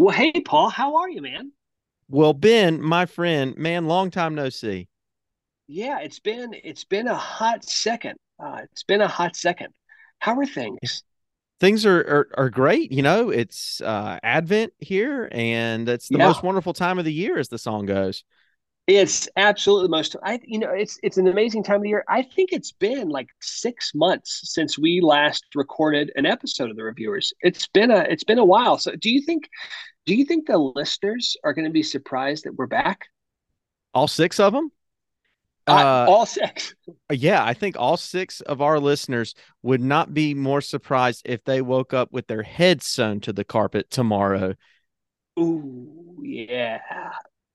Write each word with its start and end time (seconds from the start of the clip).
Well, 0.00 0.12
hey, 0.16 0.32
Paul, 0.32 0.68
how 0.70 0.96
are 0.96 1.08
you, 1.08 1.22
man? 1.22 1.52
Well, 2.10 2.34
Ben, 2.34 2.82
my 2.82 3.06
friend, 3.06 3.56
man, 3.56 3.86
long 3.86 4.10
time 4.10 4.34
no 4.34 4.50
see. 4.50 4.88
Yeah, 5.68 6.00
it's 6.00 6.18
been 6.18 6.52
it's 6.64 6.84
been 6.84 7.06
a 7.08 7.14
hot 7.16 7.64
second. 7.64 8.18
Uh, 8.38 8.60
it's 8.70 8.82
been 8.82 9.00
a 9.00 9.08
hot 9.08 9.36
second. 9.36 9.72
How 10.18 10.36
are 10.38 10.46
things? 10.46 11.02
Things 11.58 11.84
are 11.84 12.00
are, 12.00 12.28
are 12.38 12.50
great. 12.50 12.90
You 12.90 13.02
know, 13.02 13.28
it's 13.30 13.82
uh, 13.82 14.18
Advent 14.22 14.72
here, 14.78 15.28
and 15.30 15.88
it's 15.88 16.08
the 16.08 16.16
Yeah, 16.16 16.18
most 16.18 16.42
wonderful 16.42 16.72
time 16.72 16.98
of 16.98 17.04
the 17.04 17.12
year, 17.12 17.38
as 17.38 17.48
the 17.48 17.58
song 17.58 17.84
goes. 17.84 18.24
It's 18.90 19.28
absolutely 19.36 19.84
the 19.84 19.90
most. 19.90 20.16
I 20.24 20.40
you 20.42 20.58
know 20.58 20.70
it's 20.70 20.98
it's 21.04 21.16
an 21.16 21.28
amazing 21.28 21.62
time 21.62 21.76
of 21.76 21.82
the 21.82 21.90
year. 21.90 22.04
I 22.08 22.22
think 22.22 22.52
it's 22.52 22.72
been 22.72 23.08
like 23.08 23.28
six 23.40 23.92
months 23.94 24.40
since 24.52 24.76
we 24.76 25.00
last 25.00 25.44
recorded 25.54 26.10
an 26.16 26.26
episode 26.26 26.70
of 26.70 26.76
the 26.76 26.82
RevViewers. 26.82 27.32
It's 27.40 27.68
been 27.68 27.92
a 27.92 27.98
it's 27.98 28.24
been 28.24 28.40
a 28.40 28.44
while. 28.44 28.78
So 28.78 28.96
do 28.96 29.08
you 29.08 29.22
think 29.22 29.48
do 30.06 30.16
you 30.16 30.24
think 30.24 30.48
the 30.48 30.58
listeners 30.58 31.36
are 31.44 31.54
going 31.54 31.66
to 31.66 31.70
be 31.70 31.84
surprised 31.84 32.44
that 32.44 32.56
we're 32.56 32.66
back? 32.66 33.02
All 33.94 34.08
six 34.08 34.40
of 34.40 34.52
them. 34.52 34.72
Uh, 35.68 36.06
all 36.08 36.26
six. 36.26 36.74
yeah, 37.12 37.44
I 37.44 37.54
think 37.54 37.76
all 37.78 37.96
six 37.96 38.40
of 38.40 38.60
our 38.60 38.80
listeners 38.80 39.36
would 39.62 39.80
not 39.80 40.12
be 40.12 40.34
more 40.34 40.60
surprised 40.60 41.22
if 41.26 41.44
they 41.44 41.62
woke 41.62 41.94
up 41.94 42.10
with 42.10 42.26
their 42.26 42.42
heads 42.42 42.86
sewn 42.86 43.20
to 43.20 43.32
the 43.32 43.44
carpet 43.44 43.88
tomorrow. 43.88 44.54
Ooh, 45.38 46.18
yeah. 46.24 46.80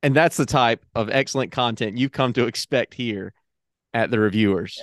And 0.05 0.15
that's 0.15 0.37
the 0.37 0.45
type 0.45 0.85
of 0.93 1.09
excellent 1.09 1.51
content 1.51 1.97
you've 1.97 2.11
come 2.11 2.31
to 2.33 2.45
expect 2.45 2.93
here 2.93 3.33
at 3.91 4.11
the 4.11 4.17
RevViewers. 4.17 4.77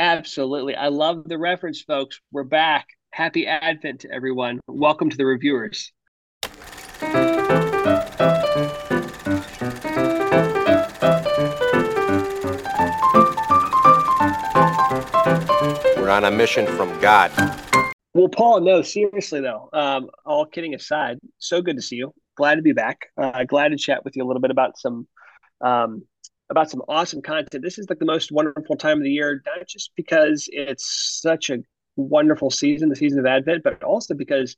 Absolutely. 0.00 0.74
I 0.74 0.88
love 0.88 1.22
the 1.28 1.38
reference, 1.38 1.82
folks. 1.82 2.20
We're 2.32 2.42
back. 2.42 2.88
Happy 3.12 3.46
Advent 3.46 4.00
to 4.00 4.10
everyone. 4.12 4.58
Welcome 4.66 5.08
to 5.08 5.16
the 5.16 5.22
RevViewers. 5.22 5.92
We're 15.96 16.10
on 16.10 16.24
a 16.24 16.30
mission 16.32 16.66
from 16.76 17.00
God. 17.00 17.30
Well, 18.14 18.28
Paul, 18.28 18.62
no, 18.62 18.82
seriously 18.82 19.42
though. 19.42 19.68
Um, 19.72 20.10
all 20.26 20.44
kidding 20.44 20.74
aside, 20.74 21.20
so 21.38 21.62
good 21.62 21.76
to 21.76 21.82
see 21.82 21.94
you. 21.94 22.12
Glad 22.40 22.54
to 22.54 22.62
be 22.62 22.72
back. 22.72 23.08
Uh, 23.18 23.44
glad 23.44 23.68
to 23.68 23.76
chat 23.76 24.02
with 24.02 24.16
you 24.16 24.24
a 24.24 24.26
little 24.26 24.40
bit 24.40 24.50
about 24.50 24.78
some 24.78 25.06
um, 25.60 26.04
about 26.48 26.70
some 26.70 26.80
awesome 26.88 27.20
content. 27.20 27.62
This 27.62 27.78
is 27.78 27.84
like 27.90 27.98
the 27.98 28.06
most 28.06 28.32
wonderful 28.32 28.76
time 28.76 28.96
of 28.96 29.02
the 29.02 29.10
year, 29.10 29.42
not 29.44 29.68
just 29.68 29.92
because 29.94 30.48
it's 30.50 31.20
such 31.20 31.50
a 31.50 31.58
wonderful 31.96 32.48
season, 32.48 32.88
the 32.88 32.96
season 32.96 33.18
of 33.18 33.26
Advent, 33.26 33.62
but 33.62 33.82
also 33.82 34.14
because 34.14 34.56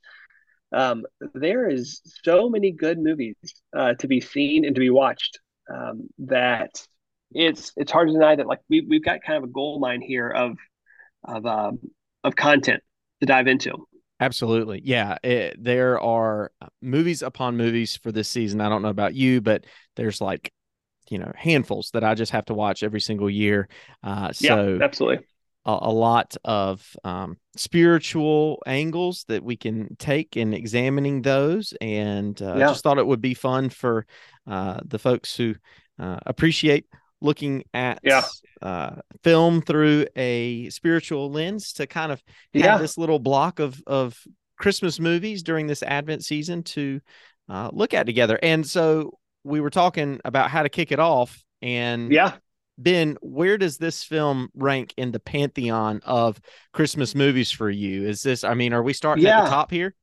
um, 0.71 1.03
there 1.33 1.67
is 1.69 1.99
so 2.23 2.49
many 2.49 2.71
good 2.71 2.99
movies 2.99 3.35
uh, 3.75 3.95
to 3.95 4.07
be 4.07 4.21
seen 4.21 4.63
and 4.63 4.75
to 4.75 4.79
be 4.79 4.89
watched 4.89 5.39
um, 5.69 6.07
that 6.19 6.87
it's 7.33 7.73
it's 7.75 7.91
hard 7.91 8.07
to 8.07 8.13
deny 8.13 8.37
that 8.37 8.47
like 8.47 8.61
we 8.69 8.79
we've 8.87 9.03
got 9.03 9.19
kind 9.27 9.39
of 9.39 9.43
a 9.43 9.51
gold 9.51 9.81
mine 9.81 9.99
here 9.99 10.29
of 10.29 10.55
of 11.25 11.45
um, 11.45 11.79
of 12.23 12.33
content 12.37 12.81
to 13.19 13.25
dive 13.25 13.47
into. 13.47 13.85
Absolutely. 14.23 14.81
Yeah. 14.83 15.17
It, 15.23 15.63
there 15.63 15.99
are 15.99 16.51
movies 16.81 17.21
upon 17.21 17.57
movies 17.57 17.95
for 17.97 18.11
this 18.11 18.29
season. 18.29 18.61
I 18.61 18.69
don't 18.69 18.81
know 18.81 18.89
about 18.89 19.13
you, 19.15 19.41
but 19.41 19.65
there's 19.95 20.21
like, 20.21 20.51
you 21.09 21.17
know, 21.17 21.31
handfuls 21.35 21.91
that 21.93 22.03
I 22.03 22.15
just 22.15 22.31
have 22.31 22.45
to 22.45 22.53
watch 22.53 22.83
every 22.83 23.01
single 23.01 23.29
year. 23.29 23.67
Uh, 24.03 24.31
Yeah, 24.39 24.55
so 24.55 24.79
absolutely. 24.81 25.25
a, 25.65 25.77
a 25.83 25.91
lot 25.91 26.35
of 26.43 26.95
um, 27.03 27.37
spiritual 27.55 28.61
angles 28.65 29.25
that 29.27 29.43
we 29.43 29.55
can 29.57 29.95
take 29.97 30.37
in 30.37 30.53
examining 30.53 31.21
those. 31.21 31.73
And 31.81 32.41
uh, 32.41 32.59
Yeah, 32.59 32.69
just 32.69 32.83
thought 32.83 32.97
it 32.97 33.07
would 33.07 33.21
be 33.21 33.33
fun 33.33 33.69
for 33.69 34.05
uh, 34.47 34.79
the 34.85 34.99
folks 34.99 35.35
who 35.35 35.55
uh, 35.99 36.19
appreciate 36.25 36.85
looking 37.23 37.63
at 37.73 37.99
yeah, 38.03 38.23
uh, 38.61 38.97
film 39.23 39.61
through 39.61 40.05
a 40.15 40.69
spiritual 40.69 41.31
lens 41.31 41.73
to 41.73 41.87
kind 41.87 42.11
of 42.11 42.21
have 42.53 42.63
yeah, 42.63 42.77
this 42.77 42.97
little 42.97 43.19
block 43.19 43.59
of 43.59 43.81
of 43.87 44.17
Christmas 44.57 44.99
movies 44.99 45.41
during 45.41 45.67
this 45.67 45.81
Advent 45.81 46.23
season 46.23 46.63
to 46.63 47.01
uh, 47.49 47.69
look 47.73 47.93
at 47.93 48.05
together. 48.05 48.37
And 48.41 48.65
so 48.65 49.17
we 49.43 49.59
were 49.59 49.69
talking 49.69 50.21
about 50.23 50.51
how 50.51 50.63
to 50.63 50.69
kick 50.69 50.91
it 50.91 50.99
off. 50.99 51.43
And 51.61 52.11
yeah, 52.11 52.33
Ben, 52.77 53.17
where 53.21 53.57
does 53.57 53.77
this 53.77 54.03
film 54.03 54.49
rank 54.55 54.93
in 54.97 55.11
the 55.11 55.19
pantheon 55.19 56.01
of 56.05 56.39
Christmas 56.71 57.15
movies 57.15 57.51
for 57.51 57.69
you? 57.69 58.07
Is 58.07 58.21
this, 58.21 58.43
I 58.43 58.53
mean, 58.53 58.73
are 58.73 58.83
we 58.83 58.93
starting 58.93 59.25
at 59.25 59.43
the 59.43 59.49
top 59.49 59.71
here? 59.71 59.95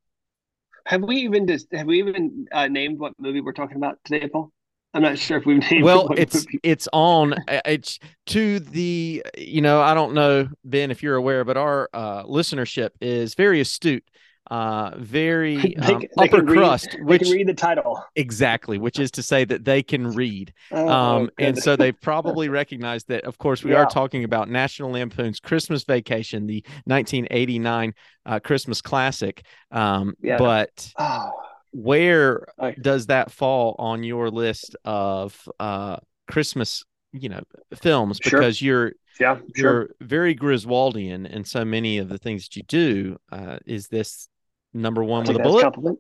Have 0.86 1.02
we 1.02 1.16
even 1.16 1.46
just 1.46 1.66
have 1.72 1.86
we 1.86 1.98
even 1.98 2.46
uh, 2.50 2.68
named 2.68 2.98
what 2.98 3.12
movie 3.18 3.40
we're 3.40 3.52
talking 3.52 3.76
about 3.76 3.98
today, 4.04 4.28
Paul? 4.28 4.50
I'm 4.94 5.02
not 5.02 5.18
sure 5.18 5.38
if 5.38 5.46
we've 5.46 5.58
named 5.70 5.72
it. 5.72 5.82
Well, 5.82 6.10
it's 6.16 6.46
movie. 6.46 6.60
it's 6.62 6.88
on 6.92 7.34
uh, 7.34 7.60
it's 7.64 7.98
to 8.26 8.60
the 8.60 9.24
you 9.38 9.60
know 9.60 9.80
I 9.80 9.94
don't 9.94 10.14
know 10.14 10.48
Ben 10.64 10.90
if 10.90 11.02
you're 11.02 11.16
aware, 11.16 11.44
but 11.44 11.56
our 11.56 11.88
uh, 11.92 12.24
listenership 12.24 12.90
is 13.00 13.34
very 13.34 13.60
astute, 13.60 14.04
uh, 14.50 14.92
very 14.98 15.56
They 15.76 15.94
um, 15.94 16.02
they 16.16 16.28
upper 16.28 16.42
read 16.42 16.58
crust, 16.58 16.96
they 16.98 16.98
can 16.98 17.06
which 17.06 17.30
read 17.30 17.46
the 17.46 17.54
title. 17.54 18.02
exactly, 18.16 18.78
which 18.78 18.98
is 18.98 19.12
to 19.12 19.22
say 19.22 19.44
that 19.44 19.64
they 19.64 19.82
can 19.82 20.12
read, 20.12 20.52
Oh 20.72 20.88
um, 20.88 21.30
and 21.38 21.56
so 21.56 21.76
they've 21.76 21.98
probably 22.00 22.48
recognized 22.48 23.08
that. 23.08 23.24
Of 23.24 23.38
course, 23.38 23.62
we 23.62 23.74
are 23.74 23.86
talking 23.86 24.24
about 24.24 24.48
National 24.50 24.90
Lampoon's 24.90 25.38
Christmas 25.38 25.84
Vacation, 25.84 26.46
the 26.46 26.64
1989 26.84 27.94
uh, 28.26 28.40
Christmas 28.40 28.82
classic, 28.82 29.44
um, 29.70 30.14
yeah. 30.20 30.36
but 30.36 30.92
Oh, 30.98 31.30
where 31.72 32.46
I, 32.58 32.72
does 32.72 33.06
that 33.06 33.30
fall 33.30 33.76
on 33.78 34.02
your 34.02 34.30
list 34.30 34.76
of 34.84 35.48
uh 35.58 35.96
Christmas, 36.28 36.84
you 37.12 37.28
know, 37.28 37.42
films? 37.74 38.18
sure. 38.22 38.40
Because 38.40 38.60
you're 38.62 38.92
Yeah, 39.20 39.36
sure. 39.56 39.72
you're 39.72 39.90
very 40.00 40.34
Griswoldian 40.34 41.28
in 41.28 41.44
so 41.44 41.64
many 41.64 41.98
of 41.98 42.08
the 42.08 42.18
things 42.18 42.48
that 42.48 42.56
you 42.56 42.62
do. 42.62 43.18
Uh, 43.30 43.58
is 43.66 43.88
this 43.88 44.28
number 44.72 45.02
one 45.04 45.26
with 45.26 45.36
a 45.36 45.40
bullet? 45.40 45.98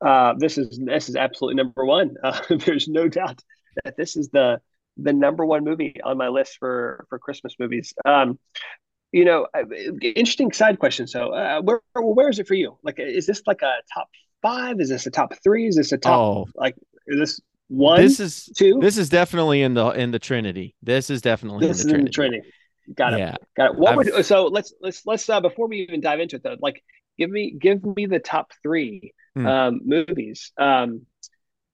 Uh, 0.00 0.34
this 0.38 0.56
is 0.56 0.78
this 0.84 1.08
is 1.08 1.16
absolutely 1.16 1.56
number 1.62 1.84
one. 1.84 2.14
Uh, 2.24 2.40
there's 2.50 2.88
no 2.88 3.08
doubt 3.08 3.42
that 3.84 3.96
this 3.96 4.16
is 4.16 4.28
the 4.30 4.60
the 4.96 5.12
number 5.12 5.44
one 5.46 5.64
movie 5.64 6.00
on 6.02 6.16
my 6.16 6.28
list 6.28 6.56
for 6.58 7.06
for 7.08 7.18
Christmas 7.18 7.54
movies. 7.58 7.94
Um, 8.04 8.38
you 9.12 9.24
know, 9.24 9.46
interesting 10.02 10.52
side 10.52 10.78
question. 10.78 11.06
So, 11.06 11.30
uh, 11.34 11.60
where 11.62 11.80
where 11.94 12.28
is 12.28 12.38
it 12.38 12.46
for 12.46 12.54
you? 12.54 12.78
Like, 12.82 12.98
is 12.98 13.26
this 13.26 13.42
like 13.46 13.62
a 13.62 13.74
top 13.92 14.08
five? 14.42 14.80
Is 14.80 14.88
this 14.88 15.06
a 15.06 15.10
top 15.10 15.34
three? 15.42 15.66
Is 15.66 15.76
this 15.76 15.92
a 15.92 15.98
top 15.98 16.18
Oh, 16.18 16.46
like? 16.54 16.76
Is 17.06 17.18
this 17.18 17.40
one? 17.68 18.00
this 18.00 18.20
is 18.20 18.46
two? 18.56 18.78
this 18.80 18.98
is 18.98 19.08
definitely 19.08 19.62
in 19.62 19.74
the 19.74 19.88
in 19.90 20.10
the 20.10 20.18
Trinity. 20.18 20.74
This 20.82 21.10
is 21.10 21.22
definitely 21.22 21.66
in 21.66 21.72
the 21.72 21.78
is 21.78 21.86
in 21.86 22.04
the 22.04 22.10
Trinity. 22.10 22.42
Got 22.94 23.14
it. 23.14 23.18
Yeah, 23.20 23.36
Got 23.56 23.72
it. 23.72 23.78
What 23.78 23.92
I've 23.92 23.96
would 23.96 24.26
so 24.26 24.46
let's 24.46 24.74
let's 24.80 25.06
let's 25.06 25.28
uh 25.28 25.40
before 25.40 25.68
we 25.68 25.78
even 25.78 26.00
dive 26.00 26.20
into 26.20 26.36
it 26.36 26.42
though, 26.42 26.56
like 26.60 26.82
give 27.18 27.30
me 27.30 27.56
give 27.58 27.84
me 27.84 28.06
the 28.06 28.18
top 28.18 28.52
three 28.62 29.12
hmm. 29.34 29.46
um 29.46 29.80
movies. 29.84 30.52
Um 30.56 31.06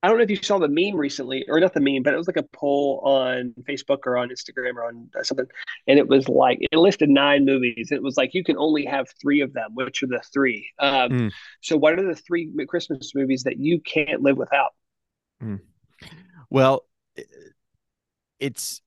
I 0.06 0.08
don't 0.08 0.18
know 0.18 0.22
if 0.24 0.30
you 0.30 0.36
saw 0.36 0.58
the 0.58 0.68
meme 0.68 0.94
recently, 0.96 1.44
or 1.48 1.58
not 1.58 1.74
the 1.74 1.80
meme, 1.80 2.04
but 2.04 2.14
it 2.14 2.16
was 2.16 2.28
like 2.28 2.36
a 2.36 2.44
poll 2.44 3.00
on 3.04 3.54
Facebook 3.68 4.06
or 4.06 4.16
on 4.16 4.28
Instagram 4.28 4.76
or 4.76 4.84
on 4.86 5.10
uh, 5.18 5.24
something, 5.24 5.46
and 5.88 5.98
it 5.98 6.06
was 6.06 6.28
like 6.28 6.58
it 6.60 6.76
listed 6.78 7.10
nine 7.10 7.44
movies. 7.44 7.88
It 7.90 8.00
was 8.00 8.16
like 8.16 8.32
you 8.32 8.44
can 8.44 8.56
only 8.56 8.84
have 8.84 9.08
three 9.20 9.40
of 9.40 9.52
them. 9.52 9.70
Which 9.74 10.04
are 10.04 10.06
the 10.06 10.22
three? 10.32 10.70
Um, 10.78 11.10
Hmm. 11.10 11.28
so 11.60 11.76
what 11.76 11.98
are 11.98 12.06
the 12.06 12.14
three 12.14 12.52
Christmas 12.68 13.16
movies 13.16 13.42
that 13.42 13.58
you 13.58 13.80
can't 13.80 14.22
live 14.22 14.36
without? 14.36 14.74
Hmm. 15.40 15.56
Well, 16.50 16.84
it's 18.38 18.80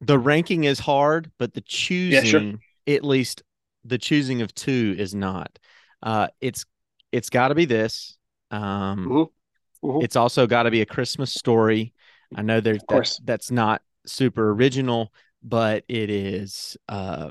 the 0.00 0.18
ranking 0.18 0.64
is 0.64 0.78
hard, 0.78 1.30
but 1.38 1.54
the 1.54 1.60
Yeah, 2.08 2.22
sure. 2.22 2.40
choosing, 2.40 2.60
at 2.86 3.04
least 3.04 3.42
the 3.84 3.98
choosing 3.98 4.42
of 4.42 4.54
two 4.54 4.94
is 4.98 5.14
not. 5.14 5.58
Uh, 6.02 6.28
it's 6.40 6.64
it's 7.12 7.30
got 7.30 7.48
to 7.48 7.54
be 7.54 7.64
this. 7.64 8.16
Um, 8.50 9.06
hmm 9.08 9.37
hmm 9.82 10.00
it's 10.00 10.16
also 10.16 10.46
got 10.46 10.64
to 10.64 10.70
be 10.70 10.80
a 10.82 10.86
Christmas 10.86 11.32
story. 11.32 11.92
I 12.34 12.42
know 12.42 12.60
there's 12.60 12.84
Of 12.88 12.88
that 12.88 13.08
that's 13.24 13.50
not 13.50 13.82
super 14.06 14.50
original, 14.52 15.12
but 15.42 15.84
it 15.88 16.10
is 16.10 16.76
uh 16.88 17.30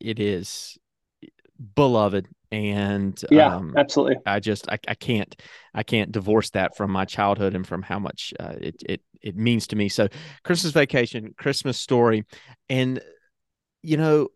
it 0.00 0.18
is 0.20 0.78
beloved 1.74 2.28
and 2.50 3.20
Yeah, 3.30 3.50
um 3.50 3.76
absolutely. 3.76 4.16
I 4.24 4.38
just 4.38 4.68
I, 4.70 4.78
I 4.86 4.94
can't 4.94 5.34
I 5.74 5.82
can't 5.82 6.12
divorce 6.12 6.50
that 6.50 6.76
from 6.76 6.92
my 6.92 7.04
childhood 7.04 7.54
and 7.56 7.66
from 7.66 7.82
how 7.82 7.98
much 7.98 8.32
uh, 8.38 8.54
it 8.60 8.76
it 8.88 9.00
it 9.20 9.36
means 9.36 9.66
to 9.68 9.76
me. 9.76 9.88
So 9.88 10.08
Christmas 10.44 10.72
vacation, 10.72 11.34
Christmas 11.36 11.76
story, 11.76 12.24
and 12.68 13.00
you 13.82 13.96
know 13.96 14.28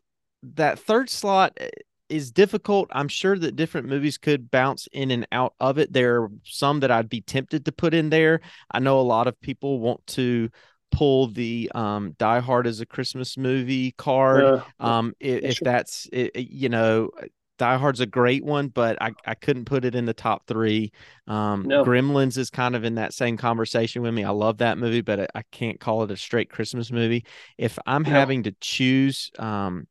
that 0.42 0.78
third 0.78 1.10
slot 1.10 1.56
uh, 1.60 1.66
is 2.08 2.30
difficult. 2.30 2.88
I'm 2.92 3.08
sure 3.08 3.38
that 3.38 3.56
different 3.56 3.88
movies 3.88 4.18
could 4.18 4.50
bounce 4.50 4.88
in 4.92 5.10
and 5.10 5.26
out 5.32 5.54
of 5.60 5.78
it. 5.78 5.92
There 5.92 6.22
are 6.22 6.30
some 6.44 6.80
that 6.80 6.90
I'd 6.90 7.08
be 7.08 7.20
tempted 7.20 7.64
to 7.64 7.72
put 7.72 7.94
in 7.94 8.10
there. 8.10 8.40
I 8.70 8.78
know 8.78 9.00
a 9.00 9.02
lot 9.02 9.26
of 9.26 9.40
people 9.40 9.80
want 9.80 10.06
to 10.08 10.50
pull 10.92 11.26
the 11.26 11.70
um 11.74 12.14
Die 12.18 12.40
Hard 12.40 12.66
as 12.66 12.80
a 12.80 12.86
Christmas 12.86 13.36
movie 13.36 13.92
card. 13.92 14.44
Uh, 14.44 14.60
Um 14.80 15.14
i- 15.22 15.26
yeah, 15.26 15.48
if 15.50 15.60
that's 15.60 16.08
i- 16.12 16.30
i- 16.34 16.38
you 16.50 16.68
know 16.68 17.10
Die 17.58 17.76
Hard's 17.78 18.00
a 18.00 18.06
great 18.06 18.44
one, 18.44 18.68
but 18.68 19.00
I, 19.00 19.12
I 19.24 19.34
couldn't 19.34 19.64
put 19.64 19.84
it 19.86 19.94
in 19.94 20.04
the 20.04 20.12
top 20.12 20.46
three. 20.46 20.92
Um, 21.26 21.64
no. 21.66 21.84
Gremlins 21.84 22.36
is 22.36 22.50
kind 22.50 22.76
of 22.76 22.84
in 22.84 22.96
that 22.96 23.14
same 23.14 23.38
conversation 23.38 24.02
with 24.02 24.12
me. 24.12 24.24
I 24.24 24.30
love 24.30 24.58
that 24.58 24.76
movie, 24.76 25.00
but 25.00 25.20
I, 25.20 25.26
I 25.36 25.42
can't 25.52 25.80
call 25.80 26.02
it 26.02 26.10
a 26.10 26.16
straight 26.18 26.50
Christmas 26.50 26.92
movie. 26.92 27.24
If 27.56 27.78
I'm 27.86 28.04
no. 28.04 28.10
having 28.10 28.42
to 28.42 28.52
choose, 28.60 29.30
um, 29.38 29.86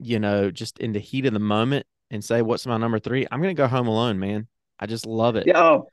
you 0.00 0.18
know, 0.18 0.50
just 0.50 0.78
in 0.78 0.92
the 0.92 0.98
heat 0.98 1.26
of 1.26 1.32
the 1.32 1.38
moment 1.38 1.86
and 2.10 2.24
say 2.24 2.42
what's 2.42 2.66
my 2.66 2.76
number 2.76 2.98
three, 2.98 3.26
I'm 3.30 3.40
gonna 3.40 3.54
go 3.54 3.66
Home 3.66 3.86
Alone, 3.86 4.18
man. 4.18 4.46
I 4.78 4.86
just 4.86 5.06
love 5.06 5.36
it. 5.36 5.46
Yeah, 5.46 5.62
oh, 5.62 5.88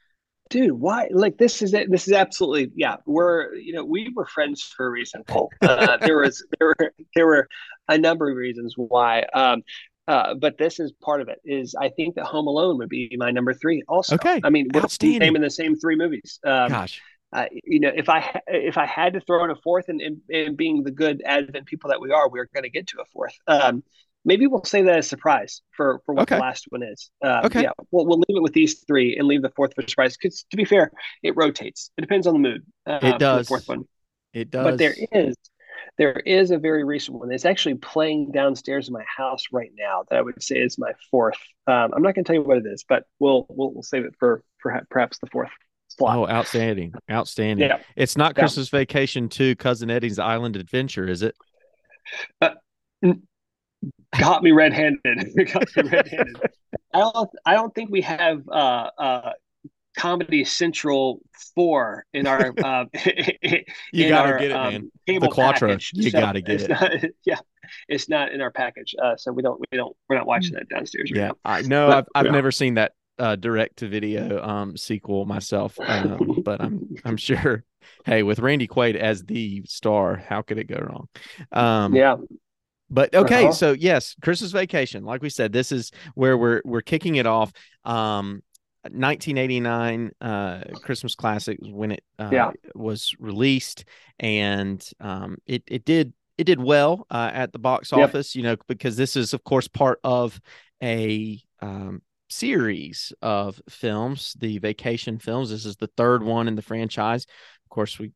dude, 0.50 0.72
why? 0.72 1.10
Like 1.12 1.38
this 1.38 1.62
is 1.62 1.74
it. 1.74 1.92
This 1.92 2.08
is 2.08 2.14
absolutely 2.14 2.72
yeah. 2.76 2.98
We're 3.06 3.54
you 3.56 3.74
know 3.74 3.84
we 3.84 4.12
were 4.16 4.26
friends 4.26 4.64
for 4.64 4.88
a 4.88 4.90
reason, 4.90 5.24
Paul. 5.28 5.50
Uh, 5.62 5.98
there 6.02 6.18
was 6.18 6.46
there 6.58 6.68
were 6.70 6.94
there 7.16 7.28
were 7.28 7.48
a 7.88 7.98
number 7.98 8.30
of 8.30 8.38
reasons 8.38 8.74
why. 8.78 9.24
Um, 9.34 9.64
uh, 10.08 10.34
but 10.36 10.58
this 10.58 10.80
is 10.80 10.94
part 11.04 11.20
of 11.20 11.28
it. 11.28 11.40
Is 11.44 11.76
I 11.76 11.90
think 11.90 12.16
that 12.16 12.26
Home 12.26 12.48
Alone 12.48 12.78
would 12.78 12.90
be 12.90 13.14
my 13.18 13.30
number 13.32 13.54
three. 13.54 13.84
Also, 13.90 14.16
okay. 14.16 14.40
I 14.44 14.50
mean, 14.50 14.70
we're 14.74 14.86
naming 15.02 15.42
the 15.42 15.50
same 15.50 15.76
three 15.76 15.98
movies. 15.98 16.40
Um, 16.46 16.70
Gosh, 16.70 17.02
uh, 17.34 17.46
you 17.52 17.80
know, 17.80 17.92
if 17.94 18.10
I 18.10 18.42
if 18.48 18.78
I 18.78 18.86
had 18.86 19.14
to 19.14 19.20
throw 19.20 19.44
in 19.44 19.52
a 19.52 19.56
fourth, 19.56 19.90
and, 19.90 20.02
and, 20.02 20.22
and 20.30 20.58
being 20.58 20.84
the 20.84 20.92
good 20.92 21.22
Advent 21.26 21.66
people 21.66 21.90
that 21.90 22.00
we 22.00 22.12
are, 22.12 22.30
we're 22.30 22.50
going 22.54 22.64
to 22.64 22.70
get 22.70 22.88
to 22.88 23.02
a 23.02 23.06
fourth. 23.06 23.36
Um, 23.48 23.84
maybe 24.24 24.48
we'll 24.48 24.64
say 24.64 24.84
that 24.84 24.98
as 24.98 25.06
a 25.06 25.10
surprise 25.10 25.62
for 25.76 26.02
for 26.06 26.16
what 26.16 26.24
okay. 26.24 26.36
the 26.36 26.42
last 26.42 26.66
one 26.70 26.84
is. 26.84 27.10
Um, 27.24 27.46
okay. 27.46 27.64
Yeah, 27.64 27.72
we'll 27.92 28.06
we'll 28.06 28.20
leave 28.20 28.38
it 28.38 28.44
with 28.44 28.54
these 28.54 28.84
three 28.88 29.18
and 29.18 29.28
leave 29.28 29.42
the 29.42 29.52
fourth 29.56 29.74
for 29.76 29.82
surprise. 29.88 30.16
Because 30.16 30.46
to 30.52 30.58
be 30.58 30.66
fair, 30.66 30.92
it 31.22 31.36
rotates. 31.36 31.92
It 31.98 32.02
depends 32.02 32.28
on 32.28 32.34
the 32.34 32.40
mood. 32.40 32.66
Uh, 32.86 33.00
it 33.02 33.20
does. 33.20 33.46
The 33.46 33.50
fourth 33.50 33.68
one. 33.68 33.84
It 34.34 34.50
does. 34.50 34.64
But 34.64 34.78
there 34.78 34.96
is 35.12 35.36
there 35.98 36.14
is 36.14 36.52
a 36.52 36.58
very 36.58 36.84
recent 36.84 37.18
one. 37.18 37.32
It's 37.32 37.46
actually 37.46 37.76
playing 37.76 38.32
downstairs 38.32 38.88
in 38.88 38.94
my 38.94 39.04
house 39.06 39.46
right 39.52 39.72
now 39.78 40.04
that 40.10 40.18
I 40.18 40.22
would 40.22 40.42
say 40.42 40.58
is 40.58 40.78
my 40.78 40.92
fourth. 41.12 41.40
Um, 41.66 41.92
I'm 41.94 42.04
not 42.04 42.16
going 42.16 42.24
to 42.24 42.30
tell 42.32 42.36
you 42.36 42.48
what 42.48 42.58
it 42.58 42.66
is, 42.66 42.86
but 42.88 43.04
we'll 43.20 43.46
we'll, 43.50 43.74
we'll 43.74 43.84
save 43.84 44.06
it 44.06 44.16
for, 44.20 44.44
for 44.60 44.82
perhaps 44.90 45.18
the 45.20 45.28
fourth 45.28 45.50
Oh, 46.00 46.28
outstanding, 46.28 46.94
outstanding! 47.10 47.70
Yeah. 47.70 47.80
It's 47.96 48.18
not 48.18 48.36
Christmas. 48.36 48.70
Vacation 48.70 49.30
2 49.30 49.56
Cousin 49.56 49.90
Eddie's 49.90 50.20
Island 50.20 50.56
Adventure, 50.56 51.08
is 51.08 51.24
it? 51.24 51.36
Uh, 52.42 52.52
got 54.20 54.44
me 54.44 54.52
red-handed. 54.52 55.02
got 55.54 55.66
me 55.76 55.90
red-handed. 55.90 56.42
I 56.94 57.00
don't. 57.00 57.30
I 57.46 57.54
don't 57.54 57.74
think 57.74 57.90
we 57.90 58.02
have 58.02 58.48
uh, 58.50 58.90
uh, 58.98 59.32
Comedy 59.98 60.46
Central 60.46 61.20
four 61.56 62.06
in 62.14 62.28
our 62.28 62.54
uh, 62.64 62.86
you 63.92 64.10
gotta 64.10 64.38
get 64.40 64.52
it, 64.52 64.52
um, 64.52 64.90
man. 65.08 65.20
the 65.20 65.28
Quattro, 65.28 65.70
package. 65.70 65.92
you 65.94 66.12
so 66.12 66.20
gotta 66.20 66.42
get 66.42 66.62
it. 66.62 66.70
Not, 66.70 66.92
yeah, 67.26 67.40
it's 67.90 68.08
not 68.08 68.32
in 68.32 68.42
our 68.42 68.52
package, 68.52 68.96
uh, 69.02 69.18
so 69.18 69.32
we 69.32 69.42
don't 69.42 69.60
we 69.60 69.78
don't 69.78 69.96
we're 70.08 70.18
not 70.18 70.28
watching 70.28 70.54
that 70.54 70.70
downstairs. 70.70 71.12
Right 71.12 71.20
yeah, 71.20 71.28
now. 71.28 71.36
I 71.44 71.62
know. 71.64 71.90
I've 71.90 72.08
I've 72.16 72.26
yeah. 72.28 72.32
never 72.32 72.52
seen 72.52 72.76
that 72.76 72.94
uh, 73.20 73.36
direct 73.36 73.78
to 73.78 73.88
video 73.88 74.42
um, 74.44 74.78
sequel 74.78 75.26
myself, 75.26 75.80
um, 75.80 76.42
but 76.44 76.62
I'm 76.62 76.96
I'm 77.06 77.18
sure. 77.18 77.64
Hey, 78.06 78.22
with 78.22 78.40
Randy 78.40 78.68
Quaid 78.68 78.96
as 78.96 79.24
the 79.24 79.64
star, 79.66 80.18
how 80.18 80.42
could 80.42 80.58
it 80.58 80.66
go 80.66 80.76
wrong? 80.76 81.08
Um, 81.52 81.96
yeah. 81.96 82.18
But 82.90 83.14
okay, 83.14 83.46
uh-huh. 83.46 83.54
so 83.54 83.72
yes, 83.74 84.16
Christmas 84.22 84.52
Vacation. 84.52 85.04
Like 85.04 85.22
we 85.22 85.30
said, 85.30 85.52
this 85.52 85.72
is 85.72 85.92
where 86.16 86.38
we're 86.38 86.62
we're 86.64 86.82
kicking 86.82 87.16
it 87.16 87.26
off. 87.26 87.52
Um, 87.84 88.44
1989 88.84 90.12
uh, 90.22 90.62
Christmas 90.82 91.16
classic 91.16 91.60
when 91.62 91.92
it 91.92 92.04
uh, 92.20 92.30
yeah. 92.32 92.52
was 92.74 93.14
released, 93.20 93.86
and 94.20 94.88
um, 95.00 95.38
it 95.46 95.64
it 95.68 95.84
did 95.84 96.14
it 96.38 96.46
did 96.46 96.62
well 96.62 97.06
uh, 97.10 97.30
at 97.34 97.52
the 97.52 97.60
box 97.60 97.92
office. 97.92 98.36
Yep. 98.36 98.40
You 98.42 98.50
know, 98.50 98.56
because 98.68 98.96
this 98.96 99.16
is 99.16 99.34
of 99.34 99.44
course 99.44 99.68
part 99.68 100.00
of 100.04 100.40
a 100.82 101.42
um, 101.62 102.02
series 102.30 103.14
of 103.22 103.62
films, 103.70 104.36
the 104.40 104.58
Vacation 104.60 105.20
films. 105.20 105.50
This 105.50 105.66
is 105.66 105.78
the 105.78 105.90
third 105.98 106.24
one 106.24 106.48
in 106.48 106.56
the 106.56 106.62
franchise. 106.62 107.26
Of 107.66 107.70
course, 107.70 108.00
we 108.00 108.12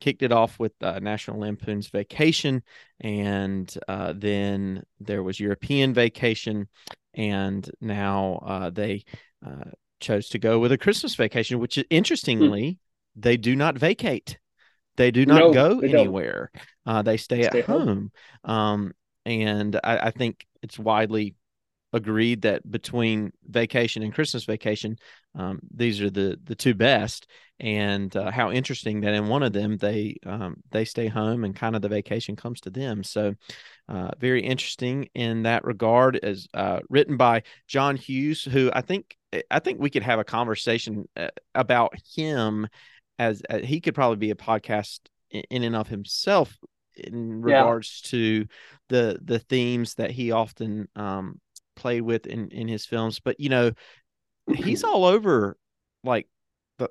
kicked 0.00 0.22
it 0.22 0.32
off 0.32 0.58
with 0.58 0.72
uh, 0.82 0.98
National 1.00 1.40
Lampoon's 1.40 1.88
Vacation, 1.88 2.62
and 3.00 3.72
uh, 3.88 4.12
then 4.16 4.82
there 5.00 5.22
was 5.22 5.38
European 5.38 5.94
Vacation, 5.94 6.68
and 7.14 7.70
now 7.80 8.42
uh, 8.44 8.70
they 8.70 9.04
uh, 9.46 9.70
chose 10.00 10.28
to 10.30 10.38
go 10.38 10.58
with 10.58 10.72
a 10.72 10.78
Christmas 10.78 11.14
vacation, 11.14 11.58
which 11.58 11.82
interestingly, 11.88 12.78
hmm. 13.14 13.20
they 13.20 13.36
do 13.36 13.56
not 13.56 13.78
vacate. 13.78 14.38
They 14.96 15.10
do 15.10 15.24
not 15.24 15.38
no, 15.38 15.52
go 15.52 15.80
anywhere. 15.80 16.50
Uh, 16.84 17.02
they 17.02 17.16
stay, 17.16 17.42
stay 17.44 17.60
at 17.60 17.64
home. 17.64 18.10
home. 18.44 18.54
Um, 18.54 18.92
and 19.24 19.80
I, 19.82 20.08
I, 20.08 20.10
think 20.10 20.44
it's 20.62 20.78
widely 20.78 21.34
agreed 21.92 22.42
that 22.42 22.68
between 22.70 23.32
vacation 23.46 24.02
and 24.02 24.14
Christmas 24.14 24.44
vacation, 24.44 24.96
um, 25.34 25.60
these 25.74 26.00
are 26.00 26.10
the 26.10 26.38
the 26.44 26.54
two 26.54 26.74
best. 26.74 27.26
And 27.60 28.14
uh, 28.16 28.32
how 28.32 28.50
interesting 28.50 29.02
that 29.02 29.14
in 29.14 29.28
one 29.28 29.44
of 29.44 29.52
them 29.52 29.76
they 29.76 30.16
um, 30.26 30.56
they 30.70 30.84
stay 30.84 31.06
home 31.06 31.44
and 31.44 31.54
kind 31.54 31.76
of 31.76 31.82
the 31.82 31.88
vacation 31.88 32.34
comes 32.34 32.60
to 32.62 32.70
them. 32.70 33.04
So 33.04 33.34
uh, 33.88 34.10
very 34.18 34.42
interesting 34.42 35.08
in 35.14 35.44
that 35.44 35.64
regard. 35.64 36.18
As 36.22 36.48
uh, 36.54 36.80
written 36.88 37.16
by 37.16 37.42
John 37.68 37.96
Hughes, 37.96 38.42
who 38.42 38.70
I 38.72 38.80
think 38.80 39.16
I 39.50 39.60
think 39.60 39.80
we 39.80 39.90
could 39.90 40.02
have 40.02 40.18
a 40.18 40.24
conversation 40.24 41.08
uh, 41.16 41.28
about 41.54 41.94
him 42.14 42.66
as 43.18 43.42
uh, 43.48 43.58
he 43.58 43.80
could 43.80 43.94
probably 43.94 44.16
be 44.16 44.30
a 44.30 44.34
podcast 44.34 45.00
in 45.30 45.62
and 45.62 45.76
of 45.76 45.88
himself 45.88 46.56
in 46.96 47.42
regards 47.42 48.02
yeah. 48.04 48.10
to 48.10 48.46
the 48.88 49.18
the 49.22 49.38
themes 49.38 49.94
that 49.94 50.10
he 50.10 50.32
often 50.32 50.88
um, 50.96 51.40
played 51.82 52.02
with 52.02 52.26
in 52.26 52.48
in 52.50 52.68
his 52.68 52.86
films. 52.86 53.20
But 53.20 53.40
you 53.40 53.48
know, 53.48 53.72
he's 54.54 54.84
all 54.84 55.04
over 55.04 55.56
like 56.04 56.28
the 56.78 56.88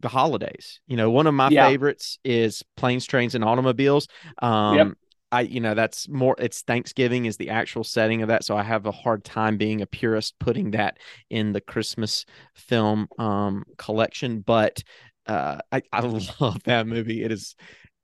the 0.00 0.08
holidays. 0.08 0.80
You 0.86 0.96
know, 0.96 1.10
one 1.10 1.26
of 1.26 1.34
my 1.34 1.48
yeah. 1.50 1.68
favorites 1.68 2.18
is 2.24 2.62
planes, 2.76 3.06
trains, 3.06 3.34
and 3.34 3.44
automobiles. 3.44 4.08
Um, 4.40 4.76
yep. 4.76 4.88
I, 5.30 5.40
you 5.42 5.60
know, 5.60 5.74
that's 5.74 6.08
more, 6.10 6.36
it's 6.38 6.60
Thanksgiving 6.60 7.24
is 7.24 7.38
the 7.38 7.48
actual 7.48 7.84
setting 7.84 8.20
of 8.20 8.28
that. 8.28 8.44
So 8.44 8.54
I 8.54 8.62
have 8.62 8.84
a 8.84 8.92
hard 8.92 9.24
time 9.24 9.56
being 9.56 9.80
a 9.80 9.86
purist 9.86 10.34
putting 10.38 10.72
that 10.72 10.98
in 11.30 11.52
the 11.52 11.60
Christmas 11.60 12.26
film 12.54 13.08
um, 13.18 13.64
collection. 13.78 14.40
But 14.40 14.82
uh, 15.26 15.58
I, 15.70 15.82
I 15.90 16.00
love 16.40 16.62
that 16.64 16.86
movie. 16.86 17.22
It 17.22 17.32
is 17.32 17.54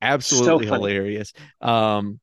absolutely 0.01 0.69
so 0.69 0.75
hilarious. 0.75 1.33
Um, 1.61 2.21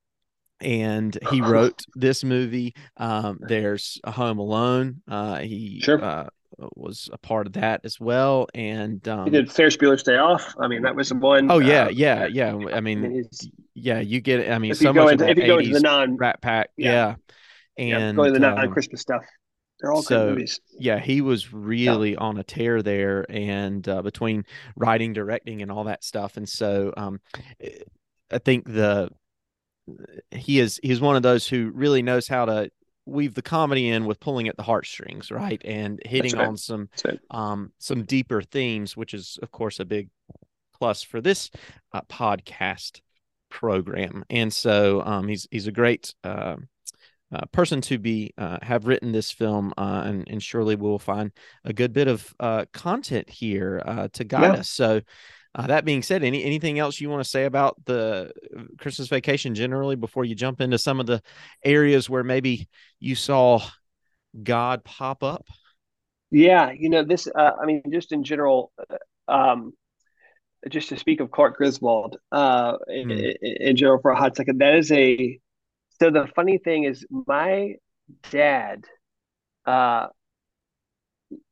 and 0.61 1.17
he 1.31 1.41
wrote 1.41 1.85
this 1.95 2.23
movie. 2.23 2.75
Um, 2.97 3.39
there's 3.41 3.99
a 4.03 4.11
Home 4.11 4.39
Alone. 4.39 5.01
Uh, 5.07 5.39
he 5.39 5.81
sure. 5.81 6.03
uh, 6.03 6.29
was 6.75 7.09
a 7.11 7.17
part 7.17 7.47
of 7.47 7.53
that 7.53 7.81
as 7.83 7.99
well. 7.99 8.47
And 8.53 9.05
um, 9.07 9.25
he 9.25 9.31
did 9.31 9.51
Ferris 9.51 9.77
Bueller's 9.77 10.03
Day 10.03 10.17
Off. 10.17 10.55
I 10.59 10.67
mean, 10.67 10.83
that 10.83 10.95
was 10.95 11.09
the 11.09 11.15
one. 11.15 11.51
Oh 11.51 11.59
yeah, 11.59 11.85
uh, 11.85 11.89
yeah, 11.89 12.27
yeah. 12.27 12.55
I 12.73 12.79
mean, 12.79 13.25
yeah, 13.73 13.99
you 13.99 14.21
get. 14.21 14.41
It. 14.41 14.51
I 14.51 14.59
mean, 14.59 14.73
so 14.75 14.93
much 14.93 15.11
into, 15.11 15.13
of 15.13 15.19
that 15.19 15.29
if 15.29 15.37
you 15.37 15.47
go 15.47 15.57
into 15.57 15.73
the 15.73 15.81
non 15.81 16.15
Brat 16.15 16.41
Pack, 16.41 16.69
yeah, 16.77 17.15
yeah. 17.77 17.85
and 17.85 18.17
yeah, 18.17 18.23
go 18.23 18.25
to 18.25 18.31
the 18.31 18.39
non 18.39 18.59
um, 18.59 18.71
Christmas 18.71 19.01
stuff. 19.01 19.25
They're 19.81 19.91
all 19.91 20.03
so, 20.03 20.29
movies. 20.29 20.61
Yeah, 20.79 20.99
he 20.99 21.19
was 21.19 21.53
really 21.53 22.13
yeah. 22.13 22.19
on 22.19 22.37
a 22.37 22.43
tear 22.43 22.81
there, 22.81 23.25
and 23.29 23.87
uh, 23.89 24.01
between 24.01 24.45
writing, 24.77 25.11
directing, 25.11 25.61
and 25.61 25.69
all 25.69 25.83
that 25.83 26.03
stuff, 26.03 26.37
and 26.37 26.47
so 26.47 26.93
um, 26.95 27.19
I 28.31 28.37
think 28.37 28.71
the 28.71 29.09
he 30.31 30.59
is 30.59 30.79
he's 30.83 31.01
one 31.01 31.15
of 31.15 31.23
those 31.23 31.47
who 31.47 31.71
really 31.73 32.01
knows 32.01 32.27
how 32.27 32.45
to 32.45 32.69
weave 33.05 33.35
the 33.35 33.41
comedy 33.41 33.89
in 33.89 34.05
with 34.05 34.19
pulling 34.19 34.47
at 34.47 34.57
the 34.57 34.63
heartstrings, 34.63 35.31
right, 35.31 35.61
and 35.63 36.01
hitting 36.05 36.33
right. 36.33 36.47
on 36.47 36.57
some 36.57 36.89
um, 37.31 37.71
some 37.77 38.03
deeper 38.03 38.41
themes, 38.41 38.97
which 38.97 39.13
is 39.13 39.37
of 39.41 39.51
course 39.51 39.79
a 39.79 39.85
big 39.85 40.09
plus 40.73 41.03
for 41.03 41.21
this 41.21 41.51
uh, 41.93 42.01
podcast 42.09 43.01
program. 43.49 44.25
And 44.29 44.53
so 44.53 45.01
um, 45.05 45.27
he's 45.27 45.47
he's 45.51 45.67
a 45.67 45.71
great 45.71 46.13
uh, 46.23 46.57
uh, 47.33 47.45
person 47.51 47.81
to 47.81 47.97
be 47.97 48.33
uh, 48.37 48.57
have 48.61 48.87
written 48.87 49.11
this 49.11 49.31
film, 49.31 49.73
uh, 49.77 50.03
and, 50.05 50.27
and 50.29 50.41
surely 50.41 50.75
we'll 50.75 50.99
find 50.99 51.31
a 51.63 51.73
good 51.73 51.93
bit 51.93 52.07
of 52.07 52.33
uh, 52.39 52.65
content 52.73 53.29
here 53.29 53.81
uh, 53.85 54.07
to 54.13 54.23
guide 54.23 54.53
yeah. 54.53 54.59
us. 54.59 54.69
So. 54.69 55.01
Uh, 55.55 55.67
that 55.67 55.85
being 55.85 56.03
said, 56.03 56.21
any 56.21 56.43
anything 56.43 56.79
else 56.79 56.99
you 56.99 57.09
want 57.09 57.23
to 57.23 57.29
say 57.29 57.45
about 57.45 57.77
the 57.85 58.29
Christmas 58.77 59.07
vacation 59.07 59.55
generally 59.55 59.95
before 59.95 60.25
you 60.25 60.35
jump 60.35 60.59
into 60.59 60.77
some 60.77 60.99
of 60.99 61.05
the 61.05 61.21
areas 61.63 62.09
where 62.09 62.25
maybe 62.25 62.67
you 62.99 63.15
saw 63.15 63.61
God 64.43 64.83
pop 64.83 65.23
up? 65.23 65.47
Yeah, 66.29 66.71
you 66.71 66.89
know 66.89 67.03
this. 67.05 67.29
Uh, 67.33 67.51
I 67.61 67.65
mean, 67.65 67.83
just 67.89 68.11
in 68.11 68.25
general, 68.25 68.73
uh, 68.89 69.31
um, 69.31 69.71
just 70.69 70.89
to 70.89 70.97
speak 70.97 71.21
of 71.21 71.31
Clark 71.31 71.55
Griswold 71.55 72.17
uh, 72.33 72.73
mm. 72.73 73.37
in, 73.41 73.55
in, 73.69 73.75
general 73.77 74.01
for 74.01 74.11
a 74.11 74.17
hot 74.17 74.35
second, 74.35 74.59
that 74.59 74.75
is 74.75 74.91
a. 74.91 75.39
So 76.01 76.09
the 76.09 76.27
funny 76.35 76.57
thing 76.57 76.83
is, 76.83 77.05
my 77.09 77.75
dad 78.29 78.83
uh, 79.65 80.07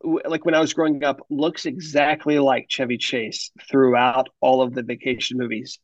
like 0.04 0.46
when 0.46 0.56
I 0.56 0.60
was 0.60 0.74
growing 0.74 1.04
up, 1.04 1.22
looks 1.30 1.66
exactly 1.66 2.40
like 2.40 2.68
Chevy 2.70 2.98
Chase 2.98 3.52
throughout 3.70 4.30
all 4.42 4.62
of 4.62 4.74
the 4.74 4.84
vacation 4.84 5.38
movies. 5.38 5.80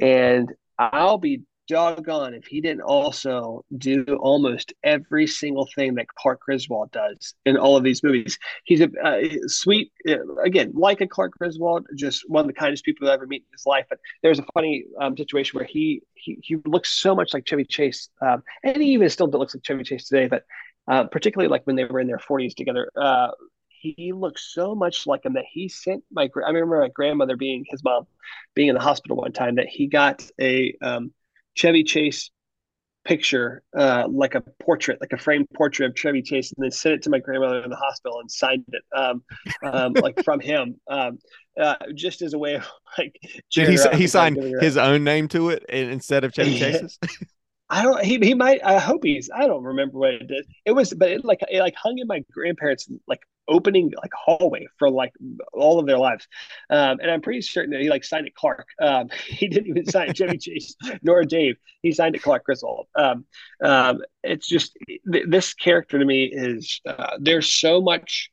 And 0.00 0.52
I'll 0.78 1.18
be 1.18 1.42
doggone 1.68 2.34
if 2.34 2.46
he 2.46 2.60
didn't 2.60 2.82
also 2.82 3.64
do 3.76 4.04
almost 4.20 4.72
every 4.84 5.26
single 5.26 5.68
thing 5.74 5.94
that 5.94 6.06
Clark 6.08 6.40
Griswold 6.40 6.90
does 6.92 7.34
in 7.44 7.56
all 7.56 7.76
of 7.76 7.84
these 7.84 8.02
movies. 8.02 8.38
He's 8.64 8.80
a 8.80 8.88
uh, 9.02 9.20
sweet, 9.46 9.92
uh, 10.08 10.36
again, 10.44 10.72
like 10.74 11.00
a 11.00 11.06
Clark 11.06 11.32
Griswold, 11.38 11.86
just 11.96 12.28
one 12.28 12.42
of 12.42 12.46
the 12.46 12.52
kindest 12.52 12.84
people 12.84 13.08
I've 13.08 13.14
ever 13.14 13.26
met 13.26 13.36
in 13.36 13.52
his 13.52 13.66
life. 13.66 13.86
But 13.88 13.98
there's 14.22 14.38
a 14.38 14.46
funny 14.54 14.84
um, 15.00 15.16
situation 15.16 15.58
where 15.58 15.66
he, 15.66 16.02
he 16.14 16.38
he 16.42 16.56
looks 16.64 16.92
so 16.92 17.14
much 17.14 17.34
like 17.34 17.44
Chevy 17.44 17.64
Chase, 17.64 18.08
um, 18.20 18.42
and 18.62 18.76
he 18.76 18.92
even 18.92 19.08
still 19.10 19.28
looks 19.28 19.54
like 19.54 19.64
Chevy 19.64 19.84
Chase 19.84 20.08
today. 20.08 20.28
But 20.28 20.44
uh, 20.88 21.04
particularly 21.04 21.50
like 21.50 21.66
when 21.66 21.76
they 21.76 21.84
were 21.84 22.00
in 22.00 22.06
their 22.06 22.18
40s 22.18 22.54
together. 22.54 22.90
Uh, 22.96 23.28
he 23.68 24.12
looked 24.12 24.40
so 24.40 24.74
much 24.74 25.06
like 25.06 25.24
him 25.24 25.34
that 25.34 25.44
he 25.50 25.68
sent 25.68 26.02
my. 26.10 26.28
I 26.34 26.48
remember 26.50 26.80
my 26.80 26.88
grandmother 26.88 27.36
being 27.36 27.64
his 27.68 27.84
mom, 27.84 28.06
being 28.54 28.68
in 28.68 28.74
the 28.74 28.80
hospital 28.80 29.16
one 29.16 29.32
time 29.32 29.56
that 29.56 29.68
he 29.68 29.86
got 29.86 30.28
a 30.40 30.74
um, 30.82 31.12
Chevy 31.54 31.84
Chase 31.84 32.30
picture, 33.04 33.62
uh, 33.76 34.04
like 34.10 34.34
a 34.34 34.42
portrait, 34.60 35.00
like 35.00 35.12
a 35.12 35.16
framed 35.16 35.46
portrait 35.54 35.86
of 35.86 35.96
Chevy 35.96 36.22
Chase, 36.22 36.52
and 36.56 36.64
then 36.64 36.70
sent 36.70 36.96
it 36.96 37.02
to 37.02 37.10
my 37.10 37.18
grandmother 37.18 37.62
in 37.62 37.70
the 37.70 37.76
hospital 37.76 38.18
and 38.20 38.30
signed 38.30 38.64
it, 38.68 38.82
um, 38.96 39.22
um, 39.62 39.92
like 40.02 40.22
from 40.24 40.40
him, 40.40 40.80
um, 40.88 41.18
uh, 41.60 41.76
just 41.94 42.22
as 42.22 42.34
a 42.34 42.38
way 42.38 42.54
of 42.54 42.66
like. 42.98 43.16
Did 43.52 43.68
he, 43.68 43.96
he 43.96 44.06
signed 44.06 44.36
his 44.60 44.76
own 44.76 45.04
name 45.04 45.28
to 45.28 45.50
it 45.50 45.64
instead 45.68 46.24
of 46.24 46.32
Chevy 46.32 46.58
Chase's? 46.58 46.98
I 47.68 47.82
don't. 47.82 48.04
He, 48.04 48.18
he 48.18 48.34
might. 48.34 48.64
I 48.64 48.78
hope 48.78 49.02
he's. 49.02 49.28
I 49.34 49.46
don't 49.46 49.64
remember 49.64 49.98
what 49.98 50.14
it 50.14 50.28
did. 50.28 50.46
It 50.64 50.72
was, 50.72 50.94
but 50.94 51.10
it 51.10 51.24
like 51.24 51.40
it 51.50 51.60
like 51.60 51.74
hung 51.74 51.98
in 51.98 52.06
my 52.06 52.24
grandparents' 52.32 52.88
like 53.08 53.20
opening 53.48 53.92
like 54.02 54.10
hallway 54.14 54.66
for 54.78 54.90
like 54.90 55.12
all 55.52 55.78
of 55.78 55.86
their 55.86 55.98
lives. 55.98 56.26
Um, 56.70 56.98
and 57.00 57.10
I'm 57.10 57.20
pretty 57.20 57.42
certain 57.42 57.72
that 57.72 57.80
he 57.80 57.88
like 57.88 58.04
signed 58.04 58.26
it 58.26 58.34
Clark. 58.34 58.66
Um, 58.80 59.08
he 59.26 59.48
didn't 59.48 59.68
even 59.68 59.86
sign 59.86 60.14
Chevy 60.14 60.38
Chase 60.38 60.76
nor 61.02 61.24
Dave. 61.24 61.56
He 61.82 61.92
signed 61.92 62.14
it 62.14 62.22
Clark 62.22 62.44
Griswold. 62.44 62.86
Um, 62.94 63.24
um, 63.62 64.02
it's 64.22 64.48
just 64.48 64.76
th- 64.86 65.26
this 65.28 65.54
character 65.54 65.98
to 65.98 66.04
me 66.04 66.24
is 66.32 66.80
uh, 66.86 67.16
there's 67.20 67.50
so 67.50 67.80
much 67.80 68.30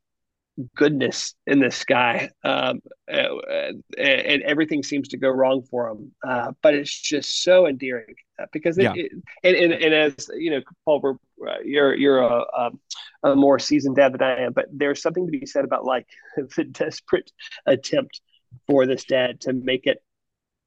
goodness 0.75 1.33
in 1.48 1.60
this 1.60 1.83
guy, 1.83 2.29
um, 2.43 2.81
and, 3.07 3.83
and, 3.98 4.43
everything 4.43 4.83
seems 4.83 5.10
to 5.10 5.17
go 5.17 5.29
wrong 5.29 5.63
for 5.69 5.89
him. 5.89 6.12
Uh, 6.27 6.51
but 6.62 6.74
it's 6.75 6.95
just 7.01 7.43
so 7.43 7.67
endearing 7.67 8.15
uh, 8.39 8.45
because 8.51 8.77
it, 8.77 8.83
yeah. 8.83 8.93
it, 8.95 9.12
and, 9.43 9.55
and, 9.55 9.74
and 9.74 9.93
as 9.93 10.29
you 10.36 10.51
know, 10.51 10.62
Paul, 10.86 11.01
we're, 11.01 11.50
uh, 11.50 11.60
you're 11.63 11.95
you're 11.95 12.19
a, 12.19 12.27
a, 12.27 12.65
um, 12.65 12.79
a 13.24 13.36
more 13.36 13.60
seasoned 13.60 13.95
dad 13.95 14.13
than 14.13 14.22
I 14.22 14.43
am, 14.43 14.53
but 14.53 14.67
there's 14.72 15.01
something 15.01 15.25
to 15.25 15.31
be 15.31 15.45
said 15.45 15.65
about 15.65 15.86
like 15.86 16.07
the 16.55 16.63
desperate 16.63 17.31
attempt 17.65 18.22
for 18.67 18.86
this 18.86 19.05
dad 19.05 19.41
to 19.41 19.53
make 19.53 19.88
it 19.88 20.03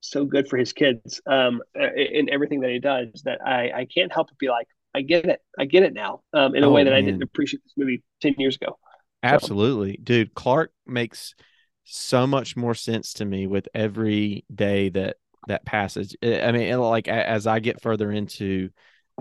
so 0.00 0.24
good 0.24 0.48
for 0.48 0.56
his 0.56 0.72
kids 0.72 1.20
um, 1.26 1.60
in 1.74 2.28
everything 2.30 2.60
that 2.60 2.70
he 2.70 2.78
does 2.78 3.22
that 3.24 3.40
I, 3.44 3.70
I 3.70 3.86
can't 3.92 4.12
help 4.12 4.28
but 4.28 4.38
be 4.38 4.48
like, 4.48 4.68
I 4.94 5.02
get 5.02 5.26
it. 5.26 5.40
I 5.58 5.66
get 5.66 5.82
it 5.82 5.92
now 5.92 6.22
um, 6.32 6.54
in 6.54 6.64
a 6.64 6.68
oh, 6.68 6.72
way 6.72 6.84
that 6.84 6.90
man. 6.90 6.98
I 6.98 7.02
didn't 7.02 7.22
appreciate 7.22 7.62
this 7.64 7.74
movie 7.76 8.02
10 8.22 8.36
years 8.38 8.56
ago. 8.56 8.78
Absolutely. 9.22 9.92
So. 9.92 10.02
Dude, 10.02 10.34
Clark 10.34 10.72
makes 10.86 11.34
so 11.84 12.26
much 12.26 12.56
more 12.56 12.74
sense 12.74 13.14
to 13.14 13.24
me 13.24 13.46
with 13.46 13.68
every 13.74 14.44
day 14.52 14.88
that 14.90 15.16
that 15.48 15.64
passes. 15.64 16.16
I 16.22 16.50
mean, 16.52 16.76
like 16.78 17.06
as 17.08 17.46
I 17.46 17.60
get 17.60 17.80
further 17.80 18.10
into 18.10 18.70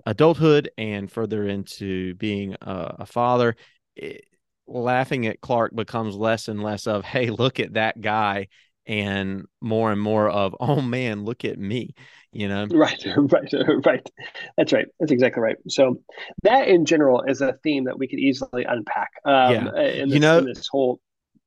adulthood 0.05 0.71
and 0.77 1.11
further 1.11 1.47
into 1.47 2.15
being 2.15 2.55
a, 2.61 2.95
a 2.99 3.05
father, 3.05 3.55
it, 3.95 4.25
laughing 4.67 5.27
at 5.27 5.41
Clark 5.41 5.75
becomes 5.75 6.15
less 6.15 6.47
and 6.47 6.63
less 6.63 6.87
of, 6.87 7.05
hey, 7.05 7.29
look 7.29 7.59
at 7.59 7.73
that 7.73 8.01
guy, 8.01 8.47
and 8.87 9.45
more 9.61 9.91
and 9.91 10.01
more 10.01 10.29
of, 10.29 10.55
oh 10.59 10.81
man, 10.81 11.23
look 11.25 11.45
at 11.45 11.57
me. 11.57 11.95
You 12.31 12.49
know, 12.49 12.67
right, 12.71 13.01
right, 13.17 13.53
right. 13.85 14.09
That's 14.57 14.73
right. 14.73 14.87
That's 14.99 15.11
exactly 15.11 15.41
right. 15.41 15.55
So 15.69 16.01
that 16.43 16.67
in 16.67 16.85
general 16.85 17.21
is 17.21 17.41
a 17.41 17.53
theme 17.63 17.85
that 17.85 17.97
we 17.97 18.07
could 18.07 18.19
easily 18.19 18.65
unpack. 18.65 19.11
Um, 19.23 19.53
yeah. 19.53 19.81
in 19.81 20.09
this, 20.09 20.13
you 20.15 20.19
know, 20.19 20.39
in 20.39 20.45
this 20.45 20.67
whole 20.67 20.99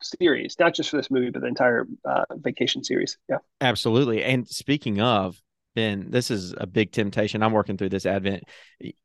series, 0.02 0.56
not 0.58 0.74
just 0.74 0.90
for 0.90 0.96
this 0.96 1.10
movie, 1.10 1.30
but 1.30 1.42
the 1.42 1.48
entire 1.48 1.86
uh, 2.04 2.24
vacation 2.36 2.82
series. 2.84 3.18
Yeah, 3.28 3.38
absolutely. 3.60 4.24
And 4.24 4.48
speaking 4.48 5.00
of, 5.00 5.40
Ben, 5.74 6.06
this 6.10 6.30
is 6.30 6.54
a 6.56 6.66
big 6.66 6.92
temptation. 6.92 7.42
I'm 7.42 7.52
working 7.52 7.76
through 7.76 7.90
this 7.90 8.06
Advent. 8.06 8.44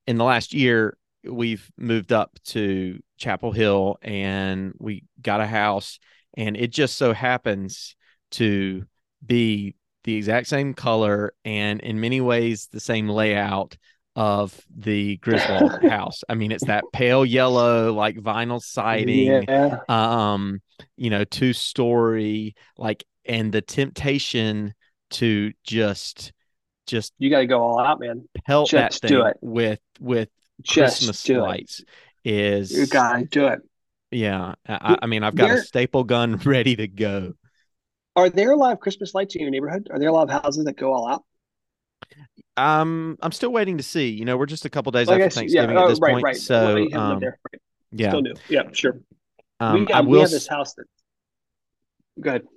In 0.07 0.17
the 0.17 0.23
last 0.23 0.53
year, 0.53 0.97
we've 1.29 1.69
moved 1.77 2.11
up 2.11 2.37
to 2.45 2.99
Chapel 3.17 3.51
Hill 3.51 3.97
and 4.01 4.73
we 4.79 5.03
got 5.21 5.41
a 5.41 5.47
house, 5.47 5.99
and 6.35 6.55
it 6.57 6.71
just 6.71 6.95
so 6.95 7.13
happens 7.13 7.95
to 8.33 8.85
be 9.25 9.75
the 10.03 10.15
exact 10.15 10.47
same 10.47 10.73
color 10.73 11.33
and 11.45 11.79
in 11.81 11.99
many 11.99 12.21
ways 12.21 12.67
the 12.71 12.79
same 12.79 13.07
layout 13.07 13.77
of 14.15 14.59
the 14.75 15.17
Griswold 15.17 15.83
house. 15.89 16.21
I 16.29 16.35
mean, 16.35 16.51
it's 16.51 16.65
that 16.65 16.83
pale 16.93 17.25
yellow, 17.25 17.93
like 17.93 18.15
vinyl 18.17 18.61
siding, 18.61 19.43
yeah. 19.47 19.77
um, 19.89 20.61
you 20.97 21.09
know, 21.09 21.23
two 21.23 21.53
story, 21.53 22.55
like, 22.77 23.03
and 23.25 23.51
the 23.51 23.61
temptation 23.61 24.73
to 25.11 25.53
just, 25.63 26.33
just 26.85 27.13
you 27.17 27.29
got 27.29 27.39
to 27.39 27.47
go 27.47 27.61
all 27.61 27.79
out, 27.79 27.99
man. 27.99 28.27
Pelt 28.45 28.69
just 28.69 29.01
that 29.01 29.09
thing 29.09 29.33
with 29.41 29.79
with 29.99 30.29
just 30.61 30.99
Christmas 30.99 31.29
lights 31.29 31.79
it. 31.79 32.33
is 32.33 32.71
you 32.71 32.87
got 32.87 33.17
to 33.17 33.25
do 33.25 33.47
it. 33.47 33.61
Yeah, 34.11 34.53
I, 34.67 34.97
I 35.01 35.05
mean, 35.07 35.23
I've 35.23 35.35
got 35.35 35.47
there, 35.47 35.57
a 35.57 35.61
staple 35.61 36.03
gun 36.03 36.35
ready 36.45 36.75
to 36.75 36.87
go. 36.87 37.33
Are 38.15 38.29
there 38.29 38.51
a 38.51 38.55
lot 38.55 38.74
of 38.74 38.79
Christmas 38.79 39.13
lights 39.13 39.36
in 39.36 39.41
your 39.41 39.50
neighborhood? 39.50 39.88
Are 39.91 40.00
there 40.00 40.10
a 40.10 40.12
lot 40.12 40.29
of 40.29 40.43
houses 40.43 40.65
that 40.65 40.77
go 40.77 40.93
all 40.93 41.08
out? 41.08 41.24
Um, 42.55 43.17
I'm 43.22 43.32
still 43.32 43.51
waiting 43.51 43.77
to 43.77 43.84
see. 43.84 44.10
You 44.10 44.25
know, 44.25 44.38
we're 44.38 44.46
just 44.46 44.65
a 44.65 44.70
couple 44.70 44.91
days 44.91 45.08
well, 45.08 45.22
after 45.22 45.29
Thanksgiving 45.39 45.75
yeah. 45.75 45.84
at 45.84 45.89
this 45.89 46.00
right, 46.00 46.13
point. 46.13 46.24
Right. 46.24 46.38
So, 46.38 46.86
well, 46.91 47.01
um, 47.01 47.20
right. 47.20 47.34
yeah, 47.91 48.10
still 48.10 48.22
new. 48.22 48.34
Yeah, 48.50 48.63
sure. 48.72 49.00
Um, 49.60 49.86
we, 49.86 49.93
um, 49.93 50.05
we 50.08 50.20
have 50.20 50.29
this 50.29 50.48
house 50.48 50.75
that. 50.75 50.86
Good. 52.20 52.48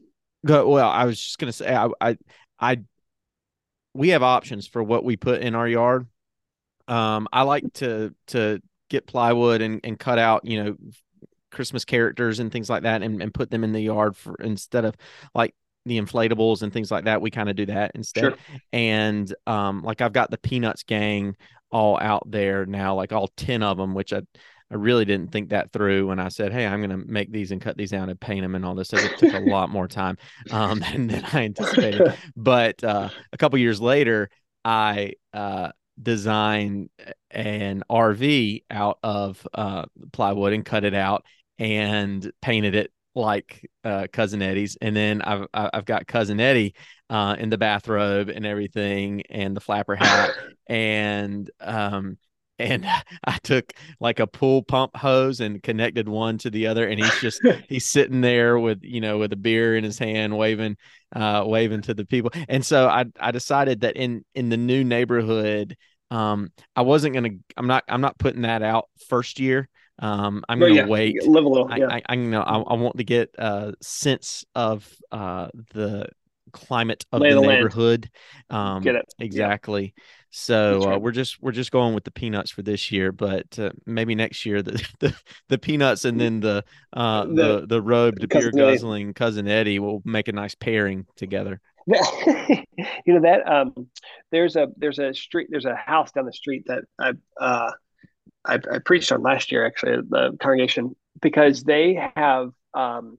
Go. 0.45 0.69
Well, 0.69 0.89
I 0.89 1.07
was 1.07 1.19
just 1.19 1.39
gonna 1.39 1.53
say, 1.53 1.75
I, 1.75 1.89
I, 2.01 2.19
I, 2.61 2.81
we 3.95 4.11
have 4.11 4.23
options 4.23 4.67
for 4.67 4.83
what 4.83 5.05
we 5.05 5.17
put 5.17 5.41
in 5.41 5.55
our 5.55 5.67
yard. 5.67 6.07
Um, 6.89 7.27
I 7.33 7.43
like 7.43 7.73
to 7.75 8.15
to 8.29 8.61
get 8.91 9.07
plywood 9.07 9.63
and 9.63 9.81
and 9.83 9.99
cut 9.99 10.19
out, 10.19 10.45
you 10.45 10.63
know, 10.63 10.77
Christmas 11.57 11.85
characters 11.85 12.39
and 12.39 12.53
things 12.53 12.71
like 12.71 12.85
that, 12.85 13.03
and, 13.03 13.21
and 13.21 13.35
put 13.35 13.51
them 13.51 13.65
in 13.65 13.73
the 13.73 13.81
yard 13.81 14.17
for 14.17 14.37
instead 14.37 14.85
of 14.85 14.95
like 15.35 15.55
the 15.87 16.01
inflatables 16.01 16.63
and 16.63 16.73
things 16.73 16.91
like 16.91 17.05
that. 17.05 17.23
We 17.23 17.31
kind 17.31 17.49
of 17.49 17.57
do 17.57 17.67
that 17.67 17.93
instead. 17.95 18.23
Sure. 18.23 18.37
And 18.73 19.33
um, 19.47 19.83
like 19.83 20.01
I've 20.01 20.13
got 20.13 20.31
the 20.31 20.39
Peanuts 20.39 20.83
gang 20.83 21.37
all 21.71 21.99
out 21.99 22.31
there 22.31 22.67
now, 22.67 22.95
like 22.95 23.13
all 23.13 23.29
10 23.37 23.63
of 23.63 23.79
them, 23.79 23.95
which 23.95 24.13
I, 24.13 24.23
I 24.71 24.75
really 24.75 25.05
didn't 25.05 25.31
think 25.31 25.51
that 25.51 25.73
through 25.73 26.09
when 26.09 26.19
I 26.19 26.29
said, 26.29 26.53
Hey, 26.53 26.67
I'm 26.67 26.81
going 26.81 26.91
to 26.91 27.11
make 27.11 27.31
these 27.31 27.53
and 27.53 27.61
cut 27.61 27.77
these 27.77 27.93
down 27.93 28.09
and 28.09 28.21
paint 28.21 28.43
them 28.43 28.57
and 28.57 28.67
all 28.67 28.75
this. 28.75 28.89
So 28.89 28.99
it 28.99 29.17
took 29.17 29.33
a 29.33 29.39
lot 29.39 29.71
more 29.71 29.87
time 29.87 30.19
um, 30.51 30.81
than, 30.93 31.07
than 31.07 31.25
I 31.25 31.45
anticipated. 31.45 32.15
But 32.37 32.83
uh, 32.83 33.09
a 33.33 33.37
couple 33.39 33.59
years 33.59 33.81
later, 33.81 34.29
I 34.65 35.13
uh, 35.33 35.71
designed 36.01 36.91
an 37.31 37.85
RV 37.89 38.65
out 38.71 38.99
of 39.03 39.47
uh, 39.55 39.85
plywood 40.13 40.53
and 40.53 40.65
cut 40.65 40.85
it 40.85 40.95
out 40.95 41.25
and 41.59 42.31
painted 42.43 42.75
it 42.75 42.93
like 43.15 43.69
uh, 43.83 44.07
cousin 44.13 44.43
Eddie's, 44.43 44.77
and 44.81 44.95
then 44.95 45.23
I've 45.23 45.47
I've 45.55 45.85
got 45.85 46.07
cousin 46.07 46.39
Eddie 46.39 46.75
uh, 47.09 47.37
in 47.39 47.49
the 47.51 47.59
bathrobe 47.59 48.29
and 48.29 48.45
everything, 48.47 49.23
and 49.31 49.57
the 49.57 49.61
flapper 49.61 49.97
hat, 49.97 50.31
and 50.67 51.51
um, 51.61 52.19
and 52.59 52.85
I 53.25 53.39
took 53.43 53.73
like 54.01 54.21
a 54.21 54.27
pool 54.27 54.63
pump 54.63 54.97
hose 54.97 55.41
and 55.41 55.63
connected 55.63 56.09
one 56.09 56.39
to 56.39 56.51
the 56.51 56.67
other, 56.67 56.87
and 56.87 57.01
he's 57.03 57.21
just 57.21 57.41
he's 57.69 57.87
sitting 57.87 58.21
there 58.21 58.59
with 58.59 58.81
you 58.83 59.01
know 59.01 59.19
with 59.19 59.33
a 59.33 59.37
beer 59.37 59.77
in 59.77 59.85
his 59.85 59.99
hand, 59.99 60.37
waving 60.37 60.77
uh, 61.15 61.45
waving 61.47 61.83
to 61.83 61.95
the 61.95 62.05
people, 62.05 62.31
and 62.49 62.65
so 62.65 62.89
I 62.89 63.07
I 63.19 63.31
decided 63.31 63.81
that 63.81 63.97
in 63.97 64.25
in 64.35 64.49
the 64.49 64.57
new 64.57 64.85
neighborhood, 64.85 65.77
um, 66.11 66.53
I 66.75 66.83
wasn't 66.83 67.15
gonna 67.15 67.31
I'm 67.57 67.67
not 67.67 67.85
I'm 67.89 68.01
not 68.01 68.19
putting 68.19 68.43
that 68.43 68.63
out 68.63 68.89
first 69.09 69.41
year. 69.41 69.69
Um, 69.99 70.45
I'm 70.49 70.59
going 70.59 70.75
to 70.75 70.81
yeah, 70.81 70.87
wait. 70.87 71.23
Live 71.27 71.45
a 71.45 71.49
little. 71.49 71.71
Yeah. 71.77 71.89
I, 71.89 72.03
I, 72.07 72.15
know. 72.17 72.43
I, 72.43 72.59
I, 72.59 72.75
want 72.75 72.99
to 72.99 73.05
get 73.05 73.35
a 73.39 73.73
sense 73.81 74.45
of 74.55 74.87
uh, 75.11 75.49
the 75.73 76.09
climate 76.53 77.05
of 77.13 77.21
Lay 77.21 77.31
the, 77.31 77.41
the 77.41 77.47
neighborhood. 77.47 78.11
Um, 78.51 78.83
get 78.83 78.97
it 78.97 79.07
exactly. 79.19 79.95
Yeah. 79.97 80.03
So 80.31 80.83
uh, 80.83 80.87
right. 80.87 80.97
uh, 80.97 80.99
we're 80.99 81.13
just 81.13 81.43
we're 81.43 81.53
just 81.53 81.71
going 81.71 81.95
with 81.95 82.05
the 82.05 82.11
peanuts 82.11 82.51
for 82.51 82.63
this 82.63 82.93
year, 82.93 83.11
but 83.13 83.59
uh, 83.59 83.71
maybe 83.87 84.15
next 84.15 84.45
year 84.45 84.63
the, 84.63 84.73
the, 85.01 85.15
the 85.49 85.59
peanuts 85.59 86.05
and 86.05 86.21
then 86.21 86.41
the 86.41 86.65
uh 86.93 87.25
the 87.25 87.61
the, 87.61 87.67
the 87.67 87.83
robed 87.83 88.29
beer 88.29 88.51
guzzling 88.51 89.15
cousin 89.15 89.49
Eddie 89.49 89.79
will 89.79 90.03
make 90.05 90.29
a 90.29 90.33
nice 90.33 90.55
pairing 90.55 91.07
together. 91.17 91.61
you 91.87 93.15
know 93.15 93.21
that 93.21 93.49
um, 93.51 93.73
there's 94.33 94.57
a 94.57 94.67
there's 94.77 94.99
a 94.99 95.15
street 95.15 95.47
there's 95.51 95.65
a 95.65 95.77
house 95.77 96.11
down 96.11 96.27
the 96.27 96.33
street 96.33 96.65
that 96.67 96.85
I 96.99 97.13
uh 97.41 97.71
I, 98.47 98.55
I 98.73 98.79
preached 98.79 99.13
on 99.13 99.23
last 99.23 99.51
year 99.53 99.67
actually 99.67 99.93
at 99.95 100.11
the 100.11 100.37
congregation 100.41 100.95
because 101.21 101.65
they 101.65 102.11
have 102.17 102.51
um, 102.75 103.19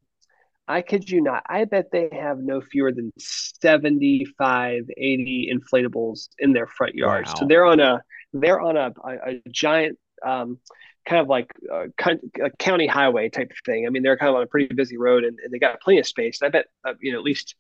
I 0.68 0.82
kid 0.82 1.10
you 1.10 1.22
not. 1.22 1.44
I 1.48 1.64
bet 1.66 1.92
they 1.92 2.10
have 2.12 2.40
no 2.40 2.60
fewer 2.60 2.92
than 2.92 3.14
75, 3.18 4.84
80 4.98 5.54
inflatables 5.54 6.28
in 6.40 6.52
their 6.52 6.68
front 6.68 6.96
yards. 6.96 7.30
Wow. 7.30 7.36
So 7.40 7.46
they're 7.48 7.66
on 7.66 7.80
a 7.80 8.02
they're 8.34 8.60
on 8.60 8.76
a, 8.76 8.92
a, 9.04 9.30
a 9.32 9.42
giant 9.50 9.98
um, 10.26 10.60
kind 11.06 11.22
of 11.22 11.30
like 11.30 11.52
a, 11.72 11.86
a, 12.44 12.50
county 12.60 12.86
highway 12.86 13.30
type 13.30 13.50
of 13.50 13.58
thing. 13.66 13.88
I 13.88 13.90
mean, 13.90 14.04
they're 14.04 14.18
kind 14.18 14.30
of 14.30 14.36
on 14.36 14.44
a 14.44 14.48
pretty 14.48 14.74
busy 14.74 14.98
road 14.98 15.24
and, 15.24 15.40
and 15.42 15.54
they 15.54 15.60
got 15.60 15.80
plenty 15.80 16.00
of 16.00 16.08
space. 16.08 16.42
And 16.42 16.48
I 16.48 16.52
bet 16.52 16.66
uh, 16.86 16.94
you 17.02 17.14
know 17.14 17.20
at 17.20 17.24
least 17.24 17.56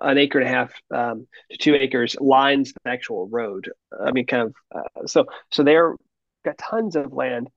an 0.00 0.18
acre 0.18 0.38
and 0.38 0.48
a 0.48 0.52
half 0.52 0.72
um, 0.92 1.26
to 1.50 1.58
two 1.58 1.74
acres 1.74 2.16
lines 2.20 2.72
the 2.72 2.90
actual 2.90 3.28
road. 3.28 3.70
I 4.04 4.12
mean, 4.12 4.26
kind 4.26 4.42
of 4.42 4.54
uh, 4.74 5.06
so 5.06 5.26
so 5.50 5.64
they're 5.64 5.96
got 6.44 6.58
tons 6.58 6.96
of 6.96 7.12
land, 7.12 7.48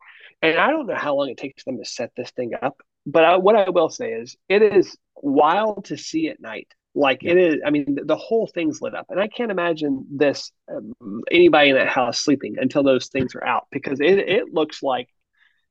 and 0.42 0.58
I 0.58 0.72
don't 0.72 0.88
know 0.88 0.96
how 0.96 1.16
long 1.16 1.30
it 1.30 1.38
takes 1.38 1.64
them 1.64 1.78
to 1.78 1.86
set 1.86 2.12
this 2.16 2.32
thing 2.32 2.54
up 2.62 2.82
but 3.08 3.24
I, 3.24 3.38
what 3.38 3.56
I 3.56 3.70
will 3.70 3.90
say 3.90 4.12
is 4.12 4.36
it 4.50 4.62
is 4.62 4.96
wild 5.16 5.86
to 5.86 5.98
see 5.98 6.28
at 6.28 6.42
night. 6.42 6.68
Like 6.94 7.24
yeah. 7.24 7.32
it 7.32 7.38
is, 7.38 7.56
I 7.66 7.70
mean, 7.70 7.98
the 8.04 8.18
whole 8.18 8.48
thing's 8.48 8.82
lit 8.82 8.96
up, 8.96 9.06
and 9.10 9.20
I 9.20 9.28
can't 9.28 9.52
imagine 9.52 10.06
this 10.12 10.52
um, 10.70 11.22
anybody 11.32 11.70
in 11.70 11.76
that 11.76 11.88
house 11.88 12.20
sleeping 12.20 12.56
until 12.60 12.84
those 12.84 13.08
things 13.08 13.34
are 13.36 13.46
out 13.46 13.68
because 13.72 14.00
it 14.02 14.18
it 14.18 14.54
looks 14.54 14.84
like 14.84 15.08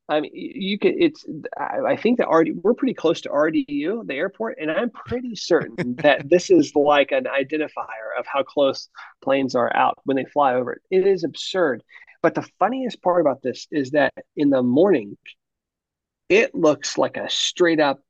I 0.08 0.20
mean, 0.20 0.30
you 0.32 0.78
could. 0.78 0.94
It's. 0.96 1.24
I 1.58 1.96
think 1.96 2.18
that 2.18 2.28
already 2.28 2.52
we're 2.52 2.74
pretty 2.74 2.94
close 2.94 3.20
to 3.22 3.28
RDU, 3.28 4.06
the 4.06 4.14
airport, 4.14 4.58
and 4.60 4.70
I'm 4.70 4.90
pretty 4.90 5.34
certain 5.34 5.96
that 6.02 6.28
this 6.30 6.48
is 6.48 6.72
like 6.76 7.10
an 7.10 7.24
identifier 7.24 8.16
of 8.16 8.24
how 8.24 8.44
close 8.44 8.88
planes 9.20 9.56
are 9.56 9.74
out 9.74 9.98
when 10.04 10.16
they 10.16 10.24
fly 10.24 10.54
over 10.54 10.74
it. 10.74 10.82
It 10.92 11.08
is 11.08 11.24
absurd. 11.24 11.82
But 12.26 12.34
the 12.34 12.50
funniest 12.58 13.00
part 13.02 13.20
about 13.20 13.40
this 13.40 13.68
is 13.70 13.92
that 13.92 14.12
in 14.34 14.50
the 14.50 14.60
morning, 14.60 15.16
it 16.28 16.56
looks 16.56 16.98
like 16.98 17.16
a 17.16 17.30
straight 17.30 17.78
up 17.78 18.00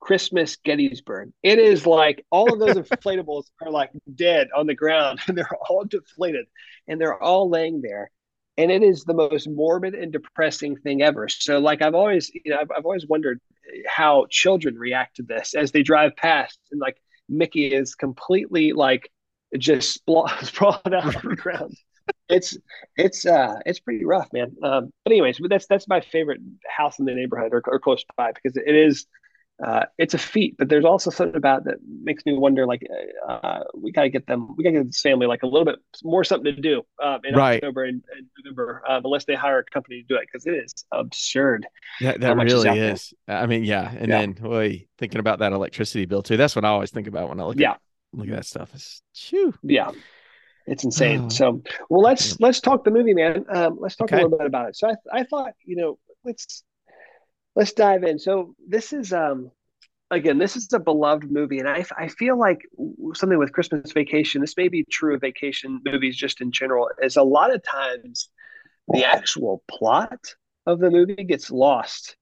Christmas 0.00 0.56
Gettysburg. 0.56 1.32
It 1.42 1.58
is 1.58 1.84
like 1.84 2.24
all 2.30 2.50
of 2.50 2.58
those 2.58 2.76
inflatables 2.88 3.50
are 3.60 3.70
like 3.70 3.90
dead 4.14 4.48
on 4.56 4.66
the 4.66 4.74
ground 4.74 5.20
and 5.28 5.36
they're 5.36 5.58
all 5.68 5.84
deflated 5.84 6.46
and 6.88 6.98
they're 6.98 7.22
all 7.22 7.50
laying 7.50 7.82
there. 7.82 8.10
And 8.56 8.70
it 8.72 8.82
is 8.82 9.04
the 9.04 9.12
most 9.12 9.46
morbid 9.46 9.94
and 9.94 10.10
depressing 10.10 10.76
thing 10.76 11.02
ever. 11.02 11.28
So, 11.28 11.58
like, 11.58 11.82
I've 11.82 11.94
always, 11.94 12.30
you 12.32 12.52
know, 12.52 12.56
I've, 12.58 12.70
I've 12.74 12.86
always 12.86 13.06
wondered 13.06 13.42
how 13.86 14.24
children 14.30 14.78
react 14.78 15.16
to 15.16 15.22
this 15.22 15.52
as 15.52 15.70
they 15.70 15.82
drive 15.82 16.16
past 16.16 16.58
and 16.72 16.80
like 16.80 16.96
Mickey 17.28 17.66
is 17.66 17.94
completely 17.94 18.72
like 18.72 19.12
just 19.58 20.00
sprawled 20.40 20.94
out 20.94 21.14
on 21.14 21.28
the 21.28 21.36
ground 21.36 21.76
it's 22.28 22.56
it's 22.96 23.26
uh 23.26 23.56
it's 23.64 23.80
pretty 23.80 24.04
rough, 24.04 24.28
man. 24.32 24.54
Um, 24.62 24.90
but 25.04 25.12
anyways, 25.12 25.38
but 25.38 25.50
that's 25.50 25.66
that's 25.66 25.88
my 25.88 26.00
favorite 26.00 26.40
house 26.68 26.98
in 26.98 27.04
the 27.04 27.14
neighborhood 27.14 27.52
or, 27.52 27.62
or 27.66 27.78
close 27.78 28.04
by 28.16 28.32
because 28.32 28.56
it 28.56 28.74
is 28.74 29.06
uh, 29.64 29.84
it's 29.96 30.12
a 30.12 30.18
feat, 30.18 30.54
but 30.58 30.68
there's 30.68 30.84
also 30.84 31.10
something 31.10 31.36
about 31.36 31.64
that 31.64 31.76
makes 32.02 32.26
me 32.26 32.34
wonder. 32.34 32.66
Like, 32.66 32.82
uh, 33.26 33.60
we 33.74 33.90
gotta 33.90 34.10
get 34.10 34.26
them, 34.26 34.54
we 34.56 34.62
gotta 34.62 34.76
get 34.76 34.86
this 34.86 35.00
family 35.00 35.26
like 35.26 35.42
a 35.42 35.46
little 35.46 35.64
bit 35.64 35.76
more 36.04 36.24
something 36.24 36.54
to 36.54 36.60
do 36.60 36.82
um, 37.02 37.20
in 37.24 37.34
right. 37.34 37.56
October 37.56 37.84
and, 37.84 38.02
and 38.14 38.26
November, 38.44 38.82
uh, 38.86 39.00
unless 39.02 39.24
they 39.24 39.34
hire 39.34 39.60
a 39.60 39.64
company 39.64 40.02
to 40.02 40.06
do 40.06 40.16
it 40.16 40.28
because 40.30 40.46
it 40.46 40.52
is 40.52 40.74
absurd. 40.92 41.66
Yeah, 42.00 42.18
that 42.18 42.36
really 42.36 42.78
is. 42.78 43.00
is. 43.00 43.14
I 43.28 43.46
mean, 43.46 43.64
yeah, 43.64 43.90
and 43.90 44.08
yeah. 44.08 44.20
then 44.20 44.32
boy, 44.32 44.86
thinking 44.98 45.20
about 45.20 45.38
that 45.38 45.52
electricity 45.52 46.04
bill 46.04 46.22
too. 46.22 46.36
That's 46.36 46.54
what 46.54 46.66
I 46.66 46.68
always 46.68 46.90
think 46.90 47.06
about 47.06 47.30
when 47.30 47.40
I 47.40 47.44
look 47.44 47.58
yeah. 47.58 47.72
at 47.72 47.80
look 48.12 48.28
at 48.28 48.34
that 48.34 48.46
stuff. 48.46 48.70
It's 48.74 49.02
chew. 49.14 49.54
Yeah. 49.62 49.92
It's 50.66 50.84
insane. 50.84 51.26
Oh. 51.26 51.28
So, 51.28 51.62
well, 51.88 52.02
let's 52.02 52.38
let's 52.40 52.60
talk 52.60 52.84
the 52.84 52.90
movie, 52.90 53.14
man. 53.14 53.44
Um, 53.48 53.78
let's 53.80 53.96
talk 53.96 54.12
okay. 54.12 54.20
a 54.20 54.24
little 54.24 54.38
bit 54.38 54.46
about 54.46 54.68
it. 54.68 54.76
So, 54.76 54.88
I 54.88 55.20
I 55.20 55.24
thought 55.24 55.52
you 55.64 55.76
know 55.76 55.98
let's 56.24 56.64
let's 57.54 57.72
dive 57.72 58.04
in. 58.04 58.18
So, 58.18 58.54
this 58.66 58.92
is 58.92 59.12
um 59.12 59.50
again 60.10 60.38
this 60.38 60.56
is 60.56 60.72
a 60.72 60.80
beloved 60.80 61.30
movie, 61.30 61.58
and 61.58 61.68
I 61.68 61.84
I 61.96 62.08
feel 62.08 62.38
like 62.38 62.62
something 63.14 63.38
with 63.38 63.52
Christmas 63.52 63.92
Vacation. 63.92 64.40
This 64.40 64.56
may 64.56 64.68
be 64.68 64.84
true 64.84 65.14
of 65.14 65.20
vacation 65.20 65.80
movies 65.84 66.16
just 66.16 66.40
in 66.40 66.50
general. 66.50 66.90
Is 67.00 67.16
a 67.16 67.22
lot 67.22 67.54
of 67.54 67.62
times 67.62 68.28
the 68.88 69.04
actual 69.04 69.62
plot 69.68 70.34
of 70.66 70.80
the 70.80 70.90
movie 70.90 71.24
gets 71.24 71.50
lost 71.50 72.16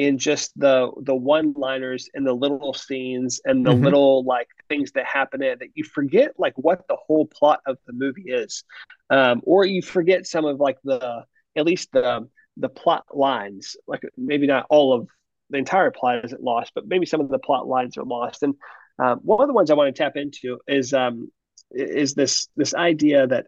in 0.00 0.16
just 0.16 0.58
the 0.58 0.90
the 1.02 1.14
one 1.14 1.52
liners 1.58 2.08
and 2.14 2.26
the 2.26 2.32
little 2.32 2.72
scenes 2.72 3.38
and 3.44 3.66
the 3.66 3.70
mm-hmm. 3.70 3.84
little 3.84 4.24
like 4.24 4.48
things 4.70 4.92
that 4.92 5.04
happen 5.04 5.42
in 5.42 5.50
it 5.50 5.58
that 5.58 5.68
you 5.74 5.84
forget 5.84 6.32
like 6.38 6.54
what 6.56 6.88
the 6.88 6.96
whole 6.96 7.26
plot 7.26 7.60
of 7.66 7.76
the 7.86 7.92
movie 7.92 8.24
is. 8.28 8.64
Um, 9.10 9.42
or 9.44 9.66
you 9.66 9.82
forget 9.82 10.26
some 10.26 10.46
of 10.46 10.58
like 10.58 10.78
the 10.84 11.26
at 11.54 11.66
least 11.66 11.92
the 11.92 12.26
the 12.56 12.70
plot 12.70 13.04
lines. 13.12 13.76
Like 13.86 14.00
maybe 14.16 14.46
not 14.46 14.64
all 14.70 14.94
of 14.94 15.06
the 15.50 15.58
entire 15.58 15.90
plot 15.90 16.24
isn't 16.24 16.42
lost 16.42 16.72
but 16.74 16.88
maybe 16.88 17.04
some 17.04 17.20
of 17.20 17.28
the 17.28 17.38
plot 17.38 17.66
lines 17.66 17.98
are 17.98 18.04
lost. 18.04 18.42
And 18.42 18.54
um, 18.98 19.20
one 19.22 19.42
of 19.42 19.48
the 19.48 19.54
ones 19.54 19.70
i 19.70 19.74
want 19.74 19.94
to 19.94 20.02
tap 20.02 20.16
into 20.16 20.58
is 20.66 20.94
um 20.94 21.30
is 21.70 22.14
this 22.14 22.48
this 22.56 22.74
idea 22.74 23.26
that 23.26 23.46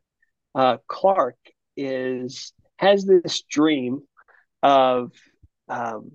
uh 0.54 0.76
clark 0.86 1.36
is 1.76 2.52
has 2.76 3.04
this 3.04 3.42
dream 3.42 4.02
of 4.62 5.12
um 5.68 6.12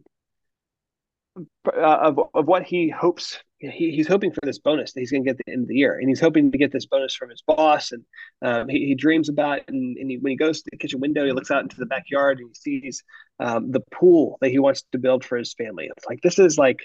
of, 1.73 2.19
of 2.34 2.45
what 2.47 2.63
he 2.63 2.89
hopes 2.89 3.39
he, 3.60 3.91
he's 3.91 4.08
hoping 4.08 4.32
for 4.32 4.41
this 4.43 4.60
bonus 4.60 4.93
that 4.93 5.00
he's 5.00 5.12
going 5.12 5.23
to 5.23 5.28
get 5.28 5.39
at 5.39 5.45
the 5.45 5.52
end 5.52 5.63
of 5.63 5.67
the 5.67 5.76
year 5.76 5.97
and 5.97 6.08
he's 6.08 6.19
hoping 6.19 6.52
to 6.52 6.58
get 6.58 6.71
this 6.71 6.86
bonus 6.86 7.15
from 7.15 7.30
his 7.30 7.41
boss 7.41 7.91
and 7.91 8.04
um, 8.43 8.69
he, 8.69 8.86
he, 8.86 8.95
dreams 8.95 9.30
about 9.30 9.60
it 9.60 9.65
and, 9.67 9.97
and 9.97 10.12
he, 10.12 10.17
when 10.17 10.32
he 10.32 10.38
goes 10.38 10.62
to 10.62 10.69
the 10.71 10.78
kitchen 10.78 11.00
window 11.00 11.26
he 11.26 11.32
looks 11.32 11.50
out 11.50 11.63
into 11.63 11.78
the 11.78 11.86
backyard 11.86 12.39
and 12.39 12.50
he 12.50 12.82
sees 12.82 13.04
um, 13.39 13.71
the 13.71 13.82
pool 13.91 14.38
that 14.41 14.50
he 14.50 14.60
wants 14.60 14.84
to 14.91 15.00
build 15.00 15.26
for 15.26 15.38
his 15.38 15.54
family 15.54 15.89
it's 15.95 16.06
like 16.06 16.21
this 16.21 16.38
is 16.38 16.58
like 16.58 16.80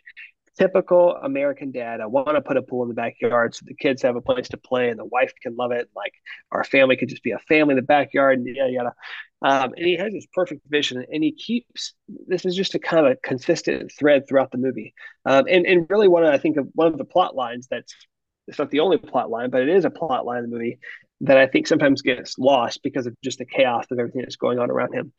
typical 0.59 1.17
American 1.17 1.73
dad. 1.73 2.01
I 2.01 2.07
want 2.07 2.29
to 2.29 2.41
put 2.41 2.57
a 2.57 2.63
pool 2.63 2.83
in 2.83 2.89
the 2.89 2.95
backyard 2.95 3.55
so 3.55 3.65
the 3.67 3.75
kids 3.75 4.03
have 4.03 4.17
a 4.17 4.21
place 4.21 4.49
to 4.51 4.57
play 4.57 4.91
and 4.91 4.99
the 4.99 5.05
wife 5.05 5.33
can 5.43 5.57
love 5.57 5.73
it. 5.73 5.89
Like 5.97 6.13
our 6.51 6.65
family 6.65 6.97
could 6.97 7.09
just 7.09 7.23
be 7.23 7.31
a 7.31 7.39
family 7.39 7.73
in 7.73 7.77
the 7.77 7.83
backyard 7.83 8.39
and 8.39 8.47
yada 8.47 8.71
yada. 8.71 8.95
Um, 9.45 9.73
and 9.77 9.87
he 9.87 9.97
has 9.97 10.13
this 10.13 10.27
perfect 10.33 10.63
vision 10.69 11.05
and 11.13 11.25
he 11.25 11.33
keeps 11.33 11.95
this 12.29 12.45
is 12.45 12.55
just 12.55 12.77
a 12.77 12.79
kind 12.79 13.05
of 13.05 13.13
a 13.13 13.17
consistent 13.17 13.91
thread 13.99 14.29
throughout 14.29 14.53
the 14.53 14.59
movie. 14.59 14.95
Um, 15.25 15.47
and, 15.49 15.67
and 15.67 15.87
really 15.91 16.07
one 16.09 16.25
of 16.25 16.33
I 16.33 16.39
think 16.39 16.57
of 16.57 16.69
one 16.75 16.87
of 16.87 16.97
the 16.97 17.05
plot 17.05 17.35
lines 17.35 17.67
that's 17.69 17.95
it's 18.47 18.59
not 18.59 18.71
the 18.71 18.81
only 18.81 18.99
plot 18.99 19.31
line, 19.31 19.51
but 19.51 19.63
it 19.63 19.69
is 19.69 19.85
a 19.85 19.91
plot 19.91 20.25
line 20.27 20.45
in 20.45 20.51
the 20.51 20.57
movie 20.57 20.79
that 21.23 21.39
I 21.39 21.47
think 21.47 21.67
sometimes 21.67 22.03
gets 22.03 22.39
lost 22.39 22.83
because 22.83 23.07
of 23.07 23.15
just 23.23 23.39
the 23.39 23.45
chaos 23.45 23.87
of 23.91 23.99
everything 23.99 24.23
that's 24.23 24.37
going 24.37 24.59
on 24.59 24.71
around 24.71 24.95
him. 24.95 25.13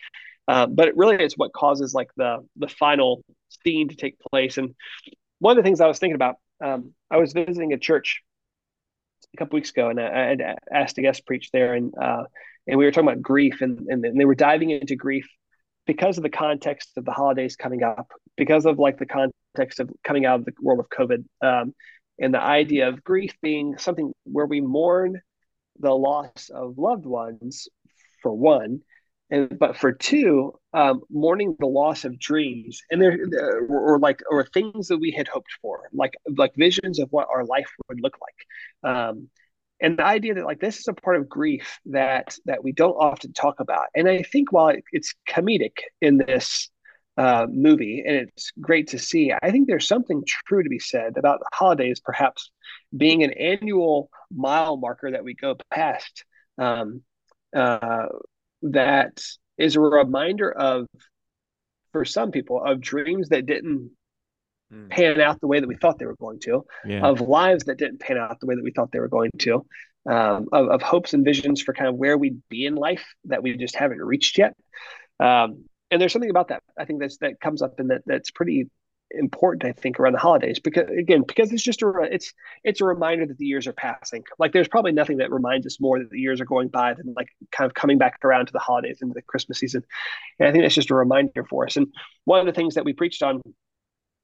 Um, 0.48 0.76
but 0.76 0.90
it 0.90 0.98
really 0.98 1.16
it's 1.16 1.38
what 1.38 1.54
causes 1.54 1.94
like 1.94 2.10
the 2.16 2.46
the 2.58 2.68
final 2.68 3.24
scene 3.64 3.90
to 3.90 3.96
take 3.96 4.18
place. 4.32 4.58
And 4.58 4.76
one 5.40 5.58
of 5.58 5.64
the 5.64 5.68
things 5.68 5.82
I 5.82 5.88
was 5.88 6.00
thinking 6.00 6.16
about, 6.16 6.36
um, 6.64 6.94
I 7.12 7.18
was 7.18 7.34
visiting 7.34 7.74
a 7.74 7.78
church 7.78 8.22
a 9.34 9.38
couple 9.38 9.58
weeks 9.58 9.72
ago, 9.72 9.90
and 9.90 10.00
I, 10.00 10.08
I 10.08 10.26
had 10.28 10.42
asked 10.72 10.98
a 10.98 11.02
guest 11.02 11.26
preach 11.26 11.50
there, 11.52 11.74
and 11.74 11.94
uh, 12.02 12.24
and 12.68 12.78
we 12.78 12.86
were 12.86 12.92
talking 12.92 13.10
about 13.10 13.22
grief, 13.22 13.62
and, 13.62 13.80
and 13.88 14.20
they 14.20 14.26
were 14.26 14.36
diving 14.36 14.72
into 14.72 14.96
grief 14.96 15.28
because 15.86 16.18
of 16.18 16.24
the 16.24 16.30
context 16.30 16.92
of 16.98 17.06
the 17.06 17.12
holidays 17.12 17.56
coming 17.56 17.84
up, 17.84 18.12
because 18.38 18.66
of 18.66 18.80
like 18.80 18.98
the 18.98 19.06
context 19.06 19.80
of 19.80 19.90
coming 20.04 20.26
out 20.26 20.40
of 20.40 20.46
the 20.46 20.54
world 20.62 20.80
of 20.80 20.90
COVID, 20.90 21.26
um, 21.42 21.74
and 22.20 22.34
the 22.34 22.42
idea 22.42 22.88
of 22.88 23.04
grief 23.04 23.34
being 23.42 23.78
something 23.78 24.14
where 24.24 24.46
we 24.46 24.62
mourn 24.62 25.20
the 25.80 25.92
loss 25.92 26.50
of 26.54 26.78
loved 26.78 27.06
ones 27.06 27.68
for 28.22 28.32
one, 28.34 28.80
and 29.30 29.58
but 29.58 29.76
for 29.76 29.92
two, 29.92 30.54
um, 30.74 31.02
mourning 31.10 31.56
the 31.60 31.66
loss 31.66 32.06
of 32.06 32.20
dreams 32.20 32.82
and 32.92 33.02
there 33.02 33.18
or, 33.68 33.96
or, 33.96 34.00
like 34.00 34.22
or 34.30 34.46
things 34.46 34.88
that 34.88 35.00
we 35.00 35.12
had 35.12 35.28
hoped 35.28 35.52
for, 35.62 35.90
like 35.92 36.14
like 36.38 36.54
visions 36.56 37.00
of 37.00 37.10
what 37.12 37.28
our 37.34 37.44
life 37.46 37.70
would 37.90 38.00
look 38.02 38.18
like. 38.22 38.94
Um, 38.96 39.30
and 39.84 40.00
the 40.00 40.06
idea 40.06 40.34
that 40.34 40.46
like 40.46 40.62
this 40.62 40.80
is 40.80 40.88
a 40.88 40.94
part 40.94 41.18
of 41.18 41.30
grief 41.30 41.80
that 41.86 42.36
that 42.46 42.64
we 42.64 42.72
don't 42.72 42.96
often 42.96 43.34
talk 43.34 43.60
about. 43.60 43.88
And 43.94 44.10
i 44.10 44.24
think 44.24 44.52
while 44.52 44.70
it, 44.70 44.84
it's 44.92 45.14
comedic 45.30 45.78
in 46.02 46.18
this 46.18 46.70
uh, 47.16 47.46
movie 47.48 48.04
and 48.04 48.16
it's 48.16 48.52
great 48.60 48.88
to 48.88 48.98
see 48.98 49.32
i 49.44 49.52
think 49.52 49.68
there's 49.68 49.88
something 49.88 50.24
true 50.48 50.64
to 50.64 50.70
be 50.70 50.80
said 50.80 51.16
about 51.16 51.42
holidays 51.54 52.02
perhaps 52.04 52.50
being 52.98 53.24
an 53.24 53.32
annual 53.34 54.10
mile 54.36 54.78
marker 54.78 55.12
that 55.12 55.24
we 55.24 55.36
go 55.36 55.56
past 55.70 56.26
um, 56.58 57.04
uh, 57.56 58.08
that 58.64 59.22
is 59.60 59.76
a 59.76 59.80
reminder 59.80 60.52
of 60.52 60.88
for 61.92 62.04
some 62.04 62.32
people 62.32 62.64
of 62.64 62.82
dreams 62.82 63.30
that 63.30 63.46
didn't 63.46 63.92
mm. 64.74 64.90
pan 64.90 65.20
out 65.22 65.40
the 65.40 65.48
way 65.48 65.60
that 65.60 65.68
we 65.68 65.76
thought 65.76 66.00
they 66.00 66.06
were 66.06 66.16
going 66.16 66.40
to 66.40 66.66
yeah. 66.86 67.02
of 67.02 67.22
lives 67.22 67.66
that 67.66 67.78
didn't 67.78 68.00
pan 68.00 68.18
out 68.18 68.40
the 68.40 68.46
way 68.46 68.56
that 68.56 68.64
we 68.64 68.72
thought 68.72 68.92
they 68.92 69.00
were 69.00 69.08
going 69.08 69.32
to 69.40 69.66
um, 70.10 70.48
of, 70.52 70.68
of, 70.68 70.82
hopes 70.82 71.14
and 71.14 71.24
visions 71.24 71.62
for 71.62 71.74
kind 71.74 71.88
of 71.88 71.96
where 71.96 72.18
we'd 72.18 72.42
be 72.50 72.66
in 72.66 72.76
life 72.76 73.06
that 73.26 73.42
we 73.42 73.56
just 73.56 73.76
haven't 73.76 74.02
reached 74.02 74.38
yet 74.38 74.54
um, 75.20 75.66
and 75.92 76.02
there's 76.02 76.12
something 76.12 76.30
about 76.30 76.50
that 76.50 76.62
i 76.78 76.86
think 76.86 77.00
that's 77.00 77.18
that 77.18 77.40
comes 77.40 77.62
up 77.62 77.80
and 77.80 77.90
that 77.90 78.02
that's 78.06 78.32
pretty 78.32 78.68
important, 79.14 79.66
I 79.66 79.72
think, 79.72 80.00
around 80.00 80.14
the 80.14 80.20
holidays 80.20 80.60
because 80.60 80.90
again, 80.90 81.24
because 81.28 81.52
it's 81.52 81.64
just 81.64 81.82
a 81.82 81.92
it's 82.12 82.34
it's 82.64 82.82
a 82.82 82.86
reminder 82.86 83.26
that 83.26 83.38
the 83.38 83.46
years 83.46 83.68
are 83.68 83.74
passing. 83.74 84.24
Like 84.40 84.54
there's 84.54 84.68
probably 84.68 84.92
nothing 84.92 85.18
that 85.18 85.32
reminds 85.32 85.66
us 85.66 85.80
more 85.80 86.00
that 86.00 86.10
the 86.10 86.20
years 86.20 86.42
are 86.42 86.46
going 86.46 86.70
by 86.70 86.94
than 86.94 87.14
like 87.16 87.28
kind 87.52 87.70
of 87.70 87.74
coming 87.74 87.98
back 87.98 88.20
around 88.24 88.48
to 88.48 88.54
the 88.54 88.60
holidays 88.60 89.00
and 89.02 89.14
the 89.14 89.22
Christmas 89.22 89.60
season. 89.60 89.84
And 90.40 90.50
I 90.50 90.52
think 90.52 90.64
that's 90.64 90.76
just 90.76 90.92
a 90.92 90.96
reminder 90.96 91.46
for 91.50 91.66
us. 91.66 91.78
And 91.78 91.88
one 92.26 92.40
of 92.40 92.46
the 92.46 92.54
things 92.54 92.76
that 92.76 92.86
we 92.86 92.94
preached 92.94 93.24
on 93.24 93.42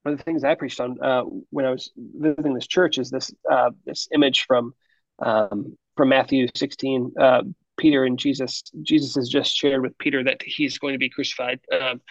one 0.03 0.13
of 0.13 0.17
the 0.17 0.23
things 0.23 0.43
I 0.43 0.55
preached 0.55 0.79
on 0.79 1.01
uh, 1.01 1.23
when 1.49 1.65
I 1.65 1.71
was 1.71 1.91
visiting 1.95 2.53
this 2.53 2.67
church 2.67 2.97
is 2.97 3.09
this 3.09 3.33
uh, 3.49 3.71
this 3.85 4.07
image 4.13 4.45
from 4.45 4.73
um, 5.19 5.77
from 5.97 6.09
Matthew 6.09 6.47
16. 6.55 7.13
Uh, 7.19 7.41
Peter 7.77 8.03
and 8.03 8.19
Jesus. 8.19 8.63
Jesus 8.83 9.15
has 9.15 9.29
just 9.29 9.55
shared 9.55 9.81
with 9.81 9.97
Peter 9.97 10.23
that 10.23 10.41
he's 10.43 10.77
going 10.77 10.93
to 10.93 10.99
be 10.99 11.09
crucified. 11.09 11.59
Um, 11.71 12.01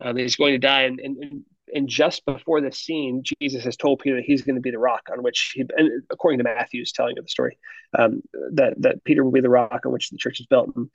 um, 0.00 0.16
he's 0.16 0.36
going 0.36 0.52
to 0.52 0.58
die, 0.58 0.82
and, 0.82 0.98
and 0.98 1.44
and 1.72 1.88
just 1.88 2.24
before 2.24 2.60
the 2.60 2.72
scene, 2.72 3.22
Jesus 3.40 3.64
has 3.64 3.76
told 3.76 4.00
Peter 4.00 4.16
that 4.16 4.24
he's 4.24 4.42
going 4.42 4.56
to 4.56 4.62
be 4.62 4.70
the 4.70 4.78
rock 4.78 5.02
on 5.12 5.22
which 5.22 5.52
he, 5.54 5.64
and 5.76 6.02
according 6.10 6.38
to 6.38 6.44
Matthew's 6.44 6.90
telling 6.90 7.18
of 7.18 7.24
the 7.24 7.28
story, 7.28 7.58
um, 7.98 8.22
that 8.52 8.74
that 8.78 9.04
Peter 9.04 9.22
will 9.22 9.30
be 9.30 9.42
the 9.42 9.50
rock 9.50 9.82
on 9.84 9.92
which 9.92 10.10
the 10.10 10.16
church 10.16 10.40
is 10.40 10.46
built. 10.46 10.74
And 10.74 10.88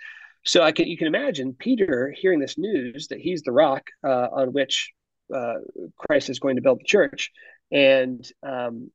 so 0.44 0.64
I 0.64 0.72
can 0.72 0.88
you 0.88 0.98
can 0.98 1.08
imagine 1.08 1.56
Peter 1.58 2.14
hearing 2.18 2.40
this 2.40 2.58
news 2.58 3.08
that 3.10 3.20
he's 3.20 3.44
the 3.44 3.52
rock 3.52 3.84
uh, 4.04 4.28
on 4.32 4.54
which 4.54 4.92
uh, 5.34 5.56
Christ 5.98 6.30
is 6.30 6.40
going 6.40 6.56
to 6.56 6.62
build 6.62 6.80
the 6.80 6.86
church, 6.86 7.32
and 7.72 8.26
um, 8.44 8.92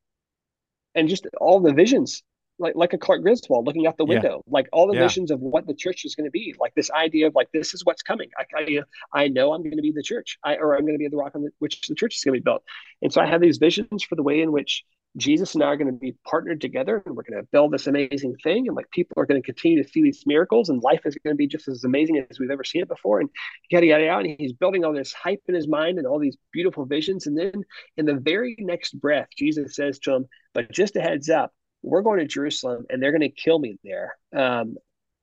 and 0.94 1.08
just 1.08 1.26
all 1.40 1.60
the 1.60 1.72
visions 1.72 2.22
like 2.60 2.74
like 2.76 2.92
a 2.92 2.98
Clark 2.98 3.22
Griswold 3.22 3.66
looking 3.66 3.86
out 3.86 3.96
the 3.96 4.04
window, 4.04 4.42
yeah. 4.46 4.52
like 4.52 4.68
all 4.72 4.86
the 4.86 4.94
yeah. 4.94 5.02
visions 5.02 5.30
of 5.30 5.40
what 5.40 5.66
the 5.66 5.74
church 5.74 6.04
is 6.04 6.14
going 6.14 6.26
to 6.26 6.30
be, 6.30 6.54
like 6.60 6.74
this 6.74 6.90
idea 6.90 7.26
of 7.26 7.34
like 7.34 7.48
this 7.52 7.74
is 7.74 7.84
what's 7.84 8.02
coming. 8.02 8.28
I 8.38 8.44
I, 8.54 9.22
I 9.24 9.28
know 9.28 9.52
I'm 9.52 9.62
going 9.62 9.76
to 9.76 9.82
be 9.82 9.92
the 9.92 10.02
church, 10.02 10.38
I 10.44 10.56
or 10.56 10.76
I'm 10.76 10.82
going 10.82 10.94
to 10.94 10.98
be 10.98 11.08
the 11.08 11.16
rock 11.16 11.32
on 11.34 11.42
the, 11.42 11.50
which 11.58 11.80
the 11.88 11.94
church 11.94 12.16
is 12.16 12.22
going 12.22 12.34
to 12.34 12.40
be 12.40 12.44
built, 12.44 12.62
and 13.02 13.12
so 13.12 13.20
I 13.20 13.26
have 13.26 13.40
these 13.40 13.58
visions 13.58 14.04
for 14.04 14.14
the 14.14 14.22
way 14.22 14.42
in 14.42 14.52
which 14.52 14.84
Jesus 15.16 15.54
and 15.54 15.64
I 15.64 15.66
are 15.66 15.76
going 15.76 15.92
to 15.92 15.98
be 15.98 16.14
partnered 16.24 16.60
together, 16.60 17.02
and 17.04 17.16
we're 17.16 17.24
going 17.24 17.42
to 17.42 17.48
build 17.50 17.72
this 17.72 17.86
amazing 17.86 18.36
thing, 18.42 18.68
and 18.68 18.76
like 18.76 18.90
people 18.90 19.14
are 19.16 19.26
going 19.26 19.40
to 19.40 19.44
continue 19.44 19.82
to 19.82 19.88
see 19.88 20.02
these 20.02 20.22
miracles, 20.26 20.68
and 20.68 20.82
life 20.82 21.00
is 21.04 21.16
going 21.24 21.34
to 21.34 21.38
be 21.38 21.48
just 21.48 21.68
as 21.68 21.84
amazing 21.84 22.24
as 22.30 22.38
we've 22.38 22.50
ever 22.50 22.64
seen 22.64 22.82
it 22.82 22.88
before, 22.88 23.20
and 23.20 23.28
yada 23.70 23.86
yada 23.86 24.04
yada. 24.04 24.28
And 24.28 24.36
he's 24.38 24.52
building 24.52 24.84
all 24.84 24.92
this 24.92 25.12
hype 25.12 25.42
in 25.48 25.54
his 25.54 25.68
mind 25.68 25.98
and 25.98 26.06
all 26.06 26.18
these 26.18 26.36
beautiful 26.52 26.86
visions, 26.86 27.26
and 27.26 27.36
then 27.36 27.64
in 27.96 28.06
the 28.06 28.14
very 28.14 28.56
next 28.58 28.92
breath, 29.00 29.28
Jesus 29.36 29.74
says 29.74 29.98
to 30.00 30.14
him, 30.14 30.26
"But 30.54 30.70
just 30.70 30.96
a 30.96 31.00
heads 31.00 31.28
up." 31.28 31.52
we're 31.82 32.02
going 32.02 32.18
to 32.18 32.26
Jerusalem 32.26 32.86
and 32.90 33.02
they're 33.02 33.12
going 33.12 33.20
to 33.22 33.30
kill 33.30 33.58
me 33.58 33.78
there. 33.84 34.16
Um, 34.36 34.76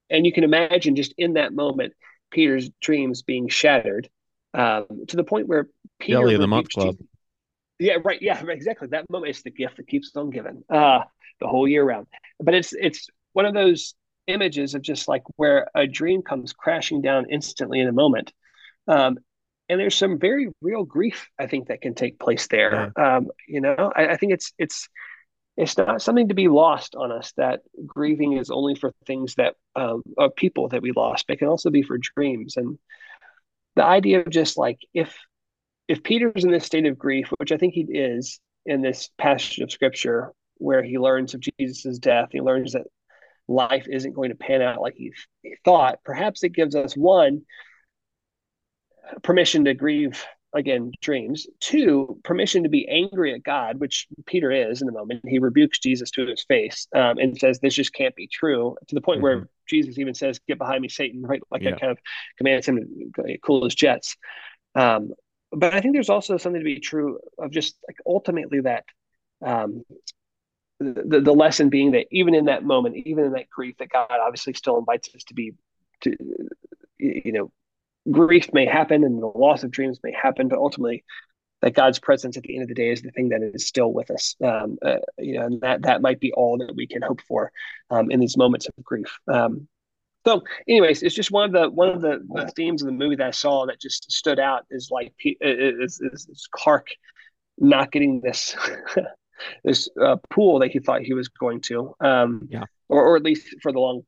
and 0.09 0.25
you 0.25 0.31
can 0.31 0.43
imagine 0.43 0.95
just 0.95 1.13
in 1.17 1.33
that 1.33 1.53
moment, 1.53 1.93
Peter's 2.31 2.69
dreams 2.81 3.21
being 3.21 3.47
shattered 3.47 4.09
um, 4.53 4.85
to 5.07 5.15
the 5.15 5.23
point 5.23 5.47
where 5.47 5.69
Peter. 5.99 6.19
Jelly 6.19 6.35
of 6.35 6.41
the 6.41 6.47
Month 6.47 6.69
Club. 6.69 6.97
Yeah, 7.79 7.97
right. 8.03 8.21
Yeah, 8.21 8.41
exactly. 8.47 8.87
That 8.89 9.09
moment 9.09 9.31
is 9.31 9.43
the 9.43 9.51
gift 9.51 9.77
that 9.77 9.87
keeps 9.87 10.11
on 10.15 10.29
giving 10.29 10.63
uh, 10.69 11.01
the 11.39 11.47
whole 11.47 11.67
year 11.67 11.83
round. 11.83 12.07
But 12.39 12.55
it's 12.55 12.73
it's 12.73 13.07
one 13.33 13.45
of 13.45 13.53
those 13.53 13.93
images 14.27 14.73
of 14.73 14.81
just 14.81 15.07
like 15.07 15.23
where 15.35 15.67
a 15.75 15.87
dream 15.87 16.21
comes 16.21 16.53
crashing 16.53 17.01
down 17.01 17.29
instantly 17.29 17.79
in 17.79 17.87
a 17.87 17.93
moment. 17.93 18.33
Um, 18.87 19.17
and 19.69 19.79
there's 19.79 19.95
some 19.95 20.17
very 20.17 20.49
real 20.61 20.83
grief 20.83 21.29
I 21.39 21.47
think 21.47 21.67
that 21.67 21.81
can 21.81 21.93
take 21.93 22.19
place 22.19 22.47
there. 22.47 22.93
Yeah. 22.97 23.17
Um, 23.17 23.27
you 23.47 23.61
know, 23.61 23.91
I, 23.95 24.07
I 24.09 24.17
think 24.17 24.33
it's 24.33 24.53
it's 24.57 24.89
it's 25.57 25.75
not 25.77 26.01
something 26.01 26.27
to 26.27 26.35
be 26.35 26.47
lost 26.47 26.95
on 26.95 27.11
us 27.11 27.33
that 27.35 27.61
grieving 27.85 28.33
is 28.33 28.51
only 28.51 28.75
for 28.75 28.93
things 29.05 29.35
that 29.35 29.55
um, 29.75 30.03
people 30.35 30.69
that 30.69 30.81
we 30.83 30.91
lost 30.95 31.25
but 31.27 31.33
it 31.33 31.39
can 31.39 31.47
also 31.47 31.69
be 31.71 31.81
for 31.81 31.97
dreams 31.97 32.55
and 32.57 32.77
the 33.75 33.83
idea 33.83 34.21
of 34.21 34.29
just 34.29 34.57
like 34.57 34.79
if 34.93 35.17
if 35.87 36.03
peter's 36.03 36.43
in 36.43 36.51
this 36.51 36.65
state 36.65 36.85
of 36.85 36.97
grief 36.97 37.29
which 37.37 37.51
i 37.51 37.57
think 37.57 37.73
he 37.73 37.85
is 37.89 38.39
in 38.65 38.81
this 38.81 39.09
passage 39.17 39.59
of 39.59 39.71
scripture 39.71 40.31
where 40.55 40.83
he 40.83 40.97
learns 40.97 41.33
of 41.33 41.41
jesus' 41.59 41.99
death 41.99 42.29
he 42.31 42.41
learns 42.41 42.73
that 42.73 42.87
life 43.47 43.87
isn't 43.89 44.13
going 44.13 44.29
to 44.29 44.35
pan 44.35 44.61
out 44.61 44.81
like 44.81 44.95
he, 44.95 45.13
thought 45.63 45.99
perhaps 46.03 46.43
it 46.43 46.49
gives 46.49 46.75
us 46.75 46.93
one 46.95 47.41
permission 49.23 49.65
to 49.65 49.73
grieve 49.73 50.25
again 50.53 50.91
dreams 51.01 51.47
two 51.59 52.19
permission 52.23 52.63
to 52.63 52.69
be 52.69 52.87
angry 52.87 53.33
at 53.33 53.43
god 53.43 53.79
which 53.79 54.07
peter 54.25 54.51
is 54.51 54.81
in 54.81 54.85
the 54.85 54.91
moment 54.91 55.21
he 55.25 55.39
rebukes 55.39 55.79
jesus 55.79 56.11
to 56.11 56.25
his 56.25 56.43
face 56.43 56.87
um, 56.95 57.17
and 57.17 57.37
says 57.37 57.59
this 57.59 57.73
just 57.73 57.93
can't 57.93 58.15
be 58.15 58.27
true 58.27 58.75
to 58.87 58.95
the 58.95 59.01
point 59.01 59.17
mm-hmm. 59.17 59.23
where 59.23 59.49
jesus 59.67 59.97
even 59.97 60.13
says 60.13 60.39
get 60.47 60.57
behind 60.57 60.81
me 60.81 60.89
satan 60.89 61.21
right 61.21 61.41
like 61.51 61.61
yeah. 61.61 61.71
that 61.71 61.79
kind 61.79 61.91
of 61.91 61.97
commands 62.37 62.67
him 62.67 62.79
to 63.15 63.37
cool 63.39 63.63
his 63.63 63.75
jets 63.75 64.17
um, 64.75 65.11
but 65.51 65.73
i 65.73 65.81
think 65.81 65.93
there's 65.93 66.09
also 66.09 66.37
something 66.37 66.61
to 66.61 66.65
be 66.65 66.79
true 66.79 67.19
of 67.37 67.51
just 67.51 67.75
like 67.87 67.97
ultimately 68.05 68.61
that 68.61 68.85
um, 69.45 69.83
the, 70.79 71.21
the 71.21 71.33
lesson 71.33 71.69
being 71.69 71.91
that 71.91 72.07
even 72.11 72.33
in 72.33 72.45
that 72.45 72.63
moment 72.63 72.95
even 73.05 73.25
in 73.25 73.31
that 73.33 73.49
grief 73.49 73.75
that 73.77 73.89
god 73.89 74.07
obviously 74.09 74.53
still 74.53 74.77
invites 74.77 75.09
us 75.15 75.23
to 75.23 75.33
be 75.33 75.53
to 76.01 76.15
you 76.97 77.31
know 77.31 77.51
grief 78.11 78.53
may 78.53 78.65
happen 78.65 79.03
and 79.03 79.21
the 79.21 79.27
loss 79.27 79.63
of 79.63 79.71
dreams 79.71 79.99
may 80.03 80.11
happen, 80.11 80.47
but 80.47 80.59
ultimately 80.59 81.03
that 81.61 81.73
God's 81.73 81.99
presence 81.99 82.37
at 82.37 82.43
the 82.43 82.55
end 82.55 82.63
of 82.63 82.69
the 82.69 82.75
day 82.75 82.91
is 82.91 83.01
the 83.01 83.11
thing 83.11 83.29
that 83.29 83.41
is 83.41 83.65
still 83.65 83.91
with 83.91 84.11
us. 84.11 84.35
Um, 84.43 84.77
uh, 84.83 84.97
you 85.17 85.39
know, 85.39 85.45
and 85.45 85.61
that 85.61 85.83
that 85.83 86.01
might 86.01 86.19
be 86.19 86.31
all 86.33 86.57
that 86.59 86.75
we 86.75 86.87
can 86.87 87.01
hope 87.01 87.21
for 87.21 87.51
um, 87.89 88.11
in 88.11 88.19
these 88.19 88.37
moments 88.37 88.67
of 88.67 88.73
grief. 88.83 89.17
Um, 89.27 89.67
so, 90.27 90.43
anyways, 90.67 91.03
it's 91.03 91.15
just 91.15 91.31
one 91.31 91.45
of 91.45 91.53
the 91.53 91.69
one 91.69 91.87
of 91.87 92.01
the, 92.01 92.19
the, 92.33 92.51
themes 92.53 92.81
of 92.81 92.87
the 92.87 92.91
movie 92.91 93.15
that 93.15 93.27
I 93.27 93.31
saw 93.31 93.65
that 93.67 93.79
just 93.79 94.11
stood 94.11 94.39
out 94.39 94.65
is 94.69 94.89
like 94.91 95.13
is, 95.21 96.01
is, 96.01 96.27
is 96.29 96.49
Clark 96.51 96.87
not 97.57 97.93
getting 97.93 98.19
this 98.19 98.53
this 99.63 99.87
uh, 100.01 100.17
pool 100.29 100.59
that 100.59 100.71
he 100.71 100.79
thought 100.79 101.01
he 101.01 101.13
was 101.13 101.29
going 101.29 101.61
to, 101.61 101.95
um, 102.01 102.49
yeah, 102.51 102.65
or 102.89 103.07
or 103.07 103.15
at 103.15 103.23
least 103.23 103.55
for 103.61 103.71
the 103.71 103.79
long 103.79 104.01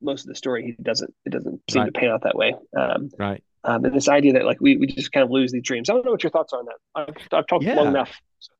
most 0.00 0.22
of 0.22 0.28
the 0.28 0.36
story 0.36 0.64
he 0.64 0.82
doesn't 0.84 1.12
it 1.26 1.30
doesn't 1.30 1.60
seem 1.68 1.82
right. 1.82 1.92
to 1.92 2.00
pan 2.00 2.10
out 2.10 2.22
that 2.22 2.36
way 2.36 2.54
um, 2.78 3.10
right. 3.18 3.42
um, 3.64 3.84
and 3.84 3.92
this 3.92 4.08
idea 4.08 4.32
that 4.32 4.44
like 4.44 4.60
we, 4.60 4.76
we 4.76 4.86
just 4.86 5.10
kind 5.10 5.24
of 5.24 5.30
lose 5.32 5.50
these 5.50 5.64
dreams. 5.64 5.90
I 5.90 5.94
don't 5.94 6.04
know 6.04 6.12
what 6.12 6.22
your 6.22 6.30
thoughts 6.30 6.52
are 6.52 6.60
on 6.60 6.66
that. 6.66 6.76
I've, 6.94 7.38
I've 7.38 7.46
talked 7.48 7.64
yeah. 7.64 7.74
long 7.74 7.88
enough. 7.88 8.12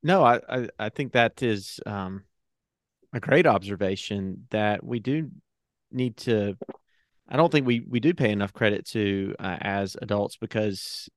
No 0.03 0.23
I, 0.23 0.41
I, 0.49 0.67
I 0.77 0.89
think 0.89 1.13
that 1.13 1.41
is 1.41 1.79
um, 1.85 2.25
a 3.13 3.21
great 3.21 3.47
observation 3.47 4.45
that 4.49 4.83
we 4.83 4.99
do 4.99 5.31
need 5.91 6.17
to 6.17 6.57
i 7.29 7.37
don't 7.37 7.51
think 7.51 7.65
we 7.65 7.81
we 7.87 7.99
do 7.99 8.13
pay 8.13 8.31
enough 8.31 8.53
credit 8.53 8.85
to 8.85 9.35
uh, 9.39 9.57
as 9.61 9.95
adults 10.01 10.37
because 10.37 11.09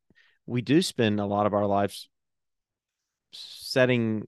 we 0.46 0.62
do 0.62 0.82
spend 0.82 1.20
a 1.20 1.26
lot 1.26 1.46
of 1.46 1.54
our 1.54 1.66
lives 1.66 2.08
setting 3.32 4.26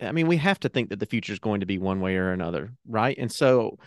I 0.00 0.12
mean, 0.12 0.28
we 0.28 0.36
have 0.36 0.60
to 0.60 0.68
think 0.68 0.90
that 0.90 1.00
the 1.00 1.06
future 1.06 1.32
is 1.32 1.38
going 1.38 1.60
to 1.60 1.66
be 1.66 1.78
one 1.78 2.00
way 2.00 2.16
or 2.16 2.30
another, 2.30 2.72
right? 2.86 3.16
And 3.18 3.30
so 3.32 3.78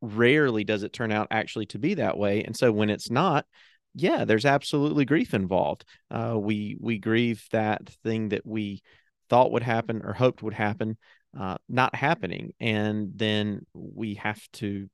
rarely 0.00 0.64
does 0.64 0.82
it 0.82 0.92
turn 0.92 1.10
out 1.10 1.28
actually 1.30 1.66
to 1.66 1.78
be 1.78 1.94
that 1.94 2.18
way. 2.18 2.44
And 2.44 2.56
so 2.56 2.70
when 2.70 2.90
it's 2.90 3.10
not, 3.10 3.46
yeah, 3.94 4.24
there's 4.24 4.44
absolutely 4.44 5.04
grief 5.04 5.34
involved. 5.34 5.84
Uh, 6.10 6.36
we 6.38 6.76
we 6.80 6.98
grieve 6.98 7.46
that 7.52 7.88
thing 8.02 8.30
that 8.30 8.44
we 8.44 8.82
thought 9.30 9.52
would 9.52 9.62
happen 9.62 10.02
or 10.04 10.12
hoped 10.12 10.42
would 10.42 10.54
happen, 10.54 10.98
uh, 11.38 11.56
not 11.68 11.94
happening, 11.94 12.52
and 12.60 13.12
then 13.14 13.64
we 13.72 14.14
have 14.14 14.40
to 14.54 14.88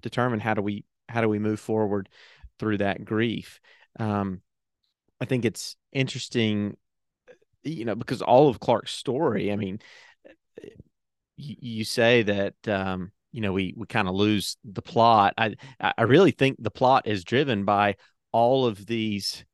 determine 0.00 0.40
how 0.40 0.54
do 0.54 0.62
we 0.62 0.84
how 1.08 1.20
do 1.20 1.28
we 1.28 1.38
move 1.38 1.60
forward 1.60 2.08
through 2.58 2.78
that 2.78 3.04
grief. 3.04 3.60
Um, 3.98 4.40
I 5.20 5.24
think 5.24 5.44
it's 5.44 5.76
interesting, 5.92 6.76
you 7.62 7.84
know, 7.84 7.94
because 7.94 8.22
all 8.22 8.48
of 8.48 8.60
Clark's 8.60 8.92
story. 8.92 9.52
I 9.52 9.56
mean, 9.56 9.80
you, 11.36 11.56
you 11.60 11.84
say 11.84 12.22
that 12.22 12.68
um, 12.68 13.12
you 13.32 13.40
know 13.40 13.52
we 13.52 13.74
we 13.76 13.86
kind 13.86 14.08
of 14.08 14.14
lose 14.14 14.56
the 14.64 14.82
plot 14.82 15.34
i 15.38 15.54
i 15.80 16.02
really 16.02 16.30
think 16.30 16.56
the 16.60 16.70
plot 16.70 17.06
is 17.06 17.24
driven 17.24 17.64
by 17.64 17.96
all 18.30 18.66
of 18.66 18.86
these 18.86 19.44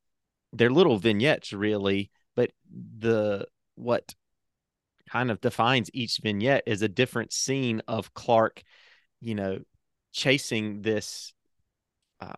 they're 0.52 0.70
little 0.70 0.98
vignettes 0.98 1.52
really 1.52 2.10
but 2.34 2.50
the 2.98 3.46
what 3.76 4.14
kind 5.08 5.30
of 5.30 5.40
defines 5.40 5.90
each 5.94 6.18
vignette 6.22 6.64
is 6.66 6.82
a 6.82 6.88
different 6.88 7.32
scene 7.32 7.80
of 7.88 8.12
clark 8.14 8.62
you 9.20 9.34
know 9.34 9.58
chasing 10.12 10.82
this 10.82 11.32
uh, 12.20 12.32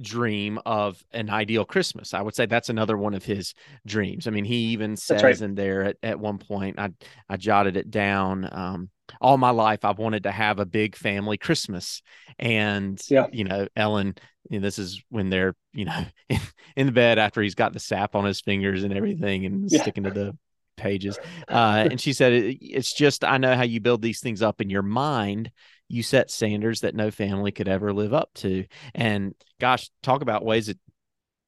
dream 0.00 0.58
of 0.66 1.02
an 1.12 1.30
ideal 1.30 1.64
Christmas. 1.64 2.14
I 2.14 2.22
would 2.22 2.34
say 2.34 2.46
that's 2.46 2.68
another 2.68 2.96
one 2.96 3.14
of 3.14 3.24
his 3.24 3.54
dreams. 3.86 4.26
I 4.26 4.30
mean, 4.30 4.44
he 4.44 4.56
even 4.72 4.96
says 4.96 5.22
right. 5.22 5.40
in 5.40 5.54
there 5.54 5.84
at, 5.84 5.96
at 6.02 6.20
one 6.20 6.38
point, 6.38 6.78
I 6.78 6.90
I 7.28 7.36
jotted 7.36 7.76
it 7.76 7.90
down. 7.90 8.48
Um, 8.50 8.90
all 9.20 9.36
my 9.36 9.50
life 9.50 9.84
I've 9.84 9.98
wanted 9.98 10.24
to 10.24 10.30
have 10.30 10.58
a 10.58 10.66
big 10.66 10.96
family 10.96 11.36
Christmas. 11.36 12.02
And 12.38 13.00
yeah. 13.08 13.26
you 13.32 13.44
know, 13.44 13.68
Ellen, 13.76 14.14
you 14.48 14.58
know, 14.58 14.64
this 14.64 14.78
is 14.78 15.02
when 15.10 15.30
they're, 15.30 15.54
you 15.72 15.84
know, 15.84 16.04
in, 16.28 16.40
in, 16.76 16.86
the 16.86 16.92
bed 16.92 17.18
after 17.18 17.42
he's 17.42 17.54
got 17.54 17.72
the 17.72 17.80
sap 17.80 18.14
on 18.14 18.24
his 18.24 18.40
fingers 18.40 18.84
and 18.84 18.94
everything 18.94 19.46
and 19.46 19.70
yeah. 19.70 19.82
sticking 19.82 20.04
to 20.04 20.10
the 20.10 20.36
pages. 20.82 21.18
Uh, 21.48 21.86
and 21.90 22.00
she 22.00 22.12
said, 22.12 22.32
It's 22.32 22.94
just, 22.94 23.24
I 23.24 23.36
know 23.36 23.54
how 23.54 23.62
you 23.62 23.80
build 23.80 24.00
these 24.00 24.20
things 24.20 24.40
up 24.42 24.60
in 24.60 24.70
your 24.70 24.82
mind. 24.82 25.50
You 25.88 26.02
set 26.02 26.30
standards 26.30 26.80
that 26.80 26.94
no 26.94 27.10
family 27.10 27.52
could 27.52 27.68
ever 27.68 27.92
live 27.92 28.14
up 28.14 28.30
to. 28.36 28.64
And 28.94 29.34
gosh, 29.60 29.90
talk 30.02 30.22
about 30.22 30.44
ways 30.44 30.68
that 30.68 30.78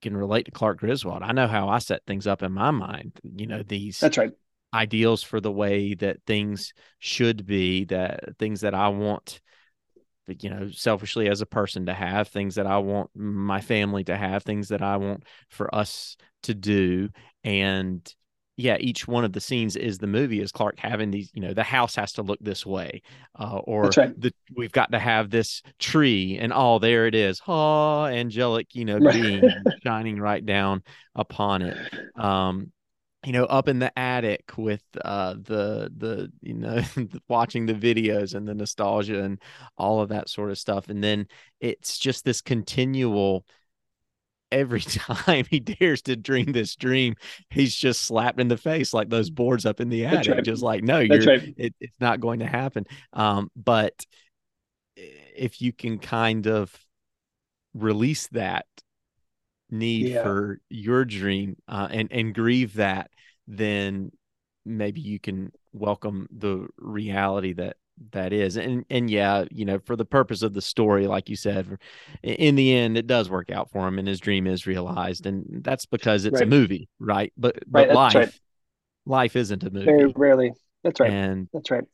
can 0.03 0.17
relate 0.17 0.45
to 0.45 0.51
Clark 0.51 0.81
Griswold. 0.81 1.23
I 1.23 1.33
know 1.33 1.47
how 1.47 1.69
I 1.69 1.79
set 1.79 2.03
things 2.07 2.27
up 2.27 2.43
in 2.43 2.53
my 2.53 2.71
mind. 2.71 3.19
You 3.23 3.47
know, 3.47 3.63
these 3.63 3.99
that's 3.99 4.19
right 4.19 4.33
ideals 4.75 5.23
for 5.23 5.41
the 5.41 5.53
way 5.53 5.95
that 5.95 6.19
things 6.27 6.75
should 6.99 7.47
be, 7.47 7.85
that 7.87 8.37
things 8.39 8.63
that 8.63 8.75
I 8.75 8.89
want, 8.89 9.41
you 10.27 10.51
know, 10.51 10.69
selfishly 10.71 11.29
as 11.29 11.41
a 11.41 11.47
person 11.47 11.87
to 11.87 11.95
have, 11.95 12.29
things 12.29 12.57
that 12.57 12.67
I 12.67 12.79
want 12.79 13.11
my 13.15 13.61
family 13.61 14.05
to 14.05 14.17
have, 14.17 14.43
things 14.43 14.69
that 14.69 14.83
I 14.83 14.97
want 14.97 15.23
for 15.49 15.73
us 15.75 16.17
to 16.43 16.55
do. 16.55 17.09
and 17.45 18.15
yeah, 18.57 18.77
each 18.79 19.09
one 19.09 19.25
of 19.25 19.33
the 19.33 19.41
scenes 19.41 19.75
is 19.75 19.99
the 19.99 20.07
movie 20.07 20.41
is 20.41 20.53
Clark 20.53 20.79
having 20.79 21.11
these, 21.11 21.31
you 21.35 21.41
know, 21.41 21.53
the 21.55 21.65
house 21.65 21.97
has 21.97 22.13
to 22.13 22.23
look 22.23 22.39
this 22.41 22.65
way, 22.65 23.03
uh, 23.39 23.59
or 23.65 23.91
right. 23.97 24.21
the 24.21 24.33
we've 24.57 24.73
got 24.73 24.93
to 24.93 24.99
have 24.99 25.31
this 25.31 25.63
tree, 25.79 26.39
and 26.39 26.53
oh, 26.55 26.79
there 26.79 27.07
it 27.07 27.15
is, 27.17 27.41
oh, 27.49 28.05
angelic, 28.05 28.75
you 28.75 28.85
know, 28.85 29.01
being 29.01 29.43
shining 29.83 30.21
right 30.21 30.45
down 30.45 30.83
upon 31.17 31.63
it. 31.63 31.77
Um, 32.17 32.71
you 33.27 33.33
know, 33.33 33.45
up 33.45 33.69
in 33.69 33.79
the 33.81 33.97
attic 33.99 34.53
with 34.57 34.85
uh, 35.05 35.35
the 35.35 35.91
the 35.97 36.31
you 36.41 36.55
know 36.55 36.81
watching 37.29 37.67
the 37.67 37.75
videos 37.75 38.35
and 38.35 38.47
the 38.47 38.55
nostalgia 38.55 39.23
and 39.23 39.41
all 39.77 40.01
of 40.01 40.11
that 40.11 40.29
sort 40.29 40.51
of 40.51 40.59
stuff, 40.59 40.89
and 40.89 41.03
then 41.03 41.27
it's 41.61 41.99
just 41.99 42.25
this 42.25 42.41
continual 42.41 43.47
every 44.55 44.81
time 44.81 45.45
he 45.51 45.61
dares 45.61 46.03
to 46.03 46.17
dream 46.17 46.53
this 46.53 46.77
dream, 46.77 47.17
he's 47.51 47.75
just 47.75 48.03
slapped 48.03 48.41
in 48.41 48.49
the 48.49 48.57
face 48.57 48.95
like 48.95 49.11
those 49.11 49.31
boards 49.31 49.67
up 49.67 49.81
in 49.81 49.89
the 49.89 50.07
attic, 50.07 50.35
right. 50.35 50.45
just 50.45 50.63
like, 50.63 50.83
no, 50.83 51.01
you're, 51.01 51.21
right. 51.21 51.55
it, 51.57 51.75
it's 51.81 52.01
not 52.01 52.21
going 52.21 52.39
to 52.39 52.47
happen. 52.47 52.87
Um, 53.13 53.51
but 53.57 54.07
if 54.97 55.61
you 55.61 55.73
can 55.73 55.99
kind 55.99 56.47
of 56.47 56.73
release 57.75 58.29
that 58.29 58.67
need 59.71 60.09
yeah. 60.09 60.23
for 60.23 60.61
your 60.71 61.05
dream 61.05 61.57
uh, 61.67 61.89
and 61.91 62.13
and 62.13 62.35
grieve 62.35 62.75
that, 62.75 63.11
then 63.49 64.13
maybe 64.65 65.01
you 65.01 65.19
can 65.19 65.53
welcome 65.73 66.29
the 66.31 66.67
reality 66.79 67.53
that 67.53 67.77
that 68.11 68.33
is 68.33 68.57
and 68.57 68.85
and 68.91 69.09
yeah 69.09 69.45
you 69.51 69.65
know 69.65 69.79
for 69.79 69.95
the 69.95 70.05
purpose 70.05 70.43
of 70.43 70.53
the 70.53 70.61
story 70.61 71.07
like 71.07 71.29
you 71.29 71.37
said 71.37 71.79
in 72.23 72.57
the 72.57 72.75
end 72.75 72.99
it 72.99 73.07
does 73.07 73.31
work 73.31 73.51
out 73.51 73.71
for 73.71 73.87
him 73.87 73.99
and 73.99 74.09
his 74.09 74.19
dream 74.19 74.47
is 74.47 74.67
realized 74.67 75.27
and 75.27 75.63
that's 75.63 75.87
because 75.87 76.25
it's 76.25 76.35
right. 76.35 76.43
a 76.43 76.47
movie 76.47 76.89
right 76.99 77.33
but 77.37 77.57
but 77.67 77.89
right, 77.89 77.95
life 77.95 78.15
right. 78.15 78.41
life 79.07 79.37
isn't 79.37 79.63
a 79.63 79.71
movie 79.71 79.87
very 79.87 80.13
rarely 80.17 80.53
that's 80.83 80.99
right 80.99 81.11
and 81.11 81.49
that's 81.53 81.71
right 81.71 81.85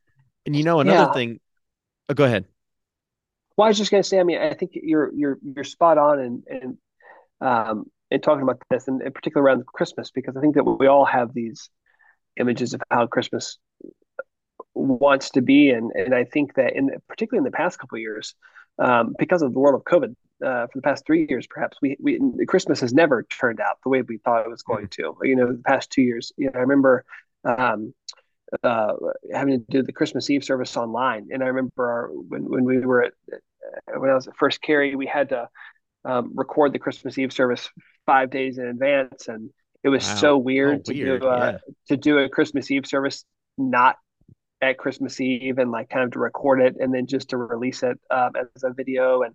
and 0.47 0.57
you 0.57 0.65
know 0.65 0.81
another 0.81 1.09
yeah. 1.09 1.13
thing 1.13 1.39
oh, 2.09 2.15
go 2.15 2.25
ahead 2.25 2.47
well 3.57 3.67
i 3.67 3.69
was 3.69 3.79
just 3.79 3.91
going 3.91 4.03
to 4.03 4.09
say 4.09 4.19
i 4.19 4.23
mean 4.23 4.41
i 4.41 4.55
think 4.55 4.73
you're 4.75 5.13
you're 5.15 5.39
you're 5.43 5.65
spot 5.65 5.99
on 5.99 6.19
and 6.19 6.45
and 6.49 6.79
um 7.43 7.85
in 8.11 8.21
talking 8.21 8.43
about 8.43 8.61
this 8.71 8.89
and 8.89 9.03
in 9.03 9.13
particular 9.13 9.45
around 9.45 9.67
christmas 9.67 10.11
because 10.11 10.35
i 10.37 10.41
think 10.41 10.55
that 10.55 10.65
we 10.65 10.87
all 10.87 11.05
have 11.05 11.35
these 11.35 11.69
images 12.39 12.73
of 12.73 12.81
how 12.91 13.07
christmas 13.07 13.59
wants 14.81 15.31
to 15.31 15.43
be 15.43 15.71
and 15.71 15.91
and 15.93 16.15
I 16.15 16.25
think 16.25 16.55
that 16.55 16.75
in 16.75 16.91
particularly 17.09 17.47
in 17.47 17.51
the 17.51 17.57
past 17.57 17.79
couple 17.79 17.97
of 17.97 18.01
years 18.01 18.35
um, 18.79 19.15
because 19.19 19.43
of 19.43 19.53
the 19.53 19.59
world 19.59 19.75
of 19.75 19.85
COVID 19.85 20.15
uh, 20.45 20.67
for 20.67 20.73
the 20.79 20.83
past 20.83 21.05
three 21.07 21.27
years 21.29 21.47
perhaps 21.47 21.79
we, 21.83 21.97
we 22.01 22.19
Christmas 22.47 22.81
has 22.81 22.93
never 22.93 23.23
turned 23.25 23.61
out 23.61 23.79
the 23.83 23.91
way 23.91 24.03
we 24.03 24.19
thought 24.19 24.45
it 24.45 24.51
was 24.51 24.63
going 24.63 24.89
to. 24.89 25.17
You 25.23 25.37
know 25.37 25.53
the 25.53 25.63
past 25.65 25.91
two 25.91 26.03
years 26.03 26.33
you 26.37 26.47
know 26.47 26.53
I 26.55 26.61
remember 26.61 27.05
um, 27.45 27.95
uh, 28.63 28.93
having 29.33 29.61
to 29.61 29.65
do 29.71 29.83
the 29.83 29.93
Christmas 29.93 30.29
Eve 30.29 30.43
service 30.43 30.77
online. 30.77 31.29
And 31.33 31.43
I 31.43 31.47
remember 31.47 31.89
our, 31.89 32.09
when 32.09 32.49
when 32.49 32.65
we 32.65 32.79
were 32.81 33.05
at 33.05 33.13
when 33.95 34.11
I 34.11 34.15
was 34.15 34.27
at 34.27 34.37
First 34.37 34.61
Cary 34.61 34.97
we 34.97 35.07
had 35.07 35.29
to 35.31 35.49
um, 36.05 36.33
record 36.35 36.73
the 36.73 36.79
Christmas 36.79 37.19
Eve 37.19 37.33
service 37.33 37.69
five 38.07 38.31
days 38.31 38.59
in 38.59 38.67
advance. 38.67 39.29
And 39.29 39.51
it 39.83 39.89
was 39.89 40.07
wow. 40.09 40.15
so 40.17 40.39
weird, 40.39 40.83
oh, 40.89 40.93
weird 40.93 41.21
to 41.21 41.27
do 41.27 41.29
uh, 41.29 41.53
yeah. 41.53 41.59
to 41.89 41.97
do 41.97 42.19
a 42.19 42.29
Christmas 42.29 42.71
Eve 42.71 42.87
service 42.87 43.25
not 43.57 43.97
at 44.63 44.79
Christmas 44.79 45.21
Eve 45.21 45.59
and 45.59 45.71
like 45.71 45.89
kind 45.89 46.05
of 46.05 46.13
to 46.13 46.19
record 46.19 46.61
it 46.61 46.77
and 46.79 46.93
then 46.93 47.07
just 47.07 47.31
to 47.31 47.37
release 47.37 47.83
it 47.83 47.99
um, 48.11 48.33
as 48.39 48.63
a 48.63 48.73
video 48.73 49.23
and 49.23 49.35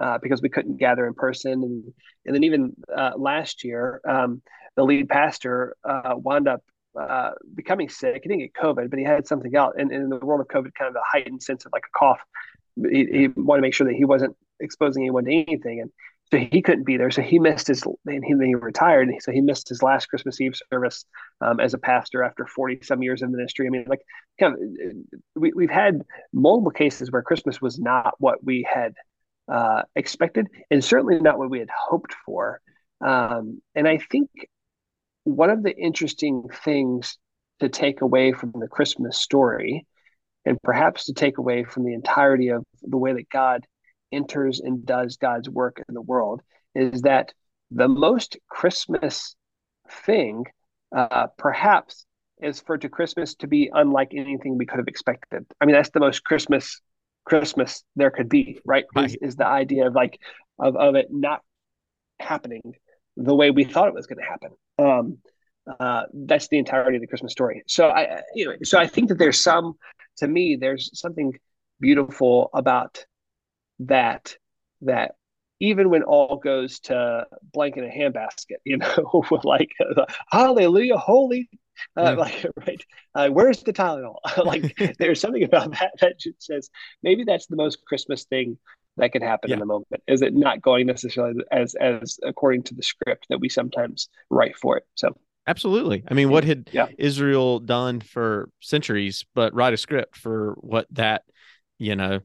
uh, 0.00 0.18
because 0.20 0.42
we 0.42 0.48
couldn't 0.48 0.76
gather 0.76 1.06
in 1.06 1.14
person 1.14 1.52
and 1.52 1.84
and 2.26 2.34
then 2.34 2.44
even 2.44 2.74
uh, 2.96 3.12
last 3.16 3.62
year 3.62 4.00
um, 4.08 4.42
the 4.76 4.82
lead 4.82 5.08
pastor 5.08 5.76
uh, 5.84 6.14
wound 6.16 6.48
up 6.48 6.62
uh, 7.00 7.30
becoming 7.54 7.88
sick. 7.88 8.20
He 8.22 8.28
didn't 8.28 8.40
get 8.40 8.54
COVID, 8.54 8.90
but 8.90 8.98
he 8.98 9.04
had 9.04 9.26
something 9.26 9.54
else. 9.54 9.74
And, 9.76 9.90
and 9.90 10.04
in 10.04 10.08
the 10.10 10.24
world 10.24 10.40
of 10.40 10.48
COVID, 10.48 10.74
kind 10.74 10.88
of 10.88 10.94
a 10.94 11.02
heightened 11.04 11.42
sense 11.42 11.66
of 11.66 11.72
like 11.72 11.84
a 11.86 11.98
cough. 11.98 12.20
He, 12.76 13.06
he 13.06 13.28
wanted 13.28 13.60
to 13.60 13.62
make 13.62 13.74
sure 13.74 13.86
that 13.86 13.96
he 13.96 14.04
wasn't 14.04 14.36
exposing 14.60 15.02
anyone 15.02 15.24
to 15.24 15.32
anything. 15.32 15.80
And 15.80 15.90
so 16.30 16.38
he 16.38 16.62
couldn't 16.62 16.86
be 16.86 16.96
there. 16.96 17.10
So 17.10 17.22
he 17.22 17.38
missed 17.38 17.68
his, 17.68 17.82
and 18.06 18.24
he, 18.24 18.34
then 18.34 18.46
he 18.46 18.54
retired. 18.54 19.10
So 19.20 19.30
he 19.30 19.40
missed 19.40 19.68
his 19.68 19.82
last 19.82 20.06
Christmas 20.06 20.40
Eve 20.40 20.54
service 20.72 21.04
um, 21.40 21.60
as 21.60 21.74
a 21.74 21.78
pastor 21.78 22.22
after 22.22 22.46
40 22.46 22.80
some 22.82 23.02
years 23.02 23.22
of 23.22 23.30
ministry. 23.30 23.66
I 23.66 23.70
mean, 23.70 23.84
like, 23.86 24.02
kind 24.40 24.54
of, 24.54 24.60
we, 25.36 25.52
we've 25.54 25.70
had 25.70 26.02
multiple 26.32 26.70
cases 26.70 27.10
where 27.12 27.22
Christmas 27.22 27.60
was 27.60 27.78
not 27.78 28.14
what 28.18 28.42
we 28.42 28.66
had 28.68 28.94
uh, 29.52 29.82
expected, 29.94 30.48
and 30.70 30.82
certainly 30.82 31.20
not 31.20 31.38
what 31.38 31.50
we 31.50 31.58
had 31.58 31.70
hoped 31.70 32.14
for. 32.24 32.60
Um, 33.04 33.60
and 33.74 33.86
I 33.86 33.98
think 33.98 34.30
one 35.24 35.50
of 35.50 35.62
the 35.62 35.76
interesting 35.76 36.48
things 36.64 37.18
to 37.60 37.68
take 37.68 38.00
away 38.00 38.32
from 38.32 38.52
the 38.58 38.68
Christmas 38.68 39.18
story, 39.18 39.86
and 40.46 40.58
perhaps 40.62 41.04
to 41.06 41.12
take 41.12 41.38
away 41.38 41.64
from 41.64 41.84
the 41.84 41.94
entirety 41.94 42.48
of 42.48 42.64
the 42.82 42.96
way 42.96 43.12
that 43.12 43.28
God 43.28 43.66
enters 44.14 44.60
and 44.60 44.84
does 44.86 45.16
God's 45.16 45.48
work 45.48 45.82
in 45.88 45.94
the 45.94 46.00
world 46.00 46.42
is 46.74 47.02
that 47.02 47.32
the 47.70 47.88
most 47.88 48.36
Christmas 48.48 49.36
thing, 50.06 50.44
uh, 50.96 51.28
perhaps, 51.36 52.06
is 52.40 52.60
for 52.60 52.76
to 52.78 52.88
Christmas 52.88 53.34
to 53.36 53.46
be 53.46 53.70
unlike 53.72 54.12
anything 54.12 54.58
we 54.58 54.66
could 54.66 54.78
have 54.78 54.88
expected. 54.88 55.46
I 55.60 55.66
mean, 55.66 55.74
that's 55.74 55.90
the 55.90 56.00
most 56.00 56.24
Christmas 56.24 56.80
Christmas 57.24 57.82
there 57.96 58.10
could 58.10 58.28
be, 58.28 58.58
right? 58.64 58.84
right. 58.94 59.06
Is, 59.06 59.16
is 59.22 59.36
the 59.36 59.46
idea 59.46 59.86
of 59.86 59.94
like 59.94 60.20
of 60.58 60.76
of 60.76 60.94
it 60.94 61.08
not 61.10 61.42
happening 62.20 62.74
the 63.16 63.34
way 63.34 63.50
we 63.50 63.64
thought 63.64 63.88
it 63.88 63.94
was 63.94 64.06
going 64.06 64.18
to 64.18 64.24
happen. 64.24 64.50
Um, 64.78 65.18
uh, 65.80 66.02
that's 66.12 66.48
the 66.48 66.58
entirety 66.58 66.96
of 66.96 67.00
the 67.00 67.06
Christmas 67.06 67.32
story. 67.32 67.62
So 67.66 67.88
I, 67.88 68.20
you 68.34 68.46
know, 68.46 68.56
so 68.64 68.78
I 68.78 68.86
think 68.86 69.08
that 69.08 69.18
there's 69.18 69.42
some, 69.42 69.74
to 70.18 70.28
me, 70.28 70.56
there's 70.56 70.90
something 70.92 71.32
beautiful 71.80 72.50
about 72.52 73.04
that 73.80 74.36
that 74.82 75.12
even 75.60 75.88
when 75.88 76.02
all 76.02 76.36
goes 76.36 76.80
to 76.80 77.26
blank 77.52 77.76
in 77.76 77.84
a 77.84 77.88
handbasket, 77.88 78.58
you 78.64 78.76
know, 78.76 79.24
like 79.44 79.70
uh, 79.80 80.04
hallelujah, 80.30 80.96
holy, 80.96 81.48
uh, 81.96 82.02
yeah. 82.02 82.10
like 82.10 82.46
right, 82.66 82.84
uh, 83.14 83.28
where's 83.28 83.62
the 83.62 83.72
Tylenol? 83.72 84.16
like 84.44 84.76
there's 84.98 85.20
something 85.20 85.42
about 85.42 85.70
that 85.72 85.92
that 86.00 86.18
just 86.18 86.42
says 86.42 86.70
maybe 87.02 87.24
that's 87.24 87.46
the 87.46 87.56
most 87.56 87.84
Christmas 87.86 88.24
thing 88.24 88.58
that 88.96 89.12
can 89.12 89.22
happen 89.22 89.50
yeah. 89.50 89.54
in 89.54 89.60
the 89.60 89.66
moment. 89.66 90.02
Is 90.06 90.22
it 90.22 90.34
not 90.34 90.60
going 90.60 90.86
necessarily 90.86 91.42
as 91.50 91.74
as 91.76 92.18
according 92.22 92.64
to 92.64 92.74
the 92.74 92.82
script 92.82 93.26
that 93.30 93.38
we 93.38 93.48
sometimes 93.48 94.08
write 94.30 94.56
for 94.56 94.76
it? 94.76 94.84
So 94.94 95.16
absolutely. 95.46 96.04
I 96.08 96.14
mean, 96.14 96.30
what 96.30 96.44
had 96.44 96.68
yeah. 96.72 96.88
Israel 96.98 97.58
done 97.60 98.00
for 98.00 98.50
centuries, 98.60 99.24
but 99.34 99.54
write 99.54 99.72
a 99.72 99.78
script 99.78 100.16
for 100.16 100.54
what 100.60 100.86
that 100.92 101.22
you 101.78 101.96
know. 101.96 102.20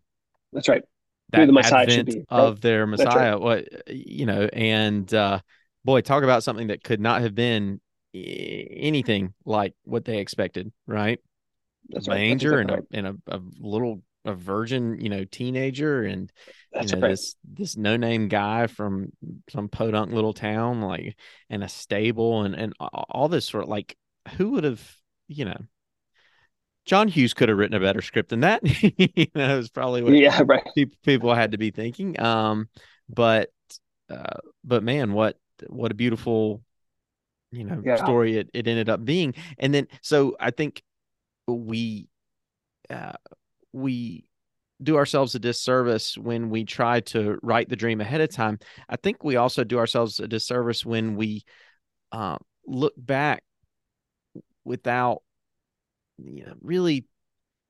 That's 0.52 0.68
right 0.68 0.84
that 1.32 1.46
the 1.46 1.52
Messiah 1.52 1.84
advent 1.84 2.08
be, 2.08 2.16
right? 2.18 2.26
of 2.30 2.62
their 2.62 2.88
Messiah. 2.88 3.38
Right. 3.38 3.40
What 3.40 3.88
you 3.88 4.26
know, 4.26 4.50
and 4.52 5.12
uh, 5.14 5.40
boy, 5.84 6.02
talk 6.02 6.24
about 6.24 6.44
something 6.44 6.68
that 6.68 6.84
could 6.84 7.00
not 7.00 7.22
have 7.22 7.36
been 7.36 7.80
anything 8.14 9.34
like 9.46 9.74
what 9.84 10.06
they 10.06 10.20
expected, 10.20 10.72
right? 10.88 11.20
That's 11.90 12.08
a 12.08 12.12
manger 12.12 12.58
right. 12.58 12.70
and, 12.70 12.72
a, 12.72 12.84
and 12.92 13.08
a, 13.08 13.36
a 13.36 13.42
little 13.60 14.02
a 14.26 14.34
virgin, 14.34 15.00
you 15.00 15.10
know, 15.10 15.24
teenager, 15.24 16.04
and 16.04 16.32
That's 16.74 16.92
you 16.92 17.00
know 17.00 17.08
this 17.10 17.36
this 17.44 17.78
no 17.78 17.98
name 17.98 18.28
guy 18.28 18.68
from 18.68 19.12
some 19.50 19.70
podunk 19.70 20.12
little 20.12 20.34
town, 20.34 20.82
like, 20.82 21.16
and 21.50 21.64
a 21.64 21.70
stable, 21.70 22.44
and 22.44 22.56
and 22.56 22.74
all 22.80 23.28
this 23.30 23.46
sort 23.46 23.64
of 23.64 23.70
like, 23.70 23.98
who 24.36 24.52
would 24.52 24.64
have, 24.64 24.96
you 25.28 25.46
know, 25.46 25.62
John 26.86 27.08
Hughes 27.08 27.34
could 27.34 27.50
have 27.50 27.58
written 27.58 27.76
a 27.76 27.80
better 27.80 28.02
script 28.02 28.30
than 28.30 28.42
that. 28.42 28.62
you 28.98 29.28
know, 29.36 29.60
it's 29.60 29.70
probably 29.70 30.02
what 30.02 30.14
yeah, 30.14 30.42
right. 30.46 30.64
people 31.04 31.34
had 31.34 31.52
to 31.52 31.58
be 31.58 31.72
thinking. 31.72 32.20
Um, 32.20 32.70
but 33.08 33.50
uh, 34.10 34.40
but 34.64 34.84
man, 34.84 35.14
what 35.14 35.38
what 35.68 35.92
a 35.92 35.96
beautiful 35.96 36.62
you 37.52 37.64
know 37.64 37.82
yeah. 37.84 37.96
story 37.96 38.38
it, 38.38 38.50
it 38.54 38.68
ended 38.68 38.90
up 38.90 39.04
being. 39.04 39.36
And 39.58 39.74
then 39.74 39.88
so 40.02 40.36
I 40.40 40.52
think 40.52 40.82
we 41.48 42.08
uh, 42.90 43.14
we 43.74 44.26
do 44.82 44.96
ourselves 44.96 45.36
a 45.36 45.40
disservice 45.40 46.18
when 46.18 46.50
we 46.50 46.64
try 46.64 47.02
to 47.02 47.38
write 47.44 47.70
the 47.70 47.76
dream 47.76 48.00
ahead 48.02 48.22
of 48.22 48.34
time. 48.34 48.60
I 48.88 48.96
think 48.96 49.24
we 49.24 49.36
also 49.36 49.64
do 49.64 49.78
ourselves 49.78 50.20
a 50.20 50.28
disservice 50.28 50.86
when 50.86 51.16
we 51.16 51.44
uh, 52.12 52.38
look 52.66 52.94
back 52.96 53.44
without 54.64 55.22
you 56.26 56.46
know, 56.46 56.54
really 56.62 57.06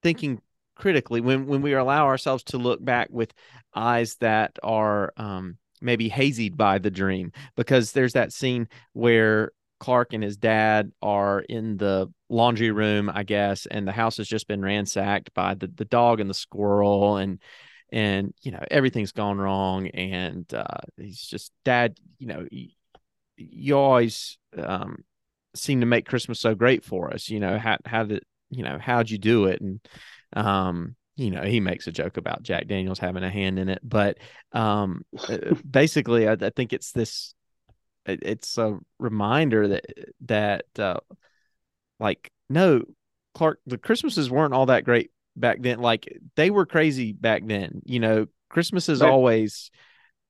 thinking 0.02 0.42
critically 0.76 1.20
when 1.20 1.46
when 1.46 1.62
we 1.62 1.74
allow 1.74 2.06
ourselves 2.06 2.44
to 2.44 2.58
look 2.58 2.84
back 2.84 3.10
with 3.12 3.34
eyes 3.76 4.16
that 4.22 4.58
are 4.64 5.12
um, 5.18 5.58
maybe 5.82 6.10
hazied 6.10 6.56
by 6.56 6.78
the 6.78 6.92
dream 6.92 7.32
because 7.56 7.92
there's 7.92 8.14
that 8.14 8.32
scene 8.32 8.68
where 8.94 9.52
Clark 9.80 10.14
and 10.14 10.24
his 10.24 10.38
dad 10.38 10.92
are 11.02 11.40
in 11.40 11.78
the 11.78 12.12
laundry 12.30 12.72
room, 12.72 13.10
I 13.14 13.24
guess, 13.24 13.66
and 13.66 13.88
the 13.88 13.94
house 13.94 14.18
has 14.18 14.28
just 14.28 14.48
been 14.48 14.62
ransacked 14.62 15.34
by 15.34 15.54
the, 15.54 15.68
the 15.68 15.86
dog 15.86 16.20
and 16.20 16.30
the 16.30 16.34
squirrel 16.34 17.18
and 17.18 17.40
and 17.92 18.34
you 18.42 18.52
know 18.52 18.64
everything's 18.70 19.12
gone 19.12 19.38
wrong 19.38 19.88
and 19.88 20.52
uh, 20.54 20.82
he's 20.98 21.22
just 21.22 21.52
dad 21.66 21.98
you 22.20 22.28
know 22.28 22.46
you, 22.52 22.70
you 23.36 23.78
always 23.78 24.38
um, 24.58 25.04
seem 25.56 25.80
to 25.80 25.86
make 25.86 26.08
Christmas 26.08 26.40
so 26.40 26.56
great 26.56 26.84
for 26.84 27.14
us. 27.14 27.30
You 27.30 27.40
know, 27.40 27.58
how 27.58 27.78
how 27.86 28.04
did 28.04 28.24
you 28.50 28.64
know 28.64 28.78
how'd 28.80 29.10
you 29.10 29.18
do 29.18 29.46
it? 29.46 29.62
And 29.62 29.80
um, 30.34 30.96
you 31.16 31.32
know, 31.32 31.44
he 31.44 31.60
makes 31.60 31.88
a 31.88 31.92
joke 31.92 32.18
about 32.18 32.44
Jack 32.44 32.68
Daniels 32.68 33.00
having 33.00 33.24
a 33.24 33.30
hand 33.30 33.60
in 33.60 33.68
it, 33.70 33.82
but 33.84 34.18
um, 34.54 35.04
uh, 35.30 35.56
basically, 35.70 36.28
I, 36.28 36.34
I 36.34 36.50
think 36.50 36.74
it's 36.74 36.92
this. 36.92 37.34
It's 38.06 38.58
a 38.58 38.80
reminder 38.98 39.68
that 39.68 39.86
that 40.26 40.66
uh, 40.80 41.00
like 42.00 42.32
no, 42.50 42.84
Clark, 43.36 43.60
the 43.66 43.78
Christmases 43.78 44.32
weren't 44.32 44.54
all 44.54 44.68
that 44.68 44.86
great 44.86 45.12
back 45.36 45.62
then. 45.62 45.80
Like 45.80 46.18
they 46.36 46.50
were 46.50 46.66
crazy 46.66 47.14
back 47.14 47.44
then. 47.46 47.82
You 47.86 48.00
know, 48.00 48.26
Christmas 48.50 48.90
is 48.90 49.02
right. 49.02 49.10
always 49.10 49.72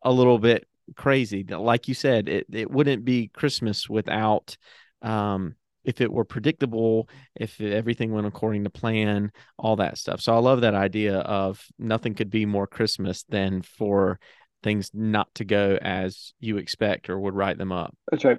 a 0.02 0.12
little 0.12 0.40
bit 0.40 0.68
crazy. 0.96 1.44
Like 1.44 1.88
you 1.88 1.94
said, 1.94 2.28
it 2.28 2.48
it 2.52 2.70
wouldn't 2.70 3.06
be 3.06 3.28
Christmas 3.28 3.90
without 3.90 4.58
um 5.02 5.56
if 5.90 6.02
it 6.02 6.12
were 6.14 6.24
predictable, 6.24 7.10
if 7.34 7.60
everything 7.60 8.12
went 8.12 8.28
according 8.28 8.64
to 8.64 8.70
plan, 8.70 9.32
all 9.58 9.76
that 9.78 9.98
stuff. 9.98 10.22
So 10.22 10.36
I 10.36 10.38
love 10.38 10.62
that 10.62 10.76
idea 10.76 11.18
of 11.18 11.66
nothing 11.80 12.14
could 12.14 12.30
be 12.30 12.46
more 12.46 12.68
Christmas 12.68 13.24
than 13.24 13.64
for 13.64 14.20
things 14.62 14.92
not 14.94 15.34
to 15.34 15.46
go 15.46 15.80
as 15.82 16.34
you 16.40 16.58
expect 16.58 17.10
or 17.10 17.20
would 17.20 17.34
write 17.34 17.58
them 17.58 17.72
up. 17.72 17.98
That's 18.12 18.24
right. 18.24 18.38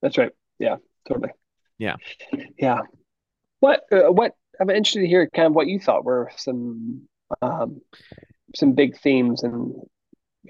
That's 0.00 0.16
right. 0.16 0.30
Yeah, 0.60 0.76
totally. 1.08 1.30
Yeah. 1.76 1.96
Yeah. 2.56 2.82
What 3.58 3.80
uh, 3.90 4.12
what 4.12 4.34
I'm 4.60 4.70
interested 4.70 5.00
to 5.00 5.08
hear 5.08 5.28
kind 5.28 5.46
of 5.46 5.54
what 5.54 5.66
you 5.66 5.80
thought 5.80 6.04
were 6.04 6.30
some 6.36 7.08
um 7.42 7.80
some 8.54 8.74
big 8.74 8.96
themes 9.00 9.42
and 9.42 9.74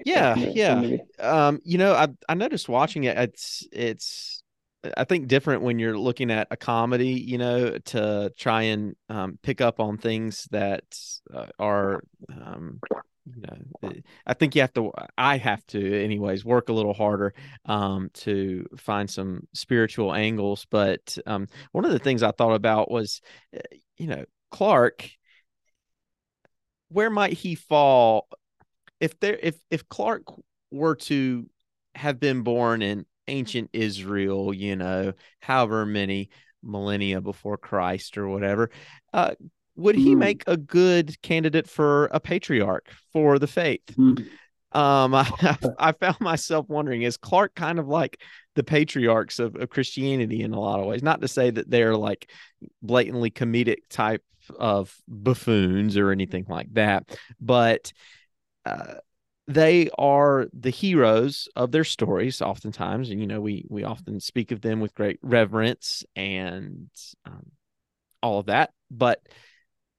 yeah, 0.05 0.35
yeah. 0.35 0.97
Um, 1.17 1.59
you 1.63 1.79
know, 1.79 1.93
I 1.93 2.09
I 2.29 2.35
noticed 2.35 2.69
watching 2.69 3.05
it. 3.05 3.17
It's 3.17 3.67
it's 3.71 4.36
I 4.95 5.03
think 5.03 5.27
different 5.27 5.63
when 5.63 5.79
you're 5.79 5.97
looking 5.97 6.31
at 6.31 6.47
a 6.51 6.57
comedy. 6.57 7.09
You 7.09 7.37
know, 7.37 7.77
to 7.77 8.31
try 8.37 8.63
and 8.63 8.95
um, 9.09 9.39
pick 9.41 9.61
up 9.61 9.79
on 9.79 9.97
things 9.97 10.47
that 10.51 10.83
uh, 11.33 11.47
are. 11.59 12.03
Um, 12.29 12.79
you 13.25 13.41
know, 13.41 13.91
I 14.25 14.33
think 14.33 14.55
you 14.55 14.61
have 14.61 14.73
to. 14.73 14.91
I 15.17 15.37
have 15.37 15.65
to, 15.67 16.03
anyways, 16.03 16.45
work 16.45 16.69
a 16.69 16.73
little 16.73 16.93
harder 16.93 17.33
um, 17.65 18.09
to 18.15 18.65
find 18.77 19.09
some 19.09 19.47
spiritual 19.53 20.13
angles. 20.13 20.65
But 20.69 21.17
um, 21.25 21.47
one 21.71 21.83
of 21.83 21.91
the 21.91 21.99
things 21.99 22.23
I 22.23 22.31
thought 22.31 22.55
about 22.55 22.89
was, 22.89 23.21
uh, 23.55 23.59
you 23.97 24.07
know, 24.07 24.23
Clark. 24.51 25.09
Where 26.89 27.09
might 27.09 27.33
he 27.33 27.55
fall 27.55 28.29
if 28.99 29.19
there 29.19 29.37
if 29.41 29.59
if 29.69 29.87
Clark 29.89 30.23
were 30.71 30.95
to 30.95 31.49
have 31.95 32.19
been 32.19 32.43
born 32.43 32.81
in 32.81 33.05
ancient 33.27 33.69
Israel, 33.73 34.53
you 34.53 34.75
know, 34.75 35.13
however 35.39 35.85
many 35.85 36.29
millennia 36.63 37.21
before 37.21 37.57
Christ 37.57 38.17
or 38.17 38.27
whatever, 38.27 38.69
uh, 39.13 39.35
would 39.75 39.95
he 39.95 40.15
mm. 40.15 40.17
make 40.17 40.43
a 40.47 40.57
good 40.57 41.21
candidate 41.21 41.69
for 41.69 42.05
a 42.05 42.19
patriarch 42.19 42.89
for 43.13 43.39
the 43.39 43.47
faith? 43.47 43.85
Mm. 43.95 44.27
Um, 44.71 45.15
I, 45.15 45.57
I 45.79 45.91
found 45.93 46.19
myself 46.19 46.67
wondering, 46.67 47.03
is 47.03 47.17
Clark 47.17 47.55
kind 47.55 47.79
of 47.79 47.87
like 47.87 48.21
the 48.55 48.63
patriarchs 48.63 49.39
of, 49.39 49.55
of 49.55 49.69
Christianity 49.69 50.41
in 50.41 50.53
a 50.53 50.59
lot 50.59 50.79
of 50.79 50.85
ways? 50.85 51.03
Not 51.03 51.21
to 51.21 51.27
say 51.27 51.49
that 51.51 51.69
they're 51.69 51.95
like 51.95 52.29
blatantly 52.81 53.31
comedic 53.31 53.87
type 53.89 54.23
of 54.57 54.95
buffoons 55.07 55.97
or 55.97 56.11
anything 56.11 56.45
like 56.47 56.73
that, 56.73 57.17
but 57.39 57.91
uh, 58.65 58.95
they 59.47 59.89
are 59.97 60.47
the 60.53 60.69
heroes 60.69 61.47
of 61.55 61.71
their 61.71 61.85
stories 61.85 62.41
oftentimes 62.41 63.09
and 63.09 63.21
you 63.21 63.27
know 63.27 63.39
we 63.39 63.65
we 63.69 63.83
often 63.83 64.19
speak 64.19 64.51
of 64.51 64.61
them 64.61 64.79
with 64.79 64.93
great 64.93 65.19
reverence 65.21 66.03
and 66.15 66.89
um, 67.25 67.51
all 68.21 68.39
of 68.39 68.47
that 68.47 68.71
but 68.91 69.21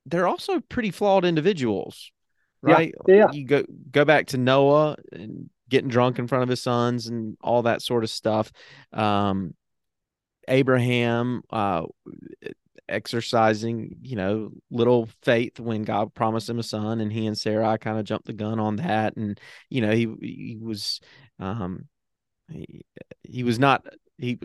they're 0.06 0.28
also 0.28 0.60
pretty 0.60 0.90
flawed 0.90 1.24
individuals 1.24 2.10
right? 2.62 2.94
Yeah, 3.06 3.14
yeah. 3.14 3.30
you 3.32 3.46
go 3.46 3.64
go 3.90 4.04
back 4.04 4.26
to 4.28 4.38
noah 4.38 4.96
and 5.12 5.48
getting 5.68 5.88
drunk 5.88 6.18
in 6.18 6.26
front 6.26 6.42
of 6.42 6.48
his 6.48 6.62
sons 6.62 7.06
and 7.06 7.36
all 7.42 7.62
that 7.62 7.82
sort 7.82 8.02
of 8.04 8.10
stuff. 8.10 8.50
Um 8.92 9.54
abraham 10.48 11.42
uh 11.50 11.84
exercising, 12.88 13.96
you 14.02 14.16
know, 14.16 14.50
little 14.70 15.08
faith 15.22 15.60
when 15.60 15.82
God 15.82 16.14
promised 16.14 16.48
him 16.48 16.58
a 16.58 16.62
son, 16.62 17.00
and 17.00 17.12
he 17.12 17.26
and 17.26 17.36
Sarah 17.36 17.78
kind 17.78 17.98
of 17.98 18.04
jumped 18.04 18.26
the 18.26 18.32
gun 18.32 18.58
on 18.58 18.76
that, 18.76 19.16
and 19.16 19.38
you 19.68 19.80
know, 19.80 19.92
he 19.92 20.08
he 20.20 20.58
was, 20.60 21.00
um, 21.38 21.86
he, 22.50 22.84
he 23.22 23.42
was 23.42 23.58
not 23.58 23.86
he 24.18 24.38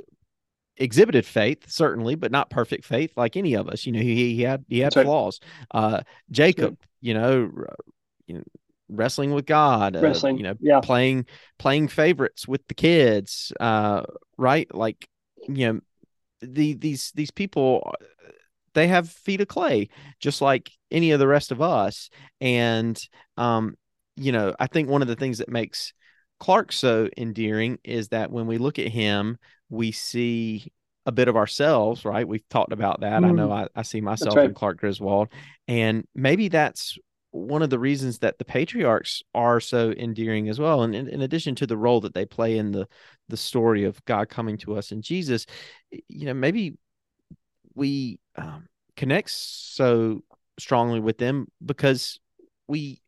exhibited 0.77 1.25
faith 1.25 1.69
certainly, 1.69 2.15
but 2.15 2.31
not 2.31 2.49
perfect 2.49 2.85
faith 2.85 3.13
like 3.15 3.37
any 3.37 3.53
of 3.53 3.67
us. 3.67 3.85
You 3.85 3.93
know, 3.93 4.01
he 4.01 4.35
he 4.35 4.41
had 4.41 4.65
he 4.67 4.79
had 4.79 4.93
flaws. 4.93 5.39
Uh, 5.71 6.01
Jacob, 6.31 6.77
you 7.01 7.13
know, 7.13 7.51
you 8.27 8.35
know 8.35 8.43
wrestling 8.89 9.33
with 9.33 9.45
God, 9.45 9.95
wrestling, 9.95 10.35
uh, 10.35 10.37
you 10.37 10.43
know, 10.43 10.55
yeah. 10.59 10.79
playing 10.81 11.25
playing 11.59 11.87
favorites 11.87 12.47
with 12.47 12.65
the 12.67 12.73
kids, 12.73 13.51
uh, 13.59 14.03
right? 14.37 14.73
Like, 14.73 15.07
you 15.47 15.73
know, 15.73 15.79
the 16.43 16.73
these 16.73 17.11
these 17.15 17.31
people 17.31 17.93
they 18.73 18.87
have 18.87 19.09
feet 19.09 19.41
of 19.41 19.47
clay 19.47 19.89
just 20.19 20.41
like 20.41 20.71
any 20.91 21.11
of 21.11 21.19
the 21.19 21.27
rest 21.27 21.51
of 21.51 21.61
us. 21.61 22.09
And 22.41 22.99
um 23.37 23.75
you 24.15 24.31
know 24.31 24.55
i 24.59 24.67
think 24.67 24.87
one 24.87 25.01
of 25.01 25.07
the 25.07 25.15
things 25.15 25.39
that 25.39 25.49
makes 25.49 25.91
clark 26.39 26.71
so 26.71 27.09
endearing 27.17 27.79
is 27.83 28.09
that 28.09 28.31
when 28.31 28.45
we 28.45 28.59
look 28.59 28.77
at 28.77 28.87
him 28.87 29.37
we 29.69 29.91
see 29.91 30.71
a 31.05 31.11
bit 31.11 31.27
of 31.27 31.35
ourselves 31.35 32.05
right? 32.05 32.27
We've 32.27 32.47
talked 32.49 32.73
about 32.73 33.01
that. 33.01 33.21
Mm. 33.21 33.25
i 33.25 33.31
know 33.31 33.51
I, 33.51 33.67
I 33.75 33.81
see 33.81 34.01
myself 34.01 34.35
right. 34.35 34.45
in 34.45 34.53
clark 34.53 34.77
griswold. 34.77 35.29
And 35.67 36.05
maybe 36.15 36.47
that's 36.47 36.97
one 37.31 37.63
of 37.63 37.71
the 37.71 37.79
reasons 37.79 38.19
that 38.19 38.37
the 38.37 38.45
patriarchs 38.45 39.23
are 39.33 39.59
so 39.59 39.91
endearing 39.97 40.49
as 40.49 40.59
well. 40.59 40.83
And 40.83 40.93
in, 40.93 41.07
in, 41.07 41.21
addition 41.23 41.55
to 41.55 41.67
the 41.67 41.75
role 41.75 41.99
that 42.01 42.13
they 42.13 42.25
play 42.25 42.57
in 42.57 42.71
the 42.71 42.87
the 43.29 43.37
story 43.37 43.85
of 43.85 44.03
god 44.05 44.29
coming 44.29 44.57
to 44.57 44.75
us 44.75 44.91
in 44.91 45.01
jesus 45.01 45.45
you 46.07 46.25
know 46.25 46.33
maybe 46.33 46.77
we 47.75 48.19
um, 48.35 48.67
connect 48.95 49.29
so 49.29 50.23
strongly 50.59 50.99
with 50.99 51.17
them 51.17 51.47
because 51.65 52.19
we 52.67 53.01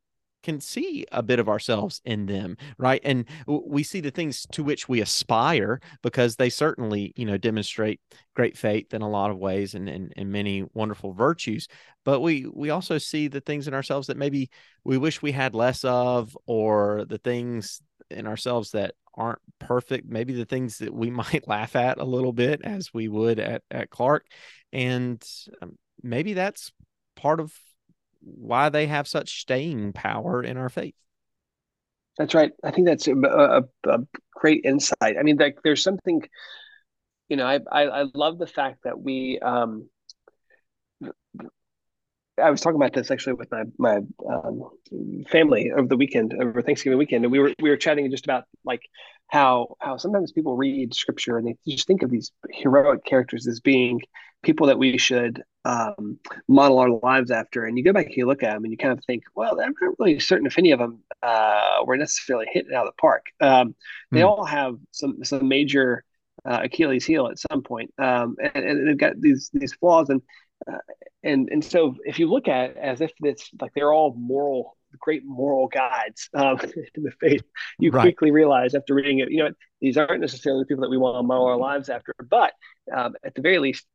can 0.45 0.61
see 0.61 1.05
a 1.11 1.23
bit 1.23 1.39
of 1.39 1.49
ourselves 1.49 2.01
in 2.05 2.27
them 2.27 2.55
right? 2.77 3.01
And 3.03 3.25
we 3.47 3.81
see 3.81 3.99
the 3.99 4.11
things 4.11 4.45
to 4.51 4.63
which 4.63 4.87
we 4.87 5.01
aspire 5.01 5.81
because 6.03 6.35
they 6.35 6.49
certainly 6.49 7.13
you 7.15 7.25
know 7.25 7.37
demonstrate 7.37 7.99
great 8.35 8.55
faith 8.55 8.93
in 8.93 9.01
a 9.01 9.09
lot 9.09 9.31
of 9.31 9.39
ways 9.39 9.73
and, 9.73 9.89
and, 9.89 10.13
and 10.15 10.31
many 10.31 10.63
wonderful 10.73 11.13
virtues. 11.13 11.67
But 12.03 12.19
we 12.19 12.45
we 12.53 12.69
also 12.69 12.99
see 12.99 13.27
the 13.27 13.41
things 13.41 13.67
in 13.67 13.73
ourselves 13.73 14.07
that 14.07 14.17
maybe 14.17 14.51
we 14.83 14.99
wish 14.99 15.21
we 15.21 15.31
had 15.31 15.55
less 15.55 15.83
of 15.83 16.37
or 16.45 17.05
the 17.09 17.17
things 17.17 17.81
in 18.11 18.27
ourselves 18.27 18.71
that 18.71 18.93
aren't 19.15 19.39
perfect 19.59 20.07
maybe 20.07 20.33
the 20.33 20.45
things 20.45 20.79
that 20.79 20.93
we 20.93 21.09
might 21.11 21.47
laugh 21.47 21.75
at 21.75 21.99
a 21.99 22.05
little 22.05 22.33
bit 22.33 22.61
as 22.63 22.93
we 22.93 23.07
would 23.07 23.39
at, 23.39 23.63
at 23.71 23.89
clark. 23.89 24.25
And 24.73 25.23
um, 25.61 25.77
maybe 26.01 26.33
that's 26.33 26.71
part 27.15 27.39
of 27.39 27.53
why 28.21 28.69
they 28.69 28.87
have 28.87 29.07
such 29.07 29.41
staying 29.41 29.93
power 29.93 30.43
in 30.43 30.57
our 30.57 30.69
faith. 30.69 30.95
That's 32.17 32.33
right. 32.33 32.51
I 32.63 32.71
think 32.71 32.87
that's 32.87 33.07
a, 33.07 33.13
a, 33.13 33.63
a 33.89 33.99
great 34.33 34.61
insight. 34.63 35.17
I 35.19 35.23
mean 35.23 35.37
like 35.37 35.59
there's 35.63 35.83
something 35.83 36.21
you 37.29 37.37
know 37.37 37.45
I, 37.45 37.59
I, 37.71 38.01
I 38.01 38.05
love 38.13 38.37
the 38.37 38.47
fact 38.47 38.79
that 38.83 38.99
we 38.99 39.39
um 39.39 39.89
I 42.41 42.49
was 42.49 42.61
talking 42.61 42.75
about 42.75 42.93
this 42.93 43.11
actually 43.11 43.33
with 43.33 43.51
my 43.51 43.63
my 43.77 43.97
um, 44.29 44.69
family 45.29 45.71
over 45.71 45.87
the 45.87 45.97
weekend, 45.97 46.33
over 46.39 46.61
Thanksgiving 46.61 46.99
weekend, 46.99 47.25
and 47.25 47.31
we 47.31 47.39
were 47.39 47.53
we 47.61 47.69
were 47.69 47.77
chatting 47.77 48.09
just 48.11 48.25
about 48.25 48.45
like 48.65 48.81
how 49.27 49.75
how 49.79 49.97
sometimes 49.97 50.31
people 50.31 50.55
read 50.55 50.93
scripture 50.93 51.37
and 51.37 51.47
they 51.47 51.55
just 51.67 51.87
think 51.87 52.03
of 52.03 52.11
these 52.11 52.31
heroic 52.51 53.05
characters 53.05 53.47
as 53.47 53.59
being 53.59 54.01
people 54.43 54.67
that 54.67 54.77
we 54.77 54.97
should 54.97 55.43
um, 55.65 56.19
model 56.47 56.79
our 56.79 56.89
lives 56.89 57.31
after. 57.31 57.65
And 57.65 57.77
you 57.77 57.83
go 57.83 57.93
back 57.93 58.05
and 58.05 58.15
you 58.15 58.27
look 58.27 58.43
at 58.43 58.53
them 58.53 58.63
and 58.63 58.71
you 58.71 58.77
kind 58.77 58.97
of 58.97 59.03
think, 59.05 59.23
well, 59.33 59.59
I'm 59.59 59.73
not 59.81 59.95
really 59.97 60.19
certain 60.19 60.45
if 60.45 60.57
any 60.57 60.71
of 60.71 60.79
them 60.79 60.99
uh, 61.23 61.79
were 61.85 61.97
necessarily 61.97 62.45
hitting 62.51 62.73
out 62.73 62.85
of 62.85 62.93
the 62.93 63.01
park. 63.01 63.25
Um, 63.41 63.75
they 64.11 64.21
mm. 64.21 64.27
all 64.27 64.45
have 64.45 64.77
some 64.91 65.23
some 65.23 65.47
major 65.47 66.03
uh, 66.45 66.61
Achilles 66.63 67.05
heel 67.05 67.27
at 67.27 67.39
some 67.39 67.63
point, 67.63 67.91
um, 67.97 68.35
and, 68.39 68.63
and, 68.63 68.87
they've 68.87 68.97
got 68.97 69.19
these 69.19 69.49
these 69.53 69.73
flaws. 69.73 70.09
And 70.09 70.21
uh, 70.71 70.77
and 71.23 71.49
and 71.51 71.63
so 71.63 71.95
if 72.05 72.19
you 72.19 72.29
look 72.29 72.47
at 72.47 72.71
it 72.71 72.77
as 72.77 73.01
if 73.01 73.11
it's 73.21 73.49
like 73.59 73.71
they're 73.75 73.93
all 73.93 74.15
moral 74.17 74.77
great 74.99 75.25
moral 75.25 75.67
guides 75.67 76.29
um, 76.33 76.59
in 76.95 77.03
the 77.03 77.11
faith 77.19 77.43
you 77.79 77.91
right. 77.91 78.03
quickly 78.03 78.31
realize 78.31 78.73
after 78.73 78.93
reading 78.93 79.19
it 79.19 79.29
you 79.31 79.43
know 79.43 79.51
these 79.81 79.97
aren't 79.97 80.21
necessarily 80.21 80.61
the 80.61 80.65
people 80.65 80.81
that 80.81 80.89
we 80.89 80.97
want 80.97 81.17
to 81.17 81.23
model 81.23 81.45
our 81.45 81.57
lives 81.57 81.89
after 81.89 82.13
but 82.29 82.53
um, 82.95 83.13
at 83.25 83.35
the 83.35 83.41
very 83.41 83.59
least 83.59 83.85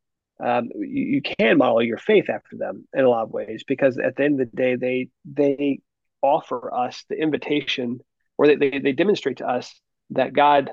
um, 0.43 0.71
you, 0.75 1.05
you, 1.05 1.23
can 1.23 1.59
model 1.59 1.83
your 1.83 1.99
faith 1.99 2.31
after 2.31 2.57
them 2.57 2.87
in 2.95 3.05
a 3.05 3.09
lot 3.09 3.25
of 3.25 3.31
ways 3.31 3.63
because 3.67 3.99
at 3.99 4.17
the 4.17 4.25
end 4.25 4.41
of 4.41 4.51
the 4.51 4.57
day 4.57 4.77
they 4.77 5.09
they 5.25 5.81
offer 6.23 6.73
us 6.75 7.05
the 7.09 7.17
invitation 7.17 8.01
or 8.39 8.47
they, 8.47 8.57
they, 8.57 8.79
they 8.79 8.93
demonstrate 8.93 9.39
to 9.39 9.47
us 9.47 9.73
that 10.11 10.33
god 10.33 10.71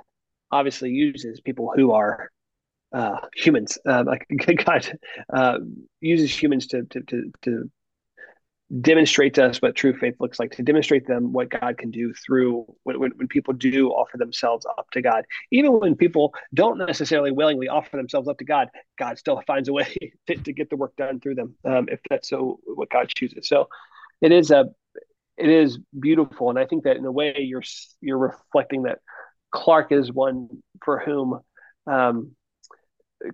obviously 0.52 0.90
uses 0.90 1.42
people 1.42 1.72
who 1.76 1.92
are 1.92 2.30
uh, 2.98 3.18
humans. 3.36 3.78
Um, 3.86 4.06
like 4.08 4.26
God 4.66 5.00
uh, 5.34 5.60
uses 6.02 6.32
humans 6.32 6.68
to, 6.68 6.84
to 6.84 7.02
to 7.02 7.32
to 7.43 7.72
demonstrate 8.82 9.34
to 9.36 9.45
us 9.45 9.62
what 9.62 9.76
true 9.76 9.98
faith 9.98 10.16
looks 10.20 10.39
like, 10.39 10.52
to 10.52 10.64
demonstrate 10.64 11.08
them 11.08 11.32
what 11.32 11.50
God 11.50 11.78
can 11.78 11.89
do 11.89 12.14
through 12.14 12.66
when, 12.84 13.00
when, 13.00 13.12
when, 13.12 13.28
people 13.30 13.54
do 13.54 13.89
offer 13.91 14.18
themselves 14.18 14.66
up 14.66 14.88
to 14.91 15.02
God. 15.02 15.24
Even 15.52 15.80
when 15.80 15.95
people 15.95 16.34
don't 16.54 16.78
necessarily 16.78 17.32
willingly 17.32 17.70
offer 17.70 17.95
themselves 17.95 18.28
up 18.28 18.38
to 18.39 18.43
God, 18.43 18.68
God 19.00 19.18
still 19.18 19.41
finds 19.48 19.70
a 19.70 19.74
way 19.74 19.95
to, 20.28 20.36
to 20.36 20.52
get 20.52 20.70
the 20.70 20.76
work 20.76 20.95
done 20.98 21.22
through 21.22 21.36
them, 21.36 21.56
um, 21.64 21.88
if 21.89 22.00
that's 22.10 22.30
so 22.30 22.60
what 22.66 22.89
God 22.89 23.08
chooses. 23.16 23.48
So 23.48 23.70
it 24.22 24.32
is 24.32 24.52
a 24.52 24.66
it 25.38 25.50
is 25.50 25.78
beautiful, 25.98 26.50
and 26.50 26.58
I 26.58 26.66
think 26.66 26.84
that 26.86 26.98
in 26.98 27.06
a 27.06 27.12
way 27.12 27.36
you're 27.38 27.64
you're 28.02 28.18
reflecting 28.18 28.84
that 28.84 29.00
Clark 29.52 29.91
is 29.91 30.12
one 30.12 30.50
for 30.84 31.00
whom 31.00 31.39
um, 31.86 32.36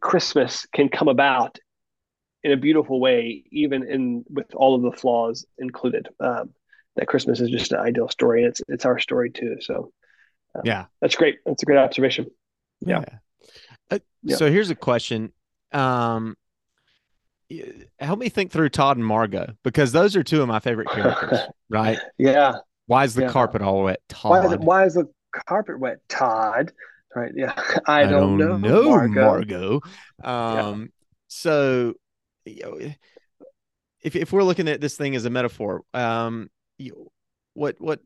Christmas 0.02 0.66
can 0.74 0.90
come 0.90 1.08
about 1.08 1.60
in 2.44 2.52
a 2.52 2.58
beautiful 2.58 3.00
way, 3.00 3.44
even 3.52 3.88
in 3.88 4.26
with 4.30 4.54
all 4.56 4.76
of 4.76 4.82
the 4.82 4.92
flaws 4.92 5.46
included. 5.58 6.10
Um, 6.20 6.52
that 6.96 7.08
Christmas 7.08 7.40
is 7.40 7.50
just 7.50 7.72
an 7.72 7.80
ideal 7.80 8.08
story, 8.10 8.44
and 8.44 8.50
it's 8.50 8.62
it's 8.68 8.86
our 8.86 9.00
story 9.00 9.32
too. 9.32 9.58
So, 9.62 9.92
um, 10.56 10.62
yeah, 10.64 10.86
that's 11.02 11.16
great. 11.16 11.40
That's 11.46 11.64
a 11.64 11.66
great 11.66 11.80
observation. 11.80 12.28
Yeah. 12.82 13.04
yeah. 13.08 13.18
Uh, 13.90 14.00
yeah. 14.22 14.36
So 14.36 14.52
here's 14.52 14.70
a 14.70 14.76
question. 14.76 15.32
Um, 15.72 16.36
help 18.00 18.20
me 18.20 18.30
think 18.30 18.52
through 18.52 18.70
Todd 18.70 18.98
and 18.98 19.06
Margot 19.06 19.56
because 19.64 19.92
those 19.92 20.16
are 20.16 20.24
two 20.24 20.42
of 20.42 20.48
my 20.48 20.60
favorite 20.60 20.90
characters, 20.94 21.40
right? 21.70 21.98
Yeah. 22.18 22.58
Why 22.86 23.06
is 23.06 23.16
the 23.16 23.24
yeah. 23.24 23.30
carpet 23.30 23.62
all 23.62 23.84
wet, 23.84 24.02
Todd? 24.10 24.30
Why 24.30 24.46
is, 24.46 24.52
it, 24.52 24.60
why 24.60 24.86
is 24.86 24.94
the 24.96 25.10
carpet 25.48 25.80
wet, 25.80 26.00
Todd? 26.10 26.72
Right. 27.16 27.32
Yeah. 27.36 27.54
I, 27.88 28.02
I 28.02 28.06
don't, 28.06 28.38
don't, 28.38 28.62
know, 28.62 28.70
know 28.70 28.90
Margot. 28.90 29.22
Margot. 29.22 29.82
Um. 30.24 30.82
Yeah. 30.82 30.88
So 31.28 31.94
you 32.46 32.64
know, 32.64 32.94
if 34.02 34.16
if 34.16 34.32
we're 34.32 34.44
looking 34.44 34.68
at 34.68 34.82
this 34.82 34.96
thing 34.96 35.16
as 35.16 35.26
a 35.26 35.30
metaphor, 35.30 35.82
um, 35.94 36.50
you, 36.78 37.12
what 37.54 37.76
what 37.80 38.00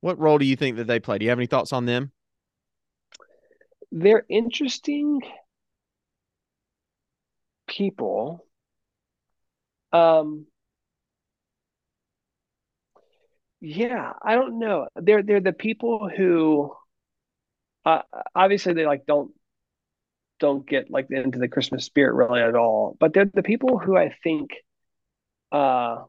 what 0.00 0.18
role 0.18 0.38
do 0.38 0.44
you 0.44 0.56
think 0.56 0.76
that 0.76 0.86
they 0.86 1.00
play? 1.00 1.18
Do 1.18 1.24
you 1.24 1.30
have 1.30 1.38
any 1.38 1.46
thoughts 1.46 1.72
on 1.72 1.86
them? 1.86 2.12
They're 3.92 4.24
interesting 4.28 5.20
people. 7.66 8.44
Um, 9.92 10.46
yeah, 13.60 14.12
I 14.22 14.34
don't 14.34 14.58
know. 14.58 14.88
They're 14.96 15.22
they're 15.22 15.40
the 15.40 15.52
people 15.52 16.08
who, 16.08 16.72
uh, 17.84 18.02
obviously, 18.34 18.74
they 18.74 18.86
like 18.86 19.06
don't 19.06 19.32
don't 20.38 20.66
get 20.66 20.90
like 20.90 21.06
into 21.10 21.38
the 21.38 21.48
Christmas 21.48 21.84
spirit 21.84 22.14
really 22.14 22.40
at 22.40 22.54
all. 22.54 22.96
But 22.98 23.14
they're 23.14 23.30
the 23.32 23.42
people 23.42 23.78
who 23.78 23.96
I 23.96 24.14
think 24.22 24.50
uh, 25.52 26.04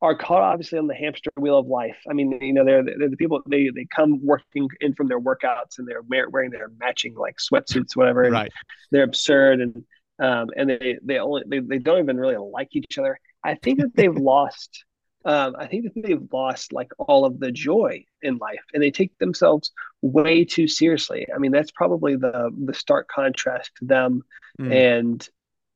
are 0.00 0.16
caught 0.16 0.42
obviously 0.42 0.78
on 0.78 0.86
the 0.86 0.94
hamster 0.94 1.30
wheel 1.36 1.58
of 1.58 1.66
life. 1.66 1.96
I 2.08 2.12
mean, 2.12 2.38
you 2.40 2.52
know, 2.52 2.64
they're 2.64 2.84
they're 2.84 3.10
the 3.10 3.16
people 3.16 3.42
they 3.48 3.70
they 3.74 3.86
come 3.94 4.24
working 4.24 4.68
in 4.80 4.94
from 4.94 5.08
their 5.08 5.20
workouts 5.20 5.78
and 5.78 5.88
they're 5.88 6.02
wearing 6.02 6.50
their 6.50 6.70
matching 6.78 7.14
like 7.14 7.36
sweatsuits, 7.36 7.96
whatever. 7.96 8.22
Right. 8.22 8.52
They're 8.90 9.04
absurd 9.04 9.60
and 9.60 9.84
um, 10.20 10.48
and 10.56 10.70
they 10.70 10.98
they 11.02 11.18
only 11.18 11.42
they, 11.46 11.60
they 11.60 11.78
don't 11.78 12.00
even 12.00 12.16
really 12.16 12.36
like 12.36 12.68
each 12.72 12.98
other. 12.98 13.18
I 13.44 13.54
think 13.54 13.80
that 13.80 13.94
they've 13.94 14.14
lost 14.16 14.84
um, 15.24 15.56
I 15.58 15.66
think 15.66 15.84
that 15.84 16.02
they've 16.02 16.28
lost 16.32 16.72
like 16.72 16.92
all 16.98 17.24
of 17.24 17.40
the 17.40 17.50
joy 17.50 18.04
in 18.22 18.38
life, 18.38 18.62
and 18.72 18.82
they 18.82 18.90
take 18.90 19.16
themselves 19.18 19.72
way 20.00 20.44
too 20.44 20.68
seriously. 20.68 21.26
I 21.34 21.38
mean, 21.38 21.52
that's 21.52 21.72
probably 21.72 22.16
the 22.16 22.50
the 22.64 22.74
stark 22.74 23.08
contrast 23.08 23.72
to 23.78 23.84
them 23.84 24.22
mm. 24.60 24.72
and 24.72 25.28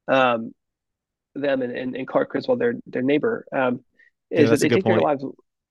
um, 0.09 0.55
them 1.34 1.62
and, 1.62 1.72
and, 1.72 1.97
and, 1.97 2.07
Clark 2.07 2.30
Griswold, 2.30 2.61
their 2.61 2.74
their 2.86 3.03
neighbor, 3.03 3.47
um, 3.53 3.80
is 4.30 4.45
yeah, 4.45 4.51
that 4.51 4.61
they 4.61 4.68
take 4.68 4.84
point. 4.84 4.99
their 4.99 5.01
lives 5.01 5.24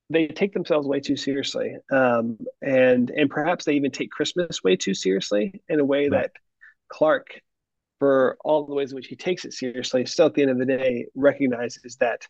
they 0.10 0.28
take 0.28 0.54
themselves 0.54 0.88
way 0.88 1.00
too 1.00 1.16
seriously, 1.16 1.76
um, 1.92 2.38
and 2.62 3.10
and 3.10 3.30
perhaps 3.30 3.66
they 3.66 3.74
even 3.74 3.92
take 3.92 4.12
Christmas 4.12 4.64
way 4.64 4.76
too 4.76 4.94
seriously 4.94 5.62
in 5.70 5.80
a 5.80 5.86
way 5.86 6.10
right. 6.10 6.24
that 6.24 6.32
Clark, 6.90 7.40
for 8.00 8.38
all 8.44 8.66
the 8.66 8.74
ways 8.74 8.92
in 8.92 8.96
which 8.96 9.08
he 9.08 9.16
takes 9.16 9.46
it 9.46 9.54
seriously, 9.54 10.06
still 10.06 10.26
at 10.26 10.34
the 10.34 10.42
end 10.42 10.52
of 10.52 10.58
the 10.58 10.66
day 10.66 11.06
recognizes 11.16 11.96
that 11.98 12.28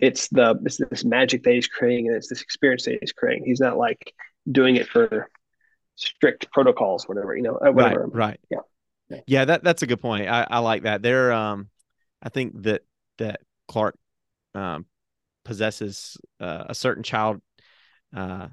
it's 0.00 0.28
the 0.28 0.58
it's 0.64 0.78
this 0.78 1.04
magic 1.04 1.42
that 1.44 1.52
he's 1.52 1.68
creating 1.68 2.08
and 2.08 2.16
it's 2.16 2.28
this 2.28 2.42
experience 2.42 2.84
that 2.84 2.98
he's 3.00 3.12
creating. 3.12 3.44
He's 3.44 3.60
not 3.60 3.76
like 3.76 4.12
doing 4.50 4.76
it 4.76 4.88
for 4.88 5.30
strict 5.96 6.50
protocols, 6.52 7.08
whatever 7.08 7.36
you 7.36 7.42
know. 7.42 7.56
Uh, 7.56 7.70
whatever. 7.70 8.06
Right. 8.06 8.14
Right. 8.14 8.40
Yeah. 8.50 8.58
yeah. 9.08 9.20
Yeah. 9.26 9.44
That 9.44 9.64
that's 9.64 9.82
a 9.82 9.86
good 9.86 10.00
point. 10.00 10.28
I, 10.28 10.46
I 10.48 10.58
like 10.58 10.82
that. 10.82 11.02
There. 11.02 11.32
Um, 11.32 11.68
I 12.22 12.28
think 12.28 12.62
that 12.62 12.82
that 13.18 13.40
Clark, 13.68 13.96
um, 14.54 14.86
possesses 15.44 16.16
uh, 16.40 16.64
a 16.68 16.74
certain 16.74 17.02
child. 17.02 17.40
Uh, 18.14 18.48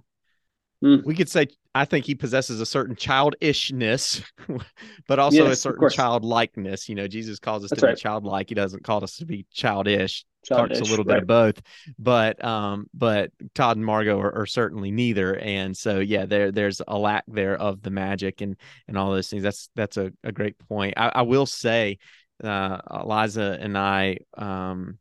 mm. 0.83 1.03
we 1.03 1.15
could 1.15 1.29
say 1.29 1.47
I 1.77 1.85
think 1.85 2.05
he 2.05 2.15
possesses 2.15 2.59
a 2.59 2.65
certain 2.65 2.95
childishness, 2.95 4.21
but 5.07 5.19
also 5.19 5.45
yes, 5.45 5.53
a 5.53 5.55
certain 5.55 5.89
childlikeness. 5.89 6.89
You 6.89 6.95
know, 6.95 7.07
Jesus 7.07 7.39
calls 7.39 7.63
us 7.63 7.69
That's 7.69 7.81
to 7.81 7.87
right. 7.87 7.95
be 7.95 8.01
childlike. 8.01 8.49
He 8.49 8.55
doesn't 8.55 8.83
call 8.83 9.03
us 9.03 9.17
to 9.17 9.25
be 9.25 9.45
childish. 9.53 10.25
Clark's 10.47 10.79
a 10.79 10.83
little 10.83 11.05
right. 11.05 11.15
bit 11.15 11.23
of 11.23 11.27
both, 11.27 11.61
but 11.99 12.43
um, 12.43 12.87
but 12.93 13.31
Todd 13.53 13.77
and 13.77 13.85
Margot 13.85 14.19
are, 14.19 14.33
are, 14.33 14.45
certainly 14.45 14.91
neither. 14.91 15.37
And 15.37 15.75
so 15.75 15.99
yeah, 15.99 16.25
there 16.25 16.51
there's 16.51 16.81
a 16.87 16.97
lack 16.97 17.25
there 17.27 17.57
of 17.57 17.81
the 17.81 17.91
magic 17.91 18.41
and 18.41 18.55
and 18.87 18.97
all 18.97 19.11
those 19.11 19.29
things. 19.29 19.43
That's 19.43 19.69
that's 19.75 19.97
a, 19.97 20.11
a 20.23 20.31
great 20.31 20.57
point. 20.57 20.93
I, 20.97 21.11
I 21.15 21.21
will 21.23 21.45
say, 21.45 21.97
uh, 22.43 22.79
Eliza 22.89 23.57
and 23.59 23.77
I 23.77 24.19
um 24.37 24.99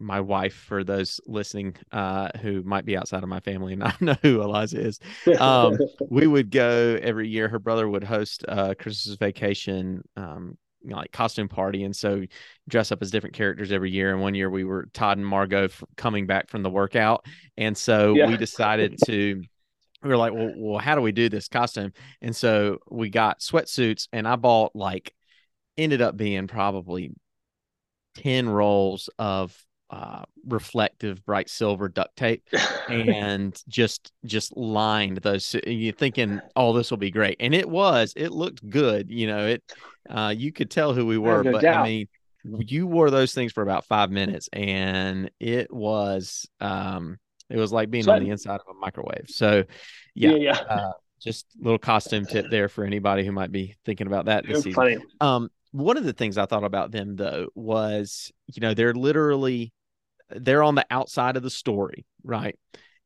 my 0.00 0.20
wife 0.20 0.54
for 0.54 0.82
those 0.82 1.20
listening 1.26 1.76
uh, 1.92 2.28
who 2.40 2.62
might 2.62 2.86
be 2.86 2.96
outside 2.96 3.22
of 3.22 3.28
my 3.28 3.40
family 3.40 3.74
and 3.74 3.84
I 3.84 3.94
know 4.00 4.16
who 4.22 4.42
Eliza 4.42 4.80
is. 4.80 4.98
Um, 5.38 5.78
we 6.08 6.26
would 6.26 6.50
go 6.50 6.98
every 7.00 7.28
year. 7.28 7.48
Her 7.48 7.58
brother 7.58 7.88
would 7.88 8.04
host 8.04 8.44
a 8.48 8.74
Christmas 8.74 9.16
vacation, 9.16 10.02
um, 10.16 10.56
you 10.82 10.90
know, 10.90 10.96
like 10.96 11.12
costume 11.12 11.48
party, 11.48 11.84
and 11.84 11.94
so 11.94 12.24
dress 12.68 12.90
up 12.90 13.02
as 13.02 13.10
different 13.10 13.36
characters 13.36 13.70
every 13.70 13.90
year. 13.90 14.12
And 14.12 14.22
one 14.22 14.34
year 14.34 14.48
we 14.48 14.64
were 14.64 14.88
Todd 14.94 15.18
and 15.18 15.26
Margot 15.26 15.68
coming 15.96 16.26
back 16.26 16.48
from 16.48 16.62
the 16.62 16.70
workout, 16.70 17.26
and 17.58 17.76
so 17.76 18.14
yeah. 18.14 18.26
we 18.26 18.36
decided 18.36 18.98
to. 19.04 19.42
We 20.02 20.08
were 20.08 20.16
like, 20.16 20.32
well, 20.32 20.54
well, 20.56 20.78
how 20.78 20.94
do 20.94 21.02
we 21.02 21.12
do 21.12 21.28
this 21.28 21.48
costume? 21.48 21.92
And 22.22 22.34
so 22.34 22.78
we 22.90 23.10
got 23.10 23.40
sweatsuits, 23.40 24.08
and 24.14 24.26
I 24.26 24.36
bought 24.36 24.74
like 24.74 25.14
ended 25.76 26.00
up 26.00 26.16
being 26.16 26.46
probably 26.46 27.12
10 28.16 28.48
rolls 28.48 29.10
of 29.18 29.54
uh, 29.90 30.22
reflective 30.46 31.24
bright 31.26 31.50
silver 31.50 31.88
duct 31.88 32.16
tape 32.16 32.44
and 32.88 33.62
just 33.68 34.12
just 34.24 34.56
lined 34.56 35.18
those 35.18 35.56
you're 35.66 35.92
thinking 35.92 36.40
oh 36.54 36.72
this 36.72 36.90
will 36.90 36.98
be 36.98 37.10
great 37.10 37.36
and 37.40 37.54
it 37.54 37.68
was 37.68 38.12
it 38.16 38.30
looked 38.30 38.68
good 38.70 39.10
you 39.10 39.26
know 39.26 39.46
it 39.46 39.62
uh, 40.08 40.32
you 40.36 40.52
could 40.52 40.70
tell 40.70 40.94
who 40.94 41.04
we 41.04 41.18
were 41.18 41.42
no 41.42 41.52
but 41.52 41.62
doubt. 41.62 41.80
i 41.80 41.84
mean 41.84 42.08
you 42.44 42.86
wore 42.86 43.10
those 43.10 43.34
things 43.34 43.52
for 43.52 43.62
about 43.62 43.84
five 43.84 44.10
minutes 44.10 44.48
and 44.52 45.30
it 45.40 45.72
was 45.72 46.48
um 46.60 47.18
it 47.48 47.58
was 47.58 47.72
like 47.72 47.90
being 47.90 48.04
so, 48.04 48.12
on 48.12 48.22
the 48.22 48.30
inside 48.30 48.60
of 48.60 48.74
a 48.74 48.78
microwave 48.78 49.26
so 49.28 49.64
yeah, 50.14 50.30
yeah, 50.30 50.36
yeah. 50.36 50.58
Uh, 50.74 50.92
just 51.20 51.46
little 51.60 51.78
costume 51.78 52.24
tip 52.24 52.46
there 52.50 52.68
for 52.68 52.84
anybody 52.84 53.26
who 53.26 53.32
might 53.32 53.52
be 53.52 53.76
thinking 53.84 54.06
about 54.06 54.24
that 54.24 54.46
this 54.46 54.58
season. 54.58 54.72
Funny. 54.72 54.96
um 55.20 55.50
one 55.72 55.96
of 55.96 56.04
the 56.04 56.12
things 56.12 56.38
I 56.38 56.46
thought 56.46 56.64
about 56.64 56.90
them 56.90 57.16
though 57.16 57.48
was, 57.54 58.32
you 58.52 58.60
know, 58.60 58.74
they're 58.74 58.94
literally 58.94 59.72
they're 60.36 60.62
on 60.62 60.74
the 60.74 60.86
outside 60.90 61.36
of 61.36 61.42
the 61.42 61.50
story, 61.50 62.06
right? 62.22 62.58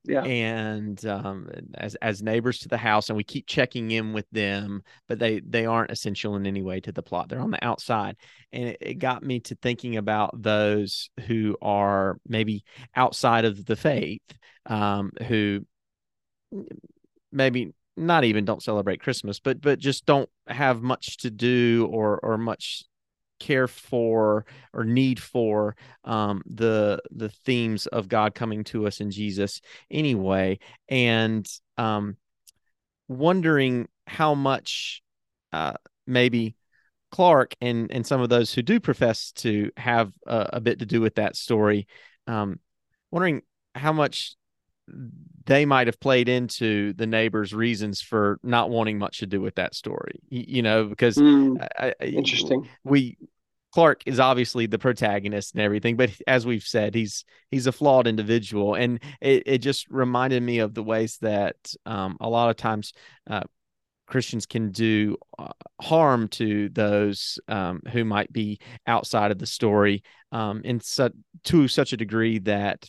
Yeah. 0.06 0.22
And 0.22 1.04
um, 1.06 1.48
as 1.74 1.94
as 1.96 2.22
neighbors 2.22 2.58
to 2.60 2.68
the 2.68 2.76
house, 2.76 3.08
and 3.08 3.16
we 3.16 3.24
keep 3.24 3.46
checking 3.46 3.90
in 3.90 4.12
with 4.12 4.26
them, 4.32 4.82
but 5.08 5.18
they 5.18 5.40
they 5.40 5.64
aren't 5.64 5.90
essential 5.90 6.36
in 6.36 6.46
any 6.46 6.60
way 6.60 6.80
to 6.80 6.92
the 6.92 7.02
plot. 7.02 7.28
They're 7.30 7.40
on 7.40 7.50
the 7.50 7.64
outside, 7.64 8.16
and 8.52 8.68
it, 8.68 8.76
it 8.80 8.94
got 8.94 9.22
me 9.22 9.40
to 9.40 9.54
thinking 9.54 9.96
about 9.96 10.42
those 10.42 11.08
who 11.26 11.56
are 11.62 12.18
maybe 12.28 12.64
outside 12.94 13.46
of 13.46 13.64
the 13.64 13.76
faith, 13.76 14.20
um, 14.66 15.10
who 15.26 15.64
maybe 17.32 17.72
not 17.96 18.24
even 18.24 18.44
don't 18.44 18.62
celebrate 18.62 19.00
Christmas, 19.00 19.40
but 19.40 19.62
but 19.62 19.78
just 19.78 20.04
don't 20.04 20.28
have 20.46 20.82
much 20.82 21.16
to 21.18 21.30
do 21.30 21.88
or 21.90 22.18
or 22.18 22.36
much 22.36 22.84
care 23.40 23.68
for 23.68 24.46
or 24.72 24.84
need 24.84 25.20
for 25.20 25.76
um, 26.04 26.42
the 26.46 27.00
the 27.10 27.28
themes 27.28 27.86
of 27.86 28.08
God 28.08 28.34
coming 28.34 28.64
to 28.64 28.86
us 28.86 29.00
in 29.00 29.10
Jesus 29.10 29.60
anyway, 29.90 30.58
and 30.88 31.46
um, 31.76 32.16
wondering 33.08 33.88
how 34.06 34.34
much 34.34 35.02
uh, 35.52 35.74
maybe 36.06 36.56
Clark 37.10 37.54
and 37.60 37.90
and 37.92 38.06
some 38.06 38.20
of 38.20 38.28
those 38.28 38.52
who 38.52 38.62
do 38.62 38.80
profess 38.80 39.32
to 39.32 39.70
have 39.76 40.12
a, 40.26 40.50
a 40.54 40.60
bit 40.60 40.80
to 40.80 40.86
do 40.86 41.00
with 41.00 41.16
that 41.16 41.36
story, 41.36 41.86
um, 42.26 42.58
wondering 43.10 43.42
how 43.74 43.92
much 43.92 44.36
they 45.46 45.64
might 45.64 45.86
have 45.86 46.00
played 46.00 46.28
into 46.28 46.92
the 46.94 47.06
neighbor's 47.06 47.52
reasons 47.54 48.00
for 48.00 48.38
not 48.42 48.70
wanting 48.70 48.98
much 48.98 49.18
to 49.18 49.26
do 49.26 49.40
with 49.40 49.54
that 49.56 49.74
story. 49.74 50.20
You, 50.28 50.62
know, 50.62 50.84
because 50.86 51.18
Mm, 51.18 51.66
I, 51.78 51.94
I- 52.00 52.04
interesting. 52.04 52.68
we 52.84 53.16
Clark 53.72 54.02
is 54.06 54.20
obviously 54.20 54.66
the 54.66 54.78
protagonist 54.78 55.54
and 55.54 55.62
everything, 55.62 55.96
but 55.96 56.10
as 56.28 56.46
we've 56.46 56.62
said, 56.62 56.94
he's 56.94 57.24
he's 57.50 57.66
a 57.66 57.72
flawed 57.72 58.06
individual, 58.06 58.74
and 58.74 59.00
it, 59.20 59.42
it 59.46 59.58
just 59.58 59.88
reminded 59.90 60.42
me 60.44 60.60
of 60.60 60.74
the 60.74 60.82
ways 60.82 61.18
that 61.22 61.56
um, 61.84 62.16
a 62.20 62.28
lot 62.28 62.50
of 62.50 62.56
times 62.56 62.92
uh, 63.28 63.40
Christians 64.06 64.46
can 64.46 64.70
do 64.70 65.16
uh, 65.38 65.52
harm 65.80 66.28
to 66.28 66.68
those 66.70 67.38
um, 67.48 67.80
who 67.92 68.04
might 68.04 68.32
be 68.32 68.58
outside 68.86 69.30
of 69.30 69.38
the 69.38 69.46
story, 69.46 70.02
um, 70.32 70.62
in 70.64 70.80
su- 70.80 71.10
to 71.44 71.68
such 71.68 71.92
a 71.92 71.96
degree 71.96 72.38
that 72.40 72.88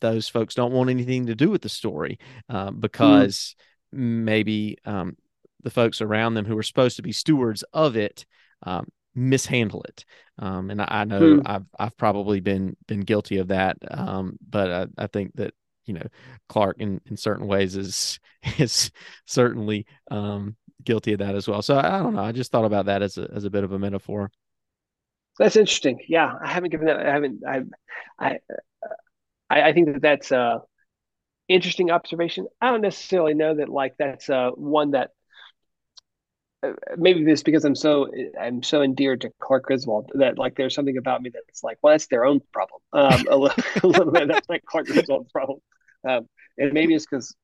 those 0.00 0.28
folks 0.28 0.54
don't 0.54 0.72
want 0.72 0.90
anything 0.90 1.26
to 1.26 1.34
do 1.34 1.50
with 1.50 1.62
the 1.62 1.68
story 1.68 2.18
uh, 2.48 2.70
because 2.70 3.54
maybe 3.92 4.76
um, 4.84 5.16
the 5.62 5.70
folks 5.70 6.00
around 6.00 6.34
them 6.34 6.44
who 6.44 6.56
are 6.58 6.62
supposed 6.62 6.96
to 6.96 7.02
be 7.02 7.12
stewards 7.12 7.62
of 7.72 7.96
it 7.96 8.26
um, 8.64 8.86
mishandle 9.14 9.82
it. 9.84 10.04
Um, 10.38 10.70
and 10.70 10.80
I, 10.80 10.86
I 10.90 11.04
know 11.04 11.38
Hmm. 11.38 11.42
I've 11.44 11.66
I've 11.78 11.96
probably 11.96 12.40
been 12.40 12.76
been 12.86 13.00
guilty 13.00 13.38
of 13.38 13.48
that. 13.48 13.76
Um, 13.90 14.38
but 14.48 14.70
I, 14.70 15.04
I 15.04 15.06
think 15.06 15.32
that 15.36 15.54
you 15.84 15.94
know 15.94 16.06
Clark 16.48 16.76
in, 16.78 17.00
in 17.06 17.16
certain 17.16 17.46
ways 17.46 17.76
is 17.76 18.18
is 18.58 18.90
certainly 19.26 19.86
um, 20.10 20.56
guilty 20.84 21.12
of 21.12 21.18
that 21.20 21.34
as 21.34 21.48
well. 21.48 21.62
So 21.62 21.78
I, 21.78 21.98
don't 21.98 22.14
know. 22.14 22.22
I 22.22 22.32
just 22.32 22.52
thought 22.52 22.64
about 22.64 22.86
that 22.86 23.02
as 23.02 23.18
a 23.18 23.30
as 23.34 23.44
a 23.44 23.50
bit 23.50 23.64
of 23.64 23.72
a 23.72 23.78
metaphor. 23.78 24.30
That's 25.38 25.56
interesting. 25.56 26.00
Yeah, 26.08 26.32
I 26.42 26.48
haven't 26.48 26.70
given 26.70 26.86
that. 26.86 27.06
I 27.06 27.12
haven't. 27.12 27.42
I, 27.46 27.62
I, 28.18 28.38
I 29.50 29.72
think 29.72 29.92
that 29.92 30.02
that's 30.02 30.30
a 30.30 30.62
interesting 31.48 31.90
observation. 31.90 32.46
I 32.60 32.70
don't 32.70 32.82
necessarily 32.82 33.34
know 33.34 33.54
that 33.54 33.68
like 33.68 33.94
that's 33.98 34.30
uh 34.30 34.50
one 34.50 34.92
that 34.92 35.10
maybe 36.96 37.22
it's 37.30 37.42
because 37.42 37.64
I'm 37.64 37.74
so 37.74 38.08
I'm 38.40 38.62
so 38.62 38.82
endeared 38.82 39.22
to 39.22 39.32
Clark 39.40 39.64
Griswold 39.64 40.10
that 40.14 40.38
like 40.38 40.56
there's 40.56 40.74
something 40.74 40.96
about 40.96 41.22
me 41.22 41.30
that's 41.30 41.62
like 41.64 41.78
well 41.82 41.92
that's 41.92 42.06
their 42.06 42.24
own 42.24 42.40
problem. 42.52 42.80
Um, 42.92 43.24
a, 43.28 43.36
little, 43.36 43.64
a 43.82 43.86
little 43.86 44.12
bit 44.12 44.28
that's 44.28 44.48
like 44.48 44.64
Clark 44.64 44.86
Griswold's 44.86 45.30
problem. 45.32 45.58
Um, 46.08 46.28
and 46.58 46.72
maybe 46.72 46.94
it's 46.94 47.06
because 47.06 47.34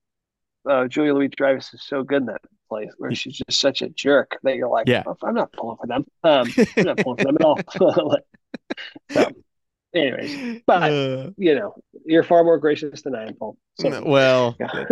uh, 0.68 0.86
Julia 0.88 1.14
Louis 1.14 1.28
Dreyfus 1.28 1.72
is 1.74 1.82
so 1.84 2.02
good 2.02 2.22
in 2.22 2.26
that 2.26 2.42
place 2.68 2.90
where 2.98 3.14
she's 3.14 3.38
just 3.38 3.60
such 3.60 3.82
a 3.82 3.88
jerk 3.88 4.38
that 4.42 4.56
you're 4.56 4.68
like, 4.68 4.88
Yeah. 4.88 5.02
"Oh, 5.06 5.16
I'm 5.22 5.34
not 5.34 5.52
pulling 5.52 5.78
for 5.78 5.86
them. 5.86 6.04
Um, 6.22 6.48
I'm 6.76 6.84
not 6.84 6.98
pulling 6.98 7.18
for 7.18 7.24
them 7.24 7.36
at 7.36 7.44
all. 7.44 7.58
Like, 8.08 8.24
so, 9.10 9.30
anyways, 9.94 10.62
but 10.66 10.82
Uh, 10.82 11.30
you 11.36 11.54
know, 11.54 11.74
you're 12.04 12.22
far 12.22 12.44
more 12.44 12.58
gracious 12.58 13.02
than 13.02 13.14
I 13.14 13.26
am, 13.26 13.34
Paul. 13.34 13.56
So, 13.80 14.02
well, 14.04 14.56
yeah. 14.60 14.84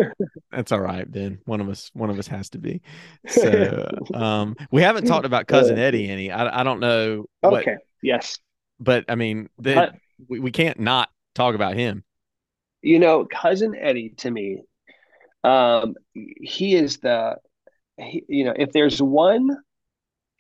That's 0.51 0.73
all 0.73 0.81
right, 0.81 1.11
then. 1.11 1.41
One 1.45 1.61
of 1.61 1.69
us, 1.69 1.91
one 1.95 2.11
of 2.11 2.19
us 2.19 2.27
has 2.29 2.51
to 2.51 2.59
be. 2.59 2.83
So, 3.29 3.87
um, 4.15 4.57
we 4.71 4.83
haven't 4.83 5.05
talked 5.07 5.27
about 5.27 5.47
cousin 5.47 5.79
Eddie 5.79 6.09
any. 6.09 6.31
I, 6.31 6.61
I 6.61 6.65
don't 6.65 6.81
know. 6.81 7.27
What, 7.41 7.63
okay. 7.63 7.77
Yes. 8.03 8.39
but 8.79 9.05
I 9.09 9.15
mean, 9.17 9.49
the, 9.59 9.77
Uh, 9.77 9.91
we, 10.29 10.41
we 10.41 10.51
can't 10.53 10.79
not 10.81 11.11
talk 11.35 11.55
about 11.55 11.75
him. 11.75 12.05
You 12.83 12.99
know, 12.99 13.25
cousin 13.27 13.75
Eddie 13.75 14.11
to 14.19 14.31
me, 14.31 14.63
um, 15.45 15.95
he 16.15 16.75
is 16.75 16.99
the, 16.99 17.37
he, 17.99 18.25
you 18.29 18.45
know, 18.45 18.55
if 18.57 18.73
there's 18.73 19.01
one 19.03 19.49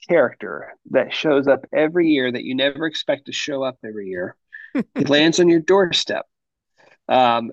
character 0.09 0.75
that 0.91 1.13
shows 1.13 1.49
up 1.49 1.67
every 1.73 2.09
year 2.11 2.31
that 2.31 2.45
you 2.45 2.55
never 2.55 2.87
expect 2.87 3.27
to 3.27 3.33
show 3.33 3.63
up 3.65 3.77
every 3.85 4.09
year, 4.09 4.37
he 4.95 5.05
lands 5.05 5.41
on 5.41 5.49
your 5.49 5.61
doorstep. 5.61 6.27
Um, 7.09 7.51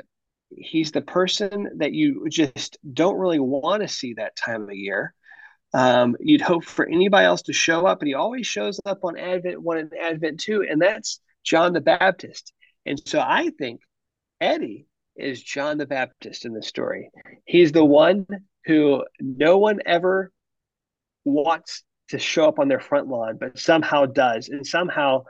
he's 0.50 0.92
the 0.92 1.02
person 1.02 1.78
that 1.78 1.94
you 1.94 2.28
just 2.30 2.78
don't 2.92 3.18
really 3.18 3.40
want 3.40 3.82
to 3.82 3.88
see 3.88 4.14
that 4.16 4.36
time 4.36 4.64
of 4.64 4.76
year. 4.76 5.14
Um, 5.74 6.16
you'd 6.20 6.42
hope 6.42 6.66
for 6.66 6.88
anybody 6.88 7.26
else 7.26 7.44
to 7.44 7.54
show 7.54 7.88
up, 7.88 8.02
and 8.02 8.08
he 8.08 8.14
always 8.14 8.46
shows 8.46 8.80
up 8.86 9.04
on 9.04 9.18
Advent 9.18 9.62
one 9.62 9.78
and 9.78 9.92
Advent 10.00 10.40
two, 10.40 10.66
and 10.70 10.82
that's 10.82 11.20
John 11.44 11.74
the 11.74 11.82
Baptist. 11.82 12.54
And 12.86 13.02
so 13.06 13.20
I 13.20 13.50
think 13.58 13.82
Eddie 14.40 14.86
is 15.16 15.42
John 15.42 15.78
the 15.78 15.86
Baptist 15.86 16.46
in 16.46 16.54
the 16.54 16.62
story. 16.62 17.10
He's 17.46 17.72
the 17.72 17.86
one 17.86 18.28
who 18.66 19.04
no 19.20 19.58
one 19.58 19.80
ever 19.86 20.32
wants 21.26 21.84
to 22.10 22.20
show 22.20 22.48
up 22.48 22.60
on 22.60 22.68
their 22.68 22.80
front 22.80 23.08
lawn, 23.08 23.38
but 23.40 23.58
somehow 23.58 24.06
does, 24.06 24.50
and 24.50 24.68
somehow 24.68 25.24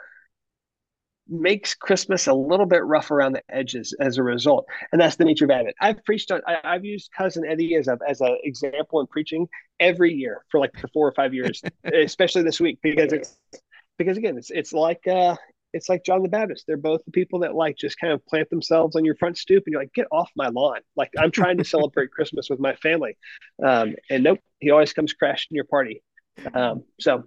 makes 1.27 1.73
Christmas 1.73 2.27
a 2.27 2.33
little 2.33 2.65
bit 2.65 2.83
rough 2.83 3.11
around 3.11 3.33
the 3.33 3.43
edges 3.49 3.95
as 3.99 4.17
a 4.17 4.23
result. 4.23 4.65
And 4.91 4.99
that's 4.99 5.15
the 5.15 5.25
nature 5.25 5.45
of 5.45 5.51
Advent. 5.51 5.75
I've 5.79 6.03
preached 6.03 6.31
on, 6.31 6.41
I, 6.47 6.57
I've 6.63 6.85
used 6.85 7.11
cousin 7.11 7.45
Eddie 7.45 7.75
as 7.75 7.87
a 7.87 7.97
as 8.07 8.21
an 8.21 8.37
example 8.43 8.99
in 8.99 9.07
preaching 9.07 9.47
every 9.79 10.13
year 10.13 10.43
for 10.51 10.59
like 10.59 10.73
the 10.81 10.87
four 10.89 11.07
or 11.07 11.13
five 11.13 11.33
years, 11.33 11.61
especially 11.83 12.43
this 12.43 12.59
week 12.59 12.79
because 12.81 13.13
it's 13.13 13.37
because 13.97 14.17
again 14.17 14.37
it's 14.37 14.49
it's 14.49 14.73
like 14.73 15.05
uh 15.07 15.35
it's 15.73 15.89
like 15.89 16.03
John 16.05 16.21
the 16.21 16.29
Baptist. 16.29 16.65
They're 16.67 16.77
both 16.77 17.03
the 17.03 17.11
people 17.11 17.39
that 17.39 17.55
like 17.55 17.77
just 17.77 17.99
kind 17.99 18.13
of 18.13 18.23
plant 18.27 18.49
themselves 18.49 18.95
on 18.95 19.03
your 19.03 19.15
front 19.15 19.37
stoop 19.37 19.63
and 19.65 19.71
you're 19.73 19.81
like, 19.81 19.93
get 19.93 20.07
off 20.11 20.29
my 20.35 20.49
lawn. 20.49 20.79
Like 20.95 21.09
I'm 21.17 21.31
trying 21.31 21.57
to 21.57 21.63
celebrate 21.63 22.11
Christmas 22.11 22.47
with 22.49 22.59
my 22.59 22.75
family. 22.75 23.17
Um, 23.63 23.95
and 24.09 24.23
nope, 24.23 24.39
he 24.59 24.69
always 24.69 24.93
comes 24.93 25.13
crashing 25.13 25.55
your 25.55 25.65
party. 25.65 26.03
Um, 26.53 26.83
so 26.99 27.23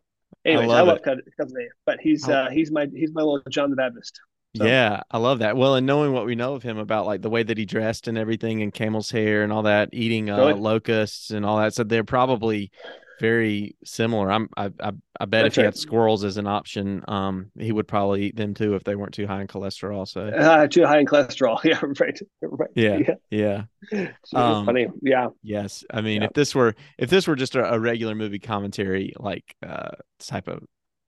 anyways, 0.46 0.70
I 0.70 0.80
love 0.82 0.86
love, 0.88 0.96
it. 0.98 1.24
cousin 1.38 1.56
but 1.84 1.98
he's 2.00 2.28
uh 2.28 2.48
he's 2.50 2.70
my 2.70 2.86
he's 2.94 3.12
my 3.12 3.22
little 3.22 3.42
John 3.50 3.70
the 3.70 3.76
Baptist. 3.76 4.20
So- 4.56 4.64
Yeah, 4.64 5.02
I 5.10 5.18
love 5.18 5.40
that. 5.40 5.56
Well, 5.56 5.74
and 5.74 5.86
knowing 5.86 6.12
what 6.12 6.24
we 6.24 6.34
know 6.34 6.54
of 6.54 6.62
him 6.62 6.78
about 6.78 7.04
like 7.04 7.20
the 7.20 7.28
way 7.28 7.42
that 7.42 7.58
he 7.58 7.66
dressed 7.66 8.08
and 8.08 8.16
everything, 8.16 8.62
and 8.62 8.72
camel's 8.72 9.10
hair 9.10 9.42
and 9.42 9.52
all 9.52 9.64
that, 9.64 9.90
eating 9.92 10.30
uh, 10.30 10.36
Really? 10.38 10.54
locusts 10.54 11.30
and 11.30 11.44
all 11.44 11.58
that, 11.58 11.74
so 11.74 11.84
they're 11.84 12.04
probably 12.04 12.70
very 13.18 13.76
similar. 13.84 14.30
I'm, 14.30 14.48
I, 14.56 14.66
I, 14.80 14.92
I 15.20 15.24
bet 15.24 15.44
That's 15.44 15.46
if 15.46 15.54
he 15.56 15.60
right. 15.62 15.66
had 15.66 15.76
squirrels 15.76 16.24
as 16.24 16.36
an 16.36 16.46
option, 16.46 17.02
um, 17.08 17.50
he 17.58 17.72
would 17.72 17.88
probably 17.88 18.24
eat 18.24 18.36
them 18.36 18.54
too 18.54 18.74
if 18.74 18.84
they 18.84 18.94
weren't 18.94 19.14
too 19.14 19.26
high 19.26 19.40
in 19.40 19.46
cholesterol. 19.46 20.06
So 20.06 20.22
Uh, 20.28 20.66
too 20.66 20.84
high 20.84 20.98
in 21.00 21.06
cholesterol. 21.06 21.58
Yeah, 21.64 21.80
right. 22.00 22.18
Right. 22.42 22.70
Yeah. 22.74 22.98
Yeah. 23.30 23.64
yeah, 23.90 24.12
Um, 24.34 24.66
funny. 24.66 24.88
Yeah. 25.02 25.28
yes. 25.42 25.84
I 25.90 26.00
mean, 26.02 26.22
Yeah. 26.22 26.28
if 26.28 26.32
this 26.34 26.54
were 26.54 26.74
if 26.98 27.08
this 27.10 27.26
were 27.26 27.36
just 27.36 27.56
a, 27.56 27.72
a 27.74 27.80
regular 27.80 28.14
movie 28.14 28.38
commentary 28.38 29.14
like 29.18 29.56
uh 29.66 29.92
type 30.18 30.48
of 30.48 30.62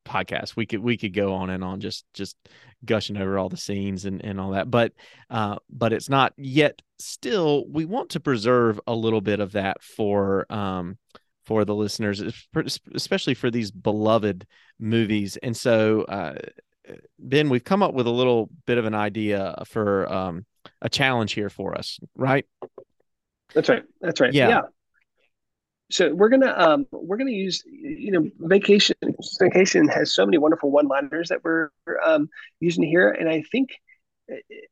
podcast, 0.06 0.56
we 0.56 0.64
could 0.64 0.80
we 0.80 0.96
could 0.96 1.12
go 1.12 1.34
on 1.34 1.50
and 1.50 1.62
on 1.62 1.80
just 1.80 2.06
just 2.14 2.36
gushing 2.84 3.18
over 3.18 3.38
all 3.38 3.50
the 3.50 3.56
scenes 3.58 4.06
and 4.06 4.24
and 4.24 4.40
all 4.40 4.52
that. 4.52 4.70
But 4.70 4.92
uh, 5.28 5.56
but 5.68 5.92
it's 5.92 6.08
not 6.08 6.32
yet. 6.38 6.80
Still, 6.98 7.64
we 7.68 7.84
want 7.84 8.10
to 8.10 8.20
preserve 8.20 8.80
a 8.86 8.94
little 8.94 9.20
bit 9.20 9.40
of 9.40 9.52
that 9.52 9.82
for 9.82 10.50
um 10.50 10.96
for 11.48 11.64
the 11.64 11.74
listeners, 11.74 12.22
especially 12.94 13.32
for 13.32 13.50
these 13.50 13.70
beloved 13.70 14.46
movies. 14.78 15.38
And 15.38 15.56
so, 15.56 16.02
uh, 16.02 16.34
Ben, 17.18 17.48
we've 17.48 17.64
come 17.64 17.82
up 17.82 17.94
with 17.94 18.06
a 18.06 18.10
little 18.10 18.50
bit 18.66 18.76
of 18.76 18.84
an 18.84 18.94
idea 18.94 19.62
for 19.66 20.10
um 20.12 20.44
a 20.82 20.88
challenge 20.88 21.32
here 21.32 21.48
for 21.48 21.74
us, 21.74 21.98
right? 22.14 22.44
That's 23.54 23.68
right. 23.68 23.82
That's 24.00 24.20
right. 24.20 24.32
Yeah. 24.32 24.48
Yeah. 24.48 24.60
So 25.90 26.14
we're 26.14 26.28
gonna 26.28 26.54
um 26.54 26.86
we're 26.92 27.16
gonna 27.16 27.30
use 27.30 27.62
you 27.66 28.10
know 28.10 28.28
vacation 28.38 28.96
vacation 29.40 29.88
has 29.88 30.14
so 30.14 30.26
many 30.26 30.36
wonderful 30.36 30.70
one-liners 30.70 31.30
that 31.30 31.42
we're 31.42 31.70
um 32.04 32.28
using 32.60 32.84
here, 32.84 33.10
and 33.10 33.26
I 33.28 33.42
think 33.50 33.70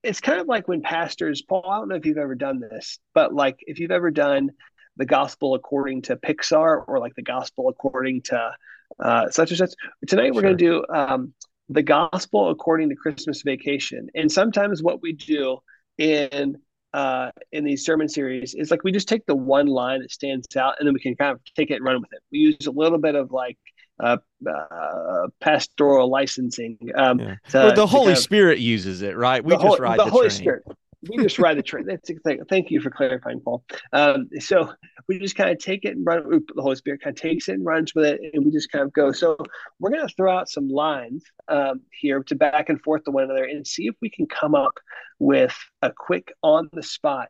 it's 0.02 0.20
kind 0.20 0.40
of 0.40 0.46
like 0.46 0.68
when 0.68 0.82
pastors 0.82 1.40
Paul. 1.40 1.64
I 1.66 1.78
don't 1.78 1.88
know 1.88 1.96
if 1.96 2.04
you've 2.04 2.18
ever 2.18 2.34
done 2.34 2.60
this, 2.60 2.98
but 3.14 3.34
like 3.34 3.56
if 3.60 3.78
you've 3.78 3.90
ever 3.90 4.10
done 4.10 4.50
the 4.96 5.04
gospel 5.06 5.54
according 5.54 6.02
to 6.02 6.16
Pixar 6.16 6.84
or 6.86 6.98
like 6.98 7.14
the 7.14 7.22
gospel 7.22 7.68
according 7.68 8.22
to 8.22 8.50
uh, 9.00 9.28
such 9.30 9.50
and 9.50 9.58
such. 9.58 9.70
Tonight 10.06 10.32
we're 10.34 10.40
Sure. 10.42 10.54
going 10.54 10.58
to 10.58 10.64
do 10.64 10.84
um, 10.94 11.32
the 11.68 11.82
gospel 11.82 12.50
according 12.50 12.88
to 12.90 12.94
Christmas 12.94 13.42
Vacation, 13.42 14.08
and 14.14 14.30
sometimes 14.30 14.82
what 14.82 15.02
we 15.02 15.12
do 15.12 15.58
in 15.98 16.56
uh, 16.94 17.30
in 17.52 17.64
these 17.64 17.84
sermon 17.84 18.08
series 18.08 18.54
is 18.54 18.70
like 18.70 18.82
we 18.84 18.92
just 18.92 19.08
take 19.08 19.26
the 19.26 19.34
one 19.34 19.66
line 19.66 20.00
that 20.00 20.10
stands 20.10 20.46
out, 20.56 20.74
and 20.78 20.86
then 20.86 20.94
we 20.94 21.00
can 21.00 21.14
kind 21.16 21.32
of 21.32 21.40
take 21.56 21.70
it 21.70 21.74
and 21.74 21.84
run 21.84 22.00
with 22.00 22.12
it. 22.12 22.20
We 22.32 22.38
use 22.38 22.66
a 22.66 22.70
little 22.70 22.98
bit 22.98 23.14
of 23.16 23.32
like 23.32 23.58
uh, 24.02 24.16
uh, 24.48 25.26
pastoral 25.40 26.08
licensing. 26.08 26.78
Um, 26.94 27.18
Yeah. 27.18 27.34
to- 27.50 27.72
the 27.74 27.86
Holy 27.86 28.06
kind 28.06 28.16
of- 28.16 28.22
Spirit 28.22 28.58
uses 28.60 29.02
it, 29.02 29.16
right? 29.16 29.42
We 29.44 29.52
just 29.54 29.64
Hol- 29.64 29.76
ride 29.78 29.98
the, 29.98 30.04
the, 30.04 30.10
Holy 30.10 30.28
train. 30.28 30.30
Spirit. 30.38 30.62
We 31.08 31.22
just 31.22 31.38
ride 31.38 31.58
the 31.58 31.62
train. 31.62 31.86
That's. 31.86 32.10
Thank 32.48 32.70
you 32.70 32.80
for 32.80 32.90
clarifying, 32.90 33.40
Paul. 33.40 33.64
Um, 33.92 34.28
so 34.38 34.72
we 35.08 35.18
just 35.18 35.36
kind 35.36 35.50
of 35.50 35.58
take 35.58 35.84
it 35.84 35.96
and 35.96 36.06
run. 36.06 36.28
The 36.54 36.62
Holy 36.62 36.76
Spirit 36.76 37.02
kind 37.02 37.16
of 37.16 37.20
takes 37.20 37.48
it 37.48 37.54
and 37.54 37.64
runs 37.64 37.94
with 37.94 38.04
it, 38.06 38.20
and 38.32 38.44
we 38.44 38.50
just 38.50 38.70
kind 38.70 38.84
of 38.84 38.92
go. 38.92 39.12
So 39.12 39.36
we're 39.78 39.90
going 39.90 40.06
to 40.06 40.14
throw 40.14 40.36
out 40.36 40.48
some 40.48 40.68
lines 40.68 41.24
um, 41.48 41.80
here 41.90 42.22
to 42.24 42.34
back 42.34 42.68
and 42.68 42.80
forth 42.82 43.04
to 43.04 43.10
one 43.10 43.24
another 43.24 43.44
and 43.44 43.66
see 43.66 43.86
if 43.86 43.94
we 44.00 44.10
can 44.10 44.26
come 44.26 44.54
up 44.54 44.78
with 45.18 45.56
a 45.82 45.92
quick 45.96 46.32
on 46.42 46.68
the 46.72 46.82
spot 46.82 47.28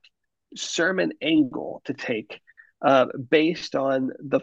sermon 0.55 1.13
angle 1.21 1.83
to 1.85 1.95
take 1.95 2.41
uh, 2.83 3.07
based 3.31 3.75
on 3.75 4.11
the 4.19 4.41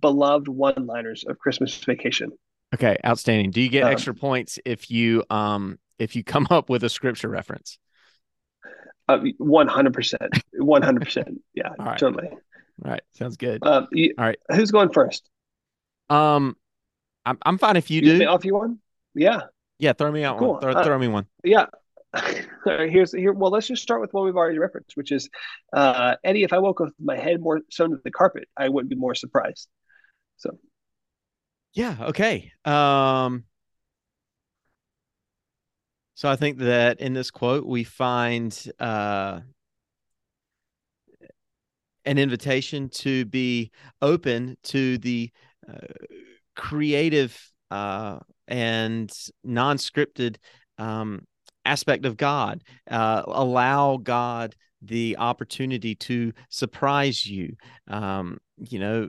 beloved 0.00 0.48
one 0.48 0.86
liners 0.86 1.24
of 1.26 1.38
Christmas 1.38 1.76
Vacation. 1.84 2.30
Okay, 2.74 2.96
outstanding. 3.04 3.50
Do 3.50 3.60
you 3.60 3.68
get 3.68 3.84
Um, 3.84 3.92
extra 3.92 4.14
points 4.14 4.58
if 4.64 4.90
you 4.90 5.24
um 5.28 5.78
if 5.98 6.16
you 6.16 6.24
come 6.24 6.46
up 6.50 6.70
with 6.70 6.84
a 6.84 6.88
scripture 6.88 7.28
reference? 7.28 7.78
One 9.38 9.68
hundred 9.68 9.94
percent, 9.94 10.32
one 10.52 10.82
hundred 10.82 11.04
percent. 11.04 11.40
Yeah, 11.54 11.70
right. 11.78 11.98
totally. 11.98 12.28
All 12.28 12.90
right, 12.90 13.02
sounds 13.14 13.36
good. 13.36 13.60
Uh, 13.62 13.86
you, 13.92 14.14
All 14.18 14.24
right, 14.24 14.38
who's 14.54 14.70
going 14.70 14.90
first? 14.90 15.28
Um, 16.08 16.56
I'm 17.24 17.38
I'm 17.42 17.58
fine 17.58 17.76
if 17.76 17.90
you, 17.90 18.00
you 18.00 18.18
do. 18.18 18.26
Off 18.26 18.44
you 18.44 18.54
one? 18.54 18.78
Yeah. 19.14 19.42
Yeah, 19.78 19.92
throw 19.92 20.10
me 20.12 20.24
out 20.24 20.38
cool. 20.38 20.52
one. 20.52 20.60
Throw, 20.60 20.72
uh, 20.72 20.84
throw 20.84 20.98
me 20.98 21.08
one. 21.08 21.26
Yeah. 21.44 21.66
Here's 22.64 23.12
here. 23.12 23.32
Well, 23.32 23.50
let's 23.50 23.66
just 23.66 23.82
start 23.82 24.00
with 24.00 24.12
what 24.12 24.24
we've 24.24 24.36
already 24.36 24.58
referenced, 24.58 24.96
which 24.96 25.12
is 25.12 25.28
uh, 25.72 26.16
Eddie. 26.22 26.44
If 26.44 26.52
I 26.52 26.58
woke 26.58 26.80
up 26.80 26.88
with 26.88 26.94
my 27.00 27.16
head 27.16 27.40
more 27.40 27.60
sewn 27.70 27.90
to 27.90 27.96
the 28.04 28.10
carpet, 28.10 28.48
I 28.56 28.68
wouldn't 28.68 28.90
be 28.90 28.96
more 28.96 29.14
surprised. 29.14 29.68
So. 30.36 30.58
Yeah. 31.74 31.96
Okay. 32.00 32.52
Um. 32.64 33.44
So 36.14 36.28
I 36.28 36.36
think 36.36 36.58
that 36.58 37.00
in 37.00 37.14
this 37.14 37.30
quote 37.30 37.66
we 37.66 37.84
find 37.84 38.56
uh, 38.78 39.40
an 42.04 42.18
invitation 42.18 42.88
to 42.88 43.24
be 43.26 43.70
open 44.00 44.56
to 44.64 44.98
the 44.98 45.30
uh, 45.68 45.86
creative 46.56 47.38
uh, 47.70 48.18
and 48.48 49.10
non-scripted 49.44 50.36
um, 50.78 51.26
aspect 51.64 52.04
of 52.04 52.16
God. 52.16 52.62
Uh, 52.90 53.22
allow 53.26 53.96
God 53.96 54.54
the 54.82 55.16
opportunity 55.18 55.94
to 55.94 56.32
surprise 56.50 57.24
you. 57.24 57.54
Um, 57.88 58.38
you 58.58 58.78
know, 58.78 59.08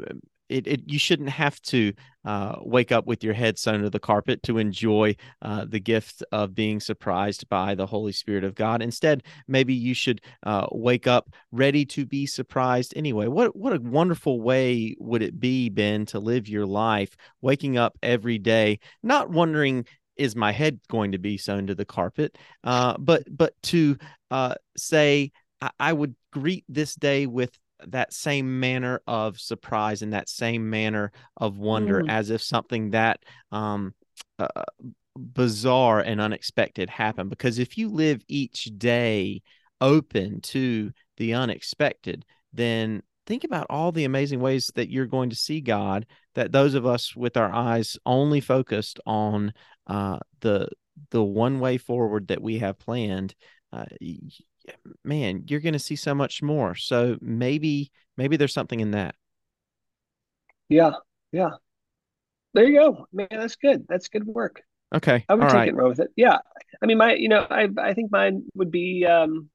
it, 0.53 0.67
it 0.67 0.81
you 0.85 0.99
shouldn't 0.99 1.29
have 1.29 1.59
to 1.63 1.93
uh, 2.25 2.55
wake 2.61 2.91
up 2.91 3.07
with 3.07 3.23
your 3.23 3.33
head 3.33 3.57
sewn 3.57 3.81
to 3.81 3.89
the 3.89 3.99
carpet 3.99 4.43
to 4.43 4.59
enjoy 4.59 5.15
uh, 5.41 5.65
the 5.67 5.79
gift 5.79 6.23
of 6.31 6.53
being 6.53 6.79
surprised 6.79 7.49
by 7.49 7.73
the 7.73 7.87
Holy 7.87 8.11
Spirit 8.11 8.43
of 8.43 8.53
God. 8.53 8.81
Instead, 8.81 9.23
maybe 9.47 9.73
you 9.73 9.93
should 9.93 10.21
uh, 10.43 10.67
wake 10.71 11.07
up 11.07 11.33
ready 11.51 11.85
to 11.85 12.05
be 12.05 12.25
surprised 12.25 12.93
anyway. 12.95 13.27
What 13.27 13.55
what 13.55 13.75
a 13.75 13.81
wonderful 13.81 14.41
way 14.41 14.95
would 14.99 15.23
it 15.23 15.39
be, 15.39 15.69
Ben, 15.69 16.05
to 16.07 16.19
live 16.19 16.47
your 16.47 16.67
life, 16.67 17.17
waking 17.41 17.77
up 17.77 17.97
every 18.03 18.37
day, 18.37 18.79
not 19.01 19.29
wondering 19.29 19.85
is 20.15 20.35
my 20.35 20.51
head 20.51 20.79
going 20.89 21.11
to 21.13 21.17
be 21.17 21.37
sewn 21.37 21.65
to 21.65 21.73
the 21.73 21.85
carpet, 21.85 22.37
uh, 22.63 22.95
but 22.99 23.23
but 23.35 23.55
to 23.63 23.97
uh, 24.29 24.53
say 24.77 25.31
I, 25.59 25.71
I 25.79 25.93
would 25.93 26.15
greet 26.31 26.65
this 26.69 26.93
day 26.95 27.25
with 27.25 27.57
that 27.87 28.13
same 28.13 28.59
manner 28.59 29.01
of 29.07 29.39
surprise 29.39 30.01
and 30.01 30.13
that 30.13 30.29
same 30.29 30.69
manner 30.69 31.11
of 31.37 31.57
wonder 31.57 32.01
mm. 32.01 32.09
as 32.09 32.29
if 32.29 32.41
something 32.41 32.91
that 32.91 33.19
um, 33.51 33.93
uh, 34.39 34.47
bizarre 35.15 35.99
and 35.99 36.19
unexpected 36.19 36.89
happened 36.89 37.29
because 37.29 37.59
if 37.59 37.77
you 37.77 37.89
live 37.89 38.23
each 38.27 38.69
day 38.77 39.41
open 39.79 40.41
to 40.41 40.91
the 41.17 41.33
unexpected 41.33 42.25
then 42.51 43.01
think 43.25 43.43
about 43.43 43.67
all 43.69 43.91
the 43.91 44.05
amazing 44.05 44.39
ways 44.39 44.71
that 44.75 44.89
you're 44.89 45.05
going 45.05 45.29
to 45.29 45.35
see 45.35 45.61
god 45.61 46.05
that 46.33 46.51
those 46.51 46.73
of 46.73 46.85
us 46.85 47.15
with 47.15 47.37
our 47.37 47.53
eyes 47.53 47.97
only 48.05 48.41
focused 48.41 48.99
on 49.05 49.53
uh, 49.87 50.17
the 50.41 50.67
the 51.11 51.23
one 51.23 51.59
way 51.59 51.77
forward 51.77 52.27
that 52.27 52.41
we 52.41 52.59
have 52.59 52.79
planned 52.79 53.35
uh, 53.71 53.85
man, 55.03 55.43
you're 55.47 55.59
going 55.59 55.73
to 55.73 55.79
see 55.79 55.95
so 55.95 56.13
much 56.15 56.41
more. 56.41 56.75
So 56.75 57.17
maybe 57.21 57.91
maybe 58.17 58.37
there's 58.37 58.53
something 58.53 58.79
in 58.79 58.91
that. 58.91 59.15
Yeah, 60.69 60.93
yeah. 61.31 61.51
There 62.53 62.65
you 62.65 62.79
go, 62.79 63.07
man. 63.11 63.27
That's 63.31 63.55
good. 63.55 63.85
That's 63.87 64.09
good 64.09 64.25
work. 64.25 64.61
Okay, 64.93 65.25
I 65.27 65.33
would 65.35 65.43
All 65.43 65.49
take 65.49 65.55
right. 65.55 65.67
it 65.69 65.75
and 65.75 65.87
with 65.87 65.99
it. 65.99 66.11
Yeah, 66.15 66.37
I 66.81 66.85
mean, 66.85 66.97
my, 66.97 67.15
you 67.15 67.29
know, 67.29 67.45
I 67.49 67.67
I 67.77 67.93
think 67.93 68.11
mine 68.11 68.43
would 68.55 68.71
be. 68.71 69.05
um 69.05 69.49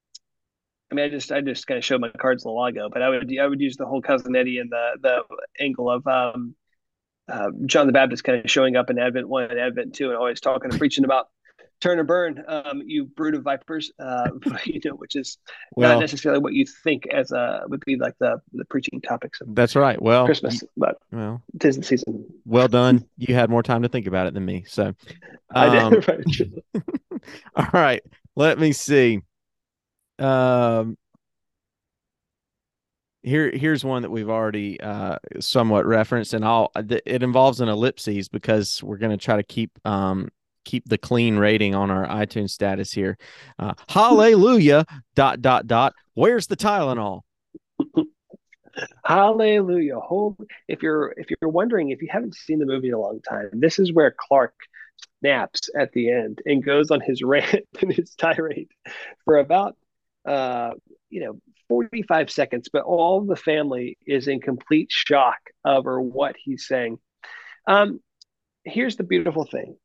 I 0.90 0.94
mean, 0.94 1.04
I 1.04 1.08
just 1.10 1.30
I 1.30 1.40
just 1.42 1.66
kind 1.66 1.78
of 1.78 1.84
showed 1.84 2.00
my 2.00 2.10
cards 2.10 2.46
a 2.46 2.50
while 2.50 2.68
ago, 2.68 2.88
but 2.90 3.02
I 3.02 3.10
would 3.10 3.30
I 3.38 3.46
would 3.46 3.60
use 3.60 3.76
the 3.76 3.86
whole 3.86 4.00
cousin 4.00 4.34
Eddie 4.34 4.58
and 4.58 4.70
the 4.70 4.92
the 5.02 5.22
angle 5.60 5.90
of 5.90 6.06
um, 6.06 6.54
uh, 7.28 7.50
John 7.66 7.86
the 7.86 7.92
Baptist 7.92 8.24
kind 8.24 8.44
of 8.44 8.50
showing 8.50 8.76
up 8.76 8.90
in 8.90 8.98
Advent 8.98 9.28
one 9.28 9.44
and 9.44 9.60
Advent 9.60 9.94
two, 9.94 10.08
and 10.08 10.16
always 10.16 10.40
talking 10.40 10.70
and 10.70 10.78
preaching 10.78 11.04
about 11.04 11.28
turn 11.80 11.98
or 11.98 12.04
burn, 12.04 12.42
um, 12.48 12.82
you 12.84 13.04
brood 13.04 13.34
of 13.34 13.42
vipers, 13.42 13.92
uh, 13.98 14.30
you 14.64 14.80
know, 14.84 14.92
which 14.92 15.16
is 15.16 15.38
well, 15.76 15.94
not 15.94 16.00
necessarily 16.00 16.40
what 16.40 16.54
you 16.54 16.66
think 16.84 17.06
as 17.08 17.32
a 17.32 17.62
would 17.68 17.84
be 17.84 17.96
like 17.96 18.14
the 18.18 18.40
the 18.52 18.64
preaching 18.66 19.00
topics. 19.00 19.40
Of 19.40 19.54
that's 19.54 19.76
right. 19.76 20.00
Well, 20.00 20.24
Christmas, 20.24 20.62
but 20.76 20.98
well, 21.12 21.42
tis 21.60 21.76
the 21.76 21.84
season. 21.84 22.26
Well 22.44 22.68
done. 22.68 23.06
You 23.16 23.34
had 23.34 23.50
more 23.50 23.62
time 23.62 23.82
to 23.82 23.88
think 23.88 24.06
about 24.06 24.26
it 24.26 24.34
than 24.34 24.44
me, 24.44 24.64
so 24.66 24.86
um, 24.86 24.94
I 25.54 25.90
did. 25.90 26.64
Right. 26.74 26.82
all 27.56 27.70
right, 27.72 28.02
let 28.36 28.58
me 28.58 28.72
see. 28.72 29.20
Um, 30.18 30.96
here 33.22 33.50
here's 33.50 33.84
one 33.84 34.02
that 34.02 34.10
we've 34.10 34.30
already 34.30 34.80
uh, 34.80 35.18
somewhat 35.40 35.86
referenced 35.86 36.34
and 36.34 36.44
I'll 36.44 36.70
it 36.76 37.22
involves 37.22 37.60
an 37.60 37.68
ellipses 37.68 38.28
because 38.28 38.82
we're 38.82 38.96
going 38.96 39.10
to 39.10 39.22
try 39.22 39.36
to 39.36 39.42
keep 39.42 39.70
um, 39.84 40.30
keep 40.68 40.86
the 40.86 40.98
clean 40.98 41.38
rating 41.38 41.74
on 41.74 41.90
our 41.90 42.06
iTunes 42.06 42.50
status 42.50 42.92
here. 42.92 43.16
Uh, 43.58 43.72
hallelujah. 43.88 44.84
dot 45.14 45.40
dot 45.40 45.66
dot. 45.66 45.94
Where's 46.12 46.46
the 46.46 46.56
Tylenol? 46.56 47.22
Hallelujah. 49.04 49.98
If 50.68 50.82
you're 50.82 51.14
if 51.16 51.28
you're 51.30 51.50
wondering 51.50 51.90
if 51.90 52.02
you 52.02 52.08
haven't 52.10 52.34
seen 52.34 52.58
the 52.58 52.66
movie 52.66 52.88
in 52.88 52.94
a 52.94 53.00
long 53.00 53.20
time, 53.26 53.48
this 53.54 53.78
is 53.78 53.92
where 53.92 54.14
Clark 54.28 54.54
snaps 55.20 55.70
at 55.76 55.90
the 55.92 56.10
end 56.10 56.40
and 56.44 56.62
goes 56.62 56.90
on 56.90 57.00
his 57.00 57.22
rant 57.32 57.66
and 57.80 57.92
his 57.92 58.14
tirade 58.14 58.68
for 59.24 59.38
about 59.38 59.76
uh 60.26 60.72
you 61.08 61.24
know 61.24 61.40
45 61.68 62.30
seconds, 62.30 62.68
but 62.72 62.82
all 62.82 63.22
the 63.22 63.36
family 63.36 63.96
is 64.06 64.28
in 64.28 64.40
complete 64.40 64.90
shock 64.90 65.38
over 65.64 66.00
what 66.00 66.36
he's 66.42 66.66
saying. 66.66 66.98
Um, 67.66 68.00
here's 68.64 68.96
the 68.96 69.04
beautiful 69.04 69.44
thing. 69.44 69.76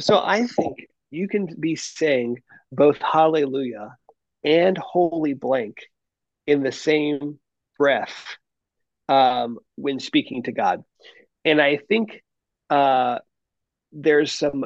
So 0.00 0.20
I 0.22 0.46
think 0.46 0.88
you 1.10 1.28
can 1.28 1.48
be 1.58 1.76
saying 1.76 2.42
both 2.72 2.98
hallelujah 2.98 3.96
and 4.42 4.76
holy 4.76 5.34
blank 5.34 5.78
in 6.46 6.62
the 6.62 6.72
same 6.72 7.38
breath 7.78 8.36
um, 9.08 9.58
when 9.76 10.00
speaking 10.00 10.42
to 10.44 10.52
God. 10.52 10.84
And 11.44 11.60
I 11.60 11.76
think 11.76 12.22
uh, 12.70 13.18
there's 13.92 14.32
some, 14.32 14.64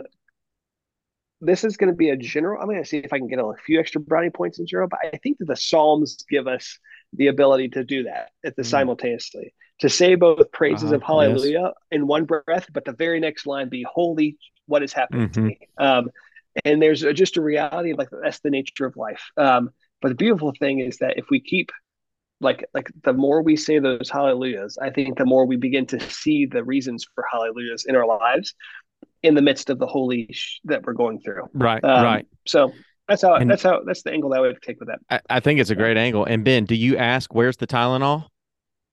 this 1.41 1.65
is 1.65 1.77
going 1.77 1.91
to 1.91 1.97
be 1.97 2.11
a 2.11 2.17
general, 2.17 2.61
I'm 2.61 2.67
going 2.67 2.83
to 2.83 2.89
see 2.89 2.99
if 2.99 3.13
I 3.13 3.19
can 3.19 3.29
get 3.29 3.39
a 3.39 3.53
few 3.65 3.79
extra 3.79 4.01
brownie 4.01 4.31
points 4.31 4.59
in 4.59 4.67
general, 4.67 4.89
but 4.89 5.01
I 5.03 5.19
think 5.19 5.39
that 5.39 5.49
the 5.49 5.57
Psalms 5.57 6.25
give 6.29 6.49
us 6.49 6.79
the 7.13 7.29
ability 7.29 7.69
to 7.71 7.85
do 7.85 8.05
that 8.05 8.31
at 8.45 8.57
the 8.57 8.63
mm. 8.63 8.67
simultaneously 8.67 9.55
to 9.81 9.89
say 9.89 10.15
both 10.15 10.51
praises 10.51 10.87
uh-huh, 10.87 10.97
of 10.97 11.03
hallelujah 11.03 11.61
yes. 11.63 11.73
in 11.93 12.07
one 12.07 12.25
breath, 12.25 12.67
but 12.73 12.85
the 12.85 12.93
very 12.93 13.21
next 13.21 13.47
line 13.47 13.69
be 13.69 13.85
holy, 13.89 14.37
what 14.69 14.83
is 14.83 14.93
happening 14.93 15.29
mm-hmm. 15.29 15.33
to 15.33 15.41
me? 15.41 15.59
Um, 15.79 16.11
and 16.65 16.81
there's 16.81 17.03
a, 17.03 17.13
just 17.13 17.37
a 17.37 17.43
reality 17.43 17.91
of 17.91 17.99
like 17.99 18.09
that's 18.23 18.41
the 18.41 18.51
nature 18.51 18.87
of 18.87 18.97
life. 18.97 19.31
Um, 19.37 19.71
but 20.01 20.11
the 20.11 20.15
beautiful 20.15 20.53
thing 20.59 20.81
is 20.81 20.99
that 20.99 21.19
if 21.19 21.27
we 21.31 21.41
keep 21.41 21.73
like 22.41 22.65
like 22.73 22.91
the 23.03 23.13
more 23.13 23.43
we 23.43 23.57
say 23.57 23.79
those 23.79 24.09
hallelujahs, 24.09 24.79
I 24.79 24.91
think 24.91 25.19
the 25.19 25.27
more 25.27 25.47
we 25.47 25.57
begin 25.57 25.87
to 25.87 26.01
see 26.01 26.47
the 26.47 26.63
reasons 26.63 27.07
for 27.15 27.25
hallelujahs 27.31 27.85
in 27.87 27.97
our 27.97 28.07
lives 28.07 28.55
in 29.23 29.35
the 29.35 29.43
midst 29.43 29.71
of 29.71 29.79
the 29.79 29.87
holy 29.87 30.29
sh- 30.33 30.61
that 30.65 30.85
we're 30.85 30.93
going 30.93 31.21
through. 31.21 31.49
Right, 31.53 31.83
um, 31.83 32.05
right. 32.05 32.27
So 32.47 32.73
that's 33.09 33.23
how 33.23 33.35
and 33.35 33.51
that's 33.51 33.63
how 33.63 33.83
that's 33.85 34.03
the 34.03 34.13
angle 34.13 34.31
that 34.31 34.39
I 34.39 34.41
would 34.41 34.63
take 34.63 34.79
with 34.79 34.89
that. 34.89 35.01
I, 35.11 35.37
I 35.37 35.41
think 35.41 35.61
it's 35.61 35.71
a 35.71 35.75
great 35.75 35.97
angle. 35.97 36.25
And 36.25 36.45
Ben, 36.45 36.65
do 36.65 36.75
you 36.75 36.97
ask 36.97 37.35
where's 37.35 37.57
the 37.57 37.67
Tylenol? 37.67 38.27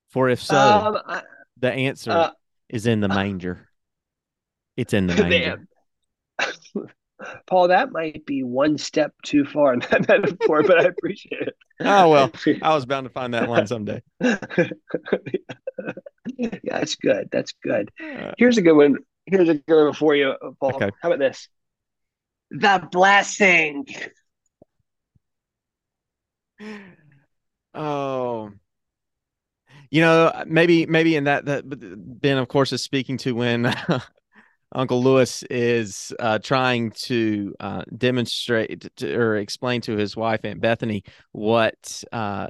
For 0.09 0.29
if 0.29 0.41
so, 0.41 0.55
um, 0.55 0.97
I, 1.05 1.23
the 1.59 1.71
answer 1.71 2.11
uh, 2.11 2.31
is 2.69 2.87
in 2.87 3.01
the 3.01 3.09
manger. 3.09 3.67
It's 4.77 4.93
in 4.93 5.07
the 5.07 5.15
manger. 5.23 5.67
Paul, 7.47 7.69
that 7.69 7.91
might 7.91 8.25
be 8.25 8.43
one 8.43 8.77
step 8.77 9.13
too 9.23 9.45
far 9.45 9.73
in 9.73 9.79
that 9.91 10.07
metaphor, 10.07 10.63
but 10.63 10.79
I 10.79 10.83
appreciate 10.83 11.47
it. 11.47 11.55
Oh 11.79 12.09
well, 12.09 12.31
I 12.61 12.75
was 12.75 12.85
bound 12.85 13.05
to 13.05 13.09
find 13.09 13.33
that 13.33 13.49
line 13.49 13.67
someday. 13.67 14.01
yeah, 14.19 14.69
that's 16.63 16.95
good. 16.95 17.29
That's 17.31 17.53
good. 17.63 17.89
Uh, 18.01 18.33
here's 18.37 18.57
a 18.57 18.61
good 18.61 18.75
one. 18.75 18.97
Here's 19.25 19.49
a 19.49 19.55
good 19.55 19.85
one 19.85 19.93
for 19.93 20.15
you, 20.15 20.33
Paul. 20.59 20.75
Okay. 20.75 20.91
How 21.01 21.09
about 21.09 21.19
this? 21.19 21.47
The 22.51 22.87
blessing. 22.91 23.87
Oh, 27.73 28.51
you 29.89 30.01
know, 30.01 30.43
maybe 30.45 30.85
maybe 30.85 31.15
in 31.15 31.25
that 31.25 31.45
that 31.45 31.63
Ben, 31.65 32.37
of 32.37 32.47
course, 32.47 32.73
is 32.73 32.81
speaking 32.81 33.17
to 33.19 33.33
when 33.33 33.73
Uncle 34.71 35.01
Lewis 35.01 35.43
is 35.43 36.13
uh, 36.19 36.39
trying 36.39 36.91
to 36.91 37.53
uh, 37.59 37.83
demonstrate 37.97 38.87
to, 38.97 39.15
or 39.15 39.37
explain 39.37 39.81
to 39.81 39.95
his 39.95 40.15
wife 40.15 40.41
Aunt 40.43 40.61
Bethany 40.61 41.03
what 41.31 42.03
uh, 42.11 42.47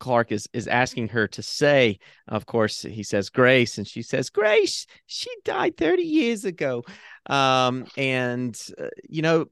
Clark 0.00 0.32
is 0.32 0.48
is 0.52 0.66
asking 0.68 1.08
her 1.08 1.28
to 1.28 1.42
say. 1.42 1.98
Of 2.26 2.46
course, 2.46 2.82
he 2.82 3.02
says 3.02 3.30
Grace, 3.30 3.78
and 3.78 3.86
she 3.86 4.02
says 4.02 4.30
Grace. 4.30 4.86
She 5.06 5.30
died 5.44 5.76
thirty 5.76 6.02
years 6.02 6.44
ago, 6.44 6.84
um, 7.26 7.86
and 7.96 8.60
uh, 8.78 8.88
you 9.08 9.22
know 9.22 9.46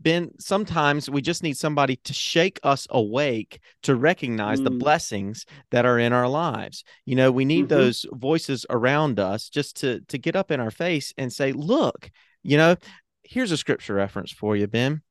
Ben, 0.00 0.30
sometimes 0.38 1.08
we 1.08 1.22
just 1.22 1.42
need 1.42 1.56
somebody 1.56 1.96
to 1.96 2.12
shake 2.12 2.60
us 2.62 2.86
awake 2.90 3.60
to 3.82 3.94
recognize 3.94 4.60
mm. 4.60 4.64
the 4.64 4.70
blessings 4.70 5.46
that 5.70 5.86
are 5.86 5.98
in 5.98 6.12
our 6.12 6.28
lives. 6.28 6.84
You 7.06 7.16
know, 7.16 7.32
we 7.32 7.44
need 7.44 7.68
mm-hmm. 7.68 7.76
those 7.76 8.06
voices 8.12 8.66
around 8.68 9.18
us 9.18 9.48
just 9.48 9.76
to 9.80 10.00
to 10.08 10.18
get 10.18 10.36
up 10.36 10.50
in 10.50 10.60
our 10.60 10.70
face 10.70 11.14
and 11.16 11.32
say, 11.32 11.52
"Look, 11.52 12.10
you 12.42 12.56
know, 12.56 12.76
here's 13.22 13.52
a 13.52 13.56
scripture 13.56 13.94
reference 13.94 14.32
for 14.32 14.56
you, 14.56 14.66
Ben 14.66 15.02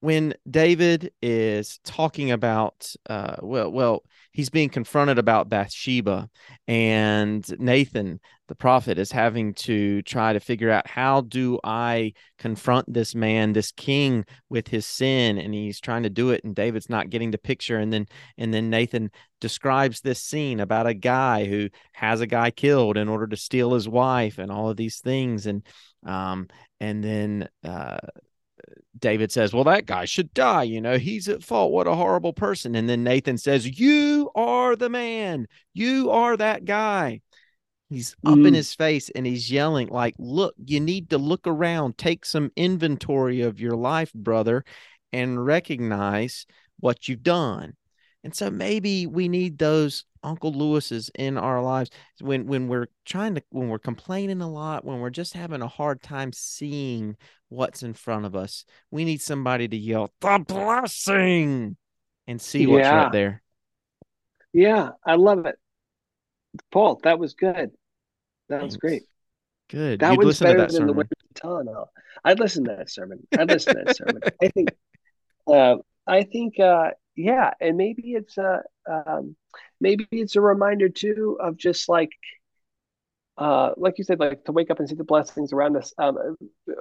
when 0.00 0.34
David 0.48 1.12
is 1.20 1.80
talking 1.84 2.30
about, 2.30 2.94
uh, 3.08 3.36
well, 3.40 3.70
well, 3.70 4.04
he's 4.32 4.48
being 4.48 4.68
confronted 4.68 5.18
about 5.18 5.48
Bathsheba, 5.48 6.30
and 6.68 7.44
Nathan, 7.58 8.20
the 8.48 8.54
prophet, 8.54 8.98
is 8.98 9.12
having 9.12 9.54
to 9.54 10.02
try 10.02 10.32
to 10.32 10.40
figure 10.40 10.70
out 10.70 10.86
how 10.86 11.20
do 11.20 11.58
I 11.62 12.14
confront 12.38 12.92
this 12.92 13.14
man, 13.14 13.52
this 13.52 13.70
king, 13.72 14.24
with 14.48 14.68
his 14.68 14.86
sin, 14.86 15.38
and 15.38 15.54
he's 15.54 15.80
trying 15.80 16.02
to 16.02 16.10
do 16.10 16.30
it, 16.30 16.42
and 16.44 16.54
David's 16.54 16.88
not 16.88 17.10
getting 17.10 17.30
the 17.30 17.38
picture, 17.38 17.78
and 17.78 17.92
then 17.92 18.06
and 18.36 18.52
then 18.52 18.70
Nathan 18.70 19.10
describes 19.40 20.00
this 20.00 20.22
scene 20.22 20.60
about 20.60 20.86
a 20.86 20.94
guy 20.94 21.44
who 21.44 21.68
has 21.92 22.20
a 22.20 22.26
guy 22.26 22.50
killed 22.50 22.96
in 22.96 23.08
order 23.08 23.26
to 23.26 23.36
steal 23.36 23.74
his 23.74 23.88
wife, 23.88 24.38
and 24.38 24.50
all 24.50 24.70
of 24.70 24.76
these 24.76 25.00
things, 25.00 25.46
and 25.46 25.64
um, 26.04 26.48
and 26.80 27.04
then 27.04 27.48
uh, 27.64 27.98
David 28.98 29.32
says, 29.32 29.52
Well, 29.52 29.64
that 29.64 29.86
guy 29.86 30.04
should 30.04 30.32
die. 30.34 30.64
You 30.64 30.80
know, 30.80 30.98
he's 30.98 31.28
at 31.28 31.42
fault. 31.42 31.72
What 31.72 31.86
a 31.86 31.94
horrible 31.94 32.32
person. 32.32 32.74
And 32.74 32.88
then 32.88 33.04
Nathan 33.04 33.38
says, 33.38 33.78
You 33.78 34.30
are 34.34 34.76
the 34.76 34.88
man. 34.88 35.46
You 35.74 36.10
are 36.10 36.36
that 36.36 36.64
guy. 36.64 37.20
He's 37.88 38.14
up 38.26 38.34
mm. 38.34 38.48
in 38.48 38.54
his 38.54 38.74
face 38.74 39.10
and 39.10 39.26
he's 39.26 39.50
yelling, 39.50 39.88
like, 39.88 40.14
Look, 40.18 40.54
you 40.62 40.78
need 40.80 41.10
to 41.10 41.18
look 41.18 41.46
around, 41.46 41.96
take 41.96 42.24
some 42.24 42.50
inventory 42.54 43.40
of 43.40 43.60
your 43.60 43.76
life, 43.76 44.12
brother, 44.12 44.64
and 45.12 45.44
recognize 45.44 46.46
what 46.80 47.08
you've 47.08 47.22
done. 47.22 47.74
And 48.24 48.34
so 48.34 48.50
maybe 48.50 49.06
we 49.06 49.28
need 49.28 49.58
those 49.58 50.04
Uncle 50.22 50.52
Lewis's 50.52 51.10
in 51.14 51.38
our 51.38 51.62
lives 51.62 51.90
when 52.20 52.46
when 52.46 52.68
we're 52.68 52.88
trying 53.06 53.36
to 53.36 53.42
when 53.50 53.68
we're 53.68 53.78
complaining 53.78 54.40
a 54.40 54.50
lot, 54.50 54.84
when 54.84 55.00
we're 55.00 55.10
just 55.10 55.34
having 55.34 55.62
a 55.62 55.68
hard 55.68 56.02
time 56.02 56.32
seeing 56.32 57.16
what's 57.48 57.82
in 57.82 57.94
front 57.94 58.26
of 58.26 58.34
us. 58.34 58.64
We 58.90 59.04
need 59.04 59.22
somebody 59.22 59.68
to 59.68 59.76
yell 59.76 60.10
the 60.20 60.44
blessing 60.46 61.76
and 62.26 62.40
see 62.40 62.66
what's 62.66 62.84
yeah. 62.84 63.04
right 63.04 63.12
there. 63.12 63.42
Yeah, 64.52 64.90
I 65.06 65.14
love 65.14 65.46
it. 65.46 65.56
Paul, 66.70 67.00
that 67.04 67.18
was 67.18 67.34
good. 67.34 67.70
That 68.48 68.62
was 68.62 68.76
great. 68.76 69.02
Good. 69.68 70.00
That 70.00 70.12
You'd 70.12 70.24
was 70.24 70.40
better 70.40 70.60
than 70.60 70.70
sermon. 70.70 70.86
the 70.86 70.92
Winter 70.94 71.14
Tunnel. 71.34 71.90
I'd 72.24 72.40
listen 72.40 72.64
to 72.64 72.76
that 72.76 72.90
sermon. 72.90 73.26
I'd 73.38 73.48
listen 73.48 73.76
to 73.76 73.84
that 73.84 73.96
sermon. 73.96 74.22
I 74.42 74.48
think 74.48 74.70
uh, 75.46 75.76
I 76.06 76.22
think 76.22 76.58
uh, 76.58 76.90
yeah, 77.16 77.52
and 77.60 77.76
maybe 77.76 78.12
it's 78.12 78.38
a 78.38 78.62
um, 78.90 79.36
maybe 79.80 80.06
it's 80.10 80.36
a 80.36 80.40
reminder 80.40 80.88
too 80.88 81.36
of 81.40 81.56
just 81.56 81.88
like 81.88 82.10
uh, 83.36 83.72
like 83.76 83.98
you 83.98 84.04
said, 84.04 84.18
like 84.18 84.44
to 84.44 84.52
wake 84.52 84.70
up 84.70 84.80
and 84.80 84.88
see 84.88 84.94
the 84.94 85.04
blessings 85.04 85.52
around 85.52 85.76
us. 85.76 85.92
Um, 85.98 86.36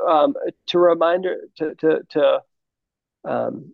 um, 0.08 0.34
to 0.68 0.80
reminder 0.80 1.42
to 1.58 1.76
to 1.76 2.02
to 2.10 2.42
um, 3.26 3.74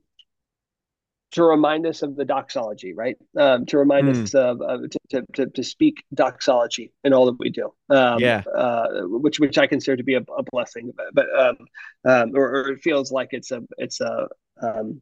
to 1.33 1.43
remind 1.43 1.85
us 1.85 2.03
of 2.03 2.15
the 2.15 2.25
doxology, 2.25 2.93
right? 2.93 3.17
Um, 3.37 3.65
to 3.67 3.77
remind 3.77 4.07
mm. 4.07 4.23
us 4.23 4.33
of, 4.35 4.61
of 4.61 4.89
to, 5.09 5.25
to, 5.33 5.47
to 5.47 5.63
speak 5.63 6.03
doxology 6.13 6.91
in 7.03 7.11
all 7.11 7.25
that 7.25 7.39
we 7.39 7.49
do. 7.49 7.73
Um, 7.89 8.19
yeah. 8.19 8.43
Uh, 8.55 9.01
which 9.05 9.39
which 9.39 9.57
I 9.57 9.67
consider 9.67 9.97
to 9.97 10.03
be 10.03 10.15
a, 10.15 10.21
a 10.21 10.43
blessing, 10.51 10.91
but, 10.95 11.07
but 11.13 11.25
um, 11.37 11.57
um, 12.05 12.31
or, 12.35 12.47
or, 12.49 12.69
it 12.69 12.81
feels 12.81 13.11
like 13.11 13.29
it's 13.31 13.51
a 13.51 13.61
it's 13.77 13.99
a 13.99 14.27
um, 14.61 15.01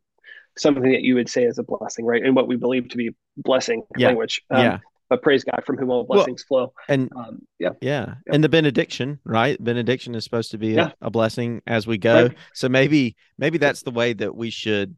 something 0.57 0.83
that 0.91 1.01
you 1.01 1.15
would 1.15 1.29
say 1.29 1.43
is 1.43 1.57
a 1.57 1.63
blessing, 1.63 2.05
right? 2.05 2.23
And 2.23 2.35
what 2.35 2.47
we 2.47 2.55
believe 2.55 2.89
to 2.89 2.97
be 2.97 3.11
blessing 3.37 3.83
yeah. 3.97 4.07
language. 4.07 4.41
Um, 4.49 4.61
yeah. 4.61 4.77
But 5.09 5.21
praise 5.21 5.43
God 5.43 5.63
from 5.65 5.77
whom 5.77 5.89
all 5.89 6.05
blessings 6.05 6.45
well, 6.49 6.67
flow. 6.67 6.73
And 6.87 7.11
um, 7.13 7.41
yeah. 7.59 7.71
yeah. 7.81 8.13
Yeah. 8.25 8.33
And 8.33 8.41
the 8.41 8.47
benediction, 8.47 9.19
right? 9.25 9.61
Benediction 9.61 10.15
is 10.15 10.23
supposed 10.23 10.51
to 10.51 10.57
be 10.57 10.69
yeah. 10.69 10.91
a, 11.01 11.07
a, 11.07 11.09
blessing 11.09 11.61
as 11.67 11.85
we 11.85 11.97
go. 11.97 12.27
Right. 12.27 12.37
So 12.53 12.69
maybe, 12.69 13.17
maybe 13.37 13.57
that's 13.57 13.81
the 13.81 13.91
way 13.91 14.13
that 14.13 14.33
we 14.33 14.51
should 14.51 14.95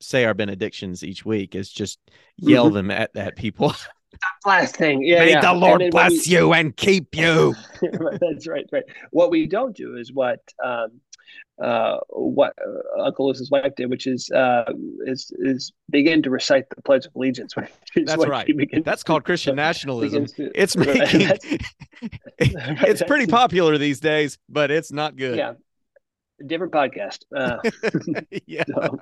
say 0.00 0.24
our 0.24 0.34
benedictions 0.34 1.02
each 1.02 1.24
week 1.24 1.54
is 1.54 1.70
just 1.70 1.98
yell 2.36 2.66
mm-hmm. 2.66 2.74
them 2.74 2.90
at, 2.90 3.12
that 3.14 3.36
people. 3.36 3.74
blessing. 4.44 5.02
Yeah. 5.02 5.20
May 5.20 5.30
yeah. 5.30 5.40
the 5.40 5.52
Lord 5.52 5.82
bless 5.90 6.26
we, 6.26 6.34
you 6.34 6.52
and 6.52 6.76
keep 6.76 7.14
you. 7.16 7.54
that's 8.20 8.46
right. 8.46 8.66
Right. 8.72 8.84
What 9.10 9.30
we 9.30 9.46
don't 9.46 9.76
do 9.76 9.96
is 9.96 10.12
what 10.12 10.40
um, 10.64 11.00
uh, 11.62 11.98
what 12.10 12.52
uh, 12.60 13.02
Uncle 13.02 13.26
Lewis's 13.26 13.50
wife 13.50 13.74
did, 13.76 13.88
which 13.88 14.06
is 14.06 14.30
uh, 14.30 14.72
is 15.06 15.32
is 15.38 15.72
begin 15.90 16.22
to 16.22 16.30
recite 16.30 16.68
the 16.68 16.82
Pledge 16.82 17.06
of 17.06 17.14
Allegiance. 17.16 17.54
That's 17.96 18.26
right. 18.26 18.46
That's 18.84 19.02
called 19.02 19.24
Christian 19.24 19.56
nationalism. 19.56 20.26
To, 20.26 20.50
it's 20.54 20.76
making 20.76 21.32
it's 22.38 23.02
pretty 23.04 23.26
popular 23.26 23.78
these 23.78 24.00
days, 24.00 24.38
but 24.50 24.70
it's 24.70 24.92
not 24.92 25.16
good. 25.16 25.38
Yeah, 25.38 25.54
different 26.46 26.72
podcast. 26.72 27.20
Uh, 27.34 27.56
yeah. 28.46 28.64
So, 28.66 29.00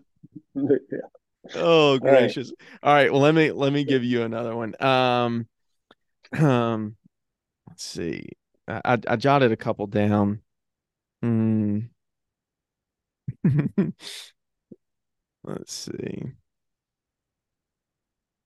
yeah. 0.54 0.98
Oh 1.54 1.98
gracious! 1.98 2.50
All 2.82 2.94
right. 2.94 3.00
All 3.00 3.02
right. 3.04 3.12
Well, 3.12 3.20
let 3.20 3.34
me 3.34 3.52
let 3.52 3.70
me 3.70 3.84
give 3.84 4.02
you 4.02 4.22
another 4.22 4.56
one. 4.56 4.74
Um, 4.82 5.46
um, 6.38 6.96
let's 7.68 7.84
see. 7.84 8.30
I 8.66 8.98
I 9.06 9.16
jotted 9.16 9.52
a 9.52 9.56
couple 9.56 9.86
down. 9.86 10.40
Hmm. 11.22 11.80
Let's 15.44 15.72
see. 15.72 16.32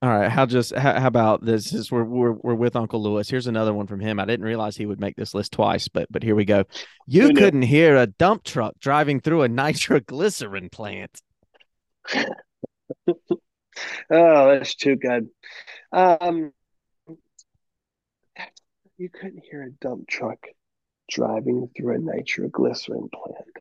All 0.01 0.11
right, 0.11 0.31
how 0.31 0.47
just 0.47 0.73
how, 0.75 1.01
how 1.01 1.09
about 1.09 1.45
this? 1.45 1.73
Is 1.73 1.91
we're, 1.91 2.05
we're 2.05 2.33
we're 2.33 2.55
with 2.55 2.77
Uncle 2.77 3.03
Lewis. 3.03 3.29
Here's 3.29 3.49
another 3.49 3.75
one 3.75 3.89
from 3.89 3.99
him. 3.99 4.21
I 4.21 4.27
didn't 4.27 4.47
realize 4.47 4.77
he 4.77 4.87
would 4.87 5.01
make 5.01 5.17
this 5.17 5.35
list 5.35 5.53
twice, 5.53 5.89
but 5.89 6.07
but 6.11 6.23
here 6.23 6.37
we 6.37 6.45
go. 6.45 6.65
You 7.07 7.33
couldn't 7.33 7.63
hear 7.63 7.97
a 7.97 8.07
dump 8.07 8.45
truck 8.45 8.75
driving 8.79 9.21
through 9.21 9.43
a 9.43 9.49
nitroglycerin 9.49 10.69
plant. 10.71 11.21
oh, 13.09 13.15
that's 14.11 14.75
too 14.75 14.97
good. 14.97 15.29
Um, 15.93 16.53
you 18.97 19.09
couldn't 19.09 19.45
hear 19.49 19.63
a 19.63 19.71
dump 19.71 20.09
truck 20.09 20.39
driving 21.11 21.69
through 21.77 21.95
a 21.95 21.99
nitroglycerin 21.99 23.09
plant. 23.13 23.57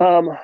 Um, 0.00 0.36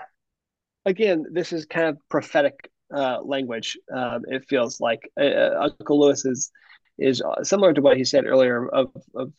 again, 0.86 1.26
this 1.32 1.52
is 1.52 1.66
kind 1.66 1.88
of 1.88 1.98
prophetic 2.08 2.70
uh, 2.94 3.20
language. 3.22 3.76
Um, 3.92 4.22
it 4.28 4.46
feels 4.48 4.80
like 4.80 5.10
uh, 5.20 5.24
uh, 5.24 5.70
Uncle 5.80 6.00
Lewis 6.00 6.24
is 6.24 6.50
is 6.98 7.22
similar 7.42 7.72
to 7.72 7.80
what 7.80 7.96
he 7.96 8.04
said 8.04 8.26
earlier 8.26 8.68
of, 8.68 8.90
of 9.14 9.32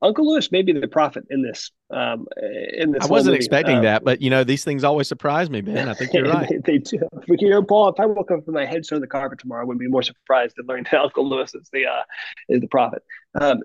Uncle 0.00 0.30
Lewis 0.30 0.50
may 0.50 0.62
be 0.62 0.72
the 0.72 0.88
prophet 0.88 1.24
in 1.30 1.42
this. 1.42 1.70
Um, 1.90 2.26
in 2.72 2.92
this, 2.92 3.04
I 3.04 3.06
wasn't 3.06 3.36
expecting 3.36 3.78
uh, 3.78 3.82
that, 3.82 4.04
but 4.04 4.22
you 4.22 4.30
know 4.30 4.42
these 4.42 4.64
things 4.64 4.82
always 4.82 5.08
surprise 5.08 5.50
me, 5.50 5.60
Ben. 5.60 5.88
I 5.88 5.94
think 5.94 6.12
you're 6.14 6.24
right. 6.32 6.48
they, 6.48 6.72
they, 6.72 6.78
do. 6.78 7.00
But, 7.12 7.40
you 7.42 7.50
know, 7.50 7.62
Paul, 7.62 7.88
if 7.88 8.00
I 8.00 8.06
woke 8.06 8.30
up 8.30 8.46
with 8.46 8.54
my 8.54 8.64
head 8.64 8.82
on 8.92 9.00
the 9.00 9.06
carpet 9.06 9.38
tomorrow, 9.38 9.62
I 9.62 9.64
wouldn't 9.64 9.80
be 9.80 9.88
more 9.88 10.02
surprised 10.02 10.56
to 10.56 10.62
learn 10.66 10.86
that 10.90 11.00
Uncle 11.00 11.28
Lewis 11.28 11.54
is 11.54 11.68
the 11.72 11.86
uh, 11.86 12.02
is 12.48 12.60
the 12.60 12.68
prophet. 12.68 13.02
Um, 13.38 13.60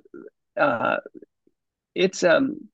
uh, 0.58 0.98
it's 1.96 2.24
um, 2.24 2.68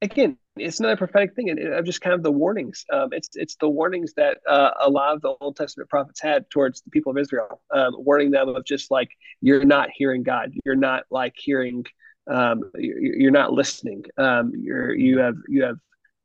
again, 0.00 0.38
it's 0.56 0.78
another 0.78 0.96
prophetic 0.96 1.34
thing, 1.34 1.50
and 1.50 1.58
it, 1.58 1.84
just 1.84 2.00
kind 2.00 2.14
of 2.14 2.22
the 2.22 2.30
warnings. 2.30 2.84
Um, 2.92 3.08
it's 3.12 3.30
it's 3.34 3.56
the 3.56 3.68
warnings 3.68 4.12
that 4.14 4.38
uh, 4.48 4.70
a 4.80 4.88
lot 4.88 5.14
of 5.14 5.22
the 5.22 5.34
Old 5.40 5.56
Testament 5.56 5.90
prophets 5.90 6.20
had 6.20 6.48
towards 6.50 6.82
the 6.82 6.90
people 6.90 7.10
of 7.10 7.18
Israel, 7.18 7.60
um, 7.72 7.94
warning 7.98 8.30
them 8.30 8.48
of 8.48 8.64
just 8.64 8.90
like 8.90 9.08
you're 9.40 9.64
not 9.64 9.88
hearing 9.92 10.22
God, 10.22 10.52
you're 10.64 10.76
not 10.76 11.04
like 11.10 11.34
hearing, 11.36 11.84
um, 12.26 12.70
you're, 12.76 13.16
you're, 13.16 13.30
not 13.30 13.52
listening. 13.52 14.04
Um, 14.16 14.52
you're 14.56 14.94
you 14.94 15.18
have 15.18 15.36
you 15.48 15.64
have 15.64 15.76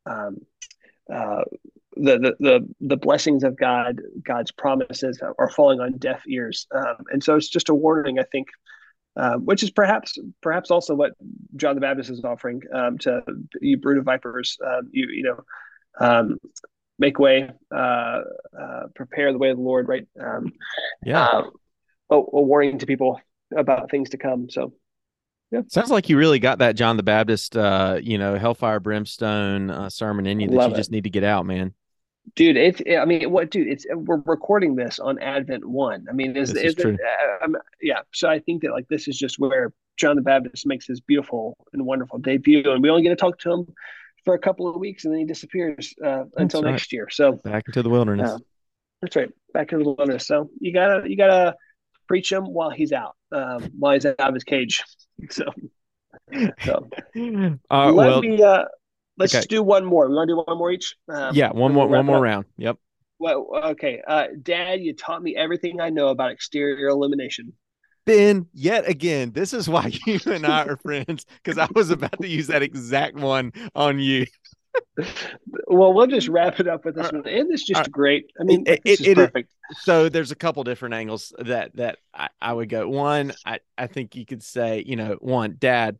um, 0.06 0.38
uh, 1.12 1.42
the, 1.96 2.18
the 2.18 2.36
the 2.40 2.74
the 2.80 2.96
blessings 2.96 3.44
of 3.44 3.56
God, 3.56 4.00
God's 4.22 4.52
promises 4.52 5.20
are 5.38 5.50
falling 5.50 5.80
on 5.80 5.98
deaf 5.98 6.22
ears, 6.26 6.66
um, 6.74 6.96
and 7.10 7.22
so 7.22 7.36
it's 7.36 7.48
just 7.48 7.68
a 7.68 7.74
warning. 7.74 8.18
I 8.18 8.24
think 8.24 8.48
um, 9.16 9.44
which 9.44 9.62
is 9.62 9.70
perhaps 9.70 10.16
perhaps 10.40 10.70
also 10.70 10.94
what 10.94 11.12
John 11.56 11.74
the 11.74 11.80
Baptist 11.80 12.10
is 12.10 12.24
offering 12.24 12.62
um, 12.72 12.98
to 12.98 13.22
you 13.60 13.76
brood 13.76 13.98
of 13.98 14.04
vipers. 14.04 14.56
Um, 14.64 14.88
you 14.92 15.08
you 15.10 15.22
know, 15.24 15.44
um, 15.98 16.38
make 16.98 17.18
way, 17.18 17.50
uh, 17.74 18.20
uh, 18.58 18.82
prepare 18.94 19.32
the 19.32 19.38
way 19.38 19.50
of 19.50 19.56
the 19.56 19.62
Lord. 19.62 19.88
Right? 19.88 20.06
Um, 20.18 20.52
yeah. 21.04 21.26
Uh, 21.26 21.42
a, 22.10 22.16
a, 22.16 22.42
warning 22.42 22.78
to 22.78 22.86
people 22.86 23.20
about 23.56 23.90
things 23.90 24.10
to 24.10 24.16
come. 24.16 24.48
So. 24.48 24.72
Yeah. 25.50 25.62
Sounds 25.68 25.90
like 25.90 26.08
you 26.08 26.16
really 26.16 26.38
got 26.38 26.58
that 26.58 26.76
John 26.76 26.96
the 26.96 27.02
Baptist, 27.02 27.56
uh, 27.56 27.98
you 28.00 28.18
know, 28.18 28.36
hellfire 28.36 28.80
brimstone 28.80 29.70
uh, 29.70 29.90
sermon 29.90 30.26
in 30.26 30.40
you 30.40 30.48
that 30.48 30.54
Love 30.54 30.70
you 30.70 30.76
just 30.76 30.90
need 30.90 31.04
to 31.04 31.10
get 31.10 31.24
out, 31.24 31.46
man 31.46 31.74
dude 32.36 32.56
it's 32.56 32.82
i 33.00 33.04
mean 33.06 33.30
what 33.30 33.50
dude 33.50 33.66
it's 33.66 33.86
we're 33.92 34.20
recording 34.26 34.76
this 34.76 34.98
on 34.98 35.18
advent 35.20 35.64
one 35.64 36.06
i 36.08 36.12
mean 36.12 36.36
is, 36.36 36.50
is, 36.50 36.76
is 36.76 36.84
it, 36.84 37.00
uh, 37.42 37.48
yeah 37.80 38.00
so 38.12 38.28
i 38.28 38.38
think 38.38 38.62
that 38.62 38.72
like 38.72 38.86
this 38.88 39.08
is 39.08 39.18
just 39.18 39.38
where 39.38 39.72
john 39.96 40.14
the 40.14 40.22
baptist 40.22 40.66
makes 40.66 40.86
his 40.86 41.00
beautiful 41.00 41.56
and 41.72 41.84
wonderful 41.84 42.18
debut 42.18 42.62
and 42.70 42.82
we 42.82 42.90
only 42.90 43.02
get 43.02 43.08
to 43.08 43.16
talk 43.16 43.38
to 43.38 43.50
him 43.50 43.66
for 44.24 44.34
a 44.34 44.38
couple 44.38 44.68
of 44.68 44.76
weeks 44.76 45.04
and 45.04 45.12
then 45.12 45.20
he 45.20 45.26
disappears 45.26 45.94
uh, 46.04 46.24
until 46.36 46.62
right. 46.62 46.72
next 46.72 46.92
year. 46.92 47.08
So 47.10 47.32
back 47.32 47.64
into 47.66 47.82
the 47.82 47.90
wilderness. 47.90 48.30
Uh, 48.30 48.38
that's 49.02 49.16
right, 49.16 49.30
back 49.54 49.72
into 49.72 49.84
the 49.84 49.90
wilderness. 49.90 50.26
So 50.26 50.50
you 50.60 50.72
gotta 50.72 51.08
you 51.08 51.16
gotta 51.16 51.56
preach 52.10 52.32
him 52.32 52.44
while 52.46 52.70
he's 52.70 52.90
out, 52.90 53.14
um, 53.30 53.70
while 53.78 53.94
he's 53.94 54.04
out 54.04 54.18
of 54.18 54.34
his 54.34 54.44
cage. 54.44 54.82
So, 55.28 55.44
so 56.64 56.88
uh, 57.70 57.92
let 57.92 57.94
well, 57.94 58.22
me 58.22 58.42
uh, 58.42 58.64
let's 59.18 59.34
okay. 59.34 59.44
do 59.46 59.62
one 59.62 59.84
more. 59.84 60.08
We 60.08 60.14
want 60.14 60.28
to 60.28 60.32
do 60.32 60.42
one 60.46 60.56
more 60.56 60.70
each. 60.70 60.96
Um, 61.10 61.34
yeah, 61.34 61.50
one 61.50 61.74
more 61.74 61.86
one 61.86 62.06
more 62.06 62.16
up. 62.16 62.22
round. 62.22 62.46
Yep. 62.56 62.78
Well, 63.18 63.48
okay, 63.66 64.00
uh, 64.08 64.28
Dad, 64.40 64.80
you 64.80 64.94
taught 64.94 65.22
me 65.22 65.36
everything 65.36 65.78
I 65.78 65.90
know 65.90 66.08
about 66.08 66.30
exterior 66.30 66.88
illumination. 66.88 67.52
Ben, 68.06 68.46
yet 68.54 68.88
again, 68.88 69.32
this 69.32 69.52
is 69.52 69.68
why 69.68 69.92
you 70.06 70.18
and 70.24 70.46
I 70.46 70.64
are 70.64 70.76
friends 70.82 71.26
because 71.44 71.58
I 71.58 71.68
was 71.74 71.90
about 71.90 72.18
to 72.22 72.26
use 72.26 72.46
that 72.46 72.62
exact 72.62 73.16
one 73.16 73.52
on 73.74 73.98
you. 73.98 74.24
Well, 75.66 75.92
we'll 75.92 76.06
just 76.06 76.28
wrap 76.28 76.60
it 76.60 76.68
up 76.68 76.84
with 76.84 76.96
this 76.96 77.10
one, 77.12 77.26
and 77.26 77.50
it's 77.52 77.64
just 77.64 77.90
great. 77.90 78.30
I 78.40 78.44
mean, 78.44 78.64
it, 78.66 78.80
it, 78.84 79.00
it 79.00 79.14
perfect. 79.16 79.50
so 79.82 80.08
there's 80.08 80.30
a 80.30 80.36
couple 80.36 80.64
different 80.64 80.94
angles 80.94 81.32
that 81.38 81.76
that 81.76 81.98
I, 82.14 82.28
I 82.40 82.52
would 82.52 82.68
go. 82.68 82.88
One, 82.88 83.32
I 83.46 83.60
I 83.78 83.86
think 83.86 84.16
you 84.16 84.26
could 84.26 84.42
say, 84.42 84.82
you 84.86 84.96
know, 84.96 85.16
one, 85.20 85.56
Dad, 85.58 85.98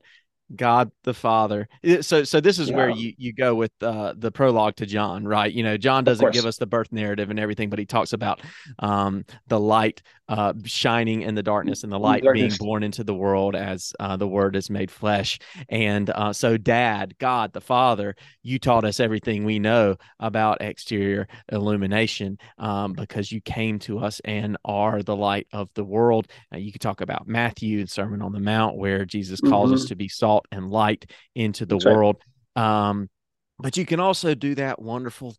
God 0.54 0.90
the 1.04 1.14
Father. 1.14 1.68
So 2.00 2.24
so 2.24 2.40
this 2.40 2.58
is 2.58 2.70
yeah. 2.70 2.76
where 2.76 2.90
you 2.90 3.14
you 3.16 3.32
go 3.32 3.54
with 3.54 3.72
uh, 3.80 4.14
the 4.16 4.32
prologue 4.32 4.76
to 4.76 4.86
John, 4.86 5.26
right? 5.26 5.52
You 5.52 5.62
know, 5.62 5.76
John 5.76 6.04
doesn't 6.04 6.32
give 6.32 6.46
us 6.46 6.58
the 6.58 6.66
birth 6.66 6.92
narrative 6.92 7.30
and 7.30 7.38
everything, 7.38 7.70
but 7.70 7.78
he 7.78 7.86
talks 7.86 8.12
about 8.12 8.40
um, 8.80 9.24
the 9.46 9.60
light 9.60 10.02
uh, 10.30 10.54
shining 10.64 11.20
in 11.22 11.34
the 11.34 11.42
darkness 11.42 11.84
and 11.84 11.92
the 11.92 11.98
light 11.98 12.24
being 12.32 12.52
born 12.58 12.82
into 12.82 13.04
the 13.04 13.14
world 13.14 13.54
as 13.54 13.92
uh, 14.00 14.16
the 14.16 14.26
Word 14.26 14.56
is 14.56 14.70
made 14.70 14.90
flesh. 14.90 15.38
And 15.68 16.08
uh, 16.08 16.32
so, 16.32 16.56
Dad, 16.56 17.18
God 17.18 17.52
the 17.52 17.60
Father, 17.60 18.16
you 18.42 18.58
taught 18.58 18.86
us 18.86 18.98
everything 18.98 19.44
we 19.44 19.58
know 19.58 19.96
about 20.18 20.62
exterior 20.62 21.28
illumination 21.52 22.38
um, 22.56 22.94
because 22.94 23.30
you 23.30 23.42
came 23.42 23.78
to 23.80 23.98
us 23.98 24.22
and 24.24 24.56
are 24.64 25.02
the 25.02 25.16
light 25.16 25.48
of 25.52 25.68
the 25.74 25.84
world. 25.84 26.28
you 26.56 26.72
could 26.72 26.80
talk 26.80 27.02
about 27.02 27.28
Matthew 27.28 27.80
and 27.80 27.90
Sermon 27.90 28.22
on 28.22 28.32
the 28.32 28.40
Mount, 28.40 28.78
where 28.78 29.04
Jesus 29.04 29.38
calls 29.42 29.68
mm-hmm. 29.68 29.74
us 29.74 29.84
to 29.86 29.96
be 29.96 30.08
salt 30.08 30.30
salt 30.30 30.46
and 30.52 30.70
light 30.70 31.10
into 31.34 31.66
the 31.66 31.76
That's 31.76 31.84
world. 31.84 32.16
Right. 32.56 32.88
Um, 32.88 33.10
but 33.58 33.76
you 33.76 33.84
can 33.84 34.00
also 34.00 34.34
do 34.34 34.54
that 34.54 34.80
wonderful 34.80 35.34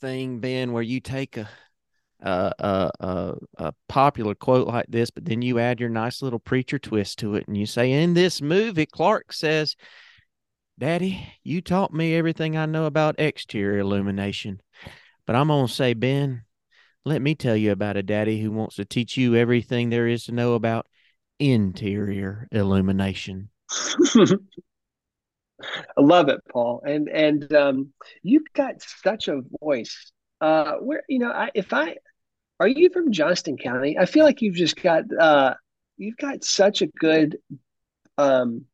thing, 0.00 0.38
Ben, 0.38 0.72
where 0.72 0.82
you 0.82 1.00
take 1.00 1.36
a 1.36 1.48
a, 2.22 2.90
a, 3.00 3.34
a, 3.58 3.74
popular 3.88 4.34
quote 4.34 4.68
like 4.68 4.86
this, 4.88 5.10
but 5.10 5.24
then 5.24 5.42
you 5.42 5.58
add 5.58 5.80
your 5.80 5.88
nice 5.88 6.22
little 6.22 6.38
preacher 6.38 6.78
twist 6.78 7.18
to 7.18 7.34
it, 7.34 7.48
and 7.48 7.56
you 7.56 7.66
say, 7.66 7.92
"In 7.92 8.14
this 8.14 8.40
movie, 8.40 8.86
Clark 8.86 9.32
says, 9.32 9.76
Daddy, 10.78 11.26
you 11.42 11.60
taught 11.60 11.92
me 11.92 12.14
everything 12.14 12.56
I 12.56 12.66
know 12.66 12.86
about 12.86 13.20
exterior 13.20 13.78
illumination, 13.78 14.62
but 15.26 15.36
I'm 15.36 15.48
gonna 15.48 15.68
say, 15.68 15.94
Ben, 15.94 16.42
let 17.04 17.20
me 17.20 17.34
tell 17.34 17.56
you 17.56 17.72
about 17.72 17.96
a 17.96 18.02
daddy 18.02 18.40
who 18.40 18.52
wants 18.52 18.76
to 18.76 18.84
teach 18.84 19.16
you 19.16 19.34
everything 19.34 19.90
there 19.90 20.06
is 20.06 20.24
to 20.24 20.32
know 20.32 20.54
about 20.54 20.86
interior 21.38 22.48
illumination." 22.52 23.50
I 25.96 26.00
love 26.00 26.28
it, 26.28 26.40
Paul. 26.50 26.82
And 26.84 27.08
and 27.08 27.52
um, 27.54 27.92
you've 28.22 28.52
got 28.54 28.76
such 28.80 29.28
a 29.28 29.42
voice. 29.60 30.12
Uh, 30.40 30.74
where 30.78 31.04
you 31.08 31.20
know, 31.20 31.30
I, 31.30 31.50
if 31.54 31.72
I 31.72 31.96
are 32.60 32.68
you 32.68 32.90
from 32.90 33.12
Johnston 33.12 33.56
County? 33.56 33.98
I 33.98 34.06
feel 34.06 34.24
like 34.24 34.42
you've 34.42 34.54
just 34.54 34.80
got 34.80 35.04
uh, 35.18 35.54
you've 35.96 36.16
got 36.16 36.44
such 36.44 36.82
a 36.82 36.86
good 36.86 37.38
um, 38.18 38.66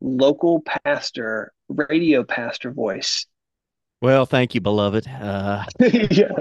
local 0.00 0.62
pastor, 0.84 1.52
radio 1.68 2.24
pastor 2.24 2.70
voice. 2.70 3.26
Well, 4.00 4.26
thank 4.26 4.54
you, 4.54 4.60
beloved. 4.60 5.08
Uh... 5.08 5.64
yeah. 5.80 6.32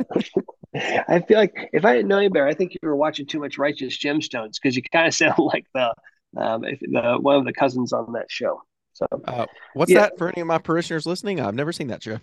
I 0.73 1.21
feel 1.21 1.37
like 1.37 1.69
if 1.73 1.85
I 1.85 1.93
didn't 1.95 2.07
know 2.07 2.19
you 2.19 2.29
better, 2.29 2.47
I 2.47 2.53
think 2.53 2.73
you 2.73 2.79
were 2.83 2.95
watching 2.95 3.25
too 3.25 3.39
much 3.39 3.57
Righteous 3.57 3.97
Gemstones 3.97 4.53
because 4.61 4.75
you 4.75 4.83
kind 4.83 5.07
of 5.07 5.13
sound 5.13 5.35
like 5.39 5.65
the 5.73 5.93
um, 6.35 6.63
if 6.65 6.79
the, 6.79 7.17
one 7.19 7.37
of 7.37 7.45
the 7.45 7.53
cousins 7.53 7.93
on 7.93 8.13
that 8.13 8.29
show. 8.29 8.61
So, 8.93 9.05
uh, 9.25 9.45
what's 9.73 9.91
yeah. 9.91 10.01
that 10.01 10.17
for 10.17 10.29
any 10.29 10.41
of 10.41 10.47
my 10.47 10.57
parishioners 10.57 11.05
listening? 11.05 11.39
I've 11.39 11.55
never 11.55 11.71
seen 11.71 11.87
that 11.87 12.03
show. 12.03 12.19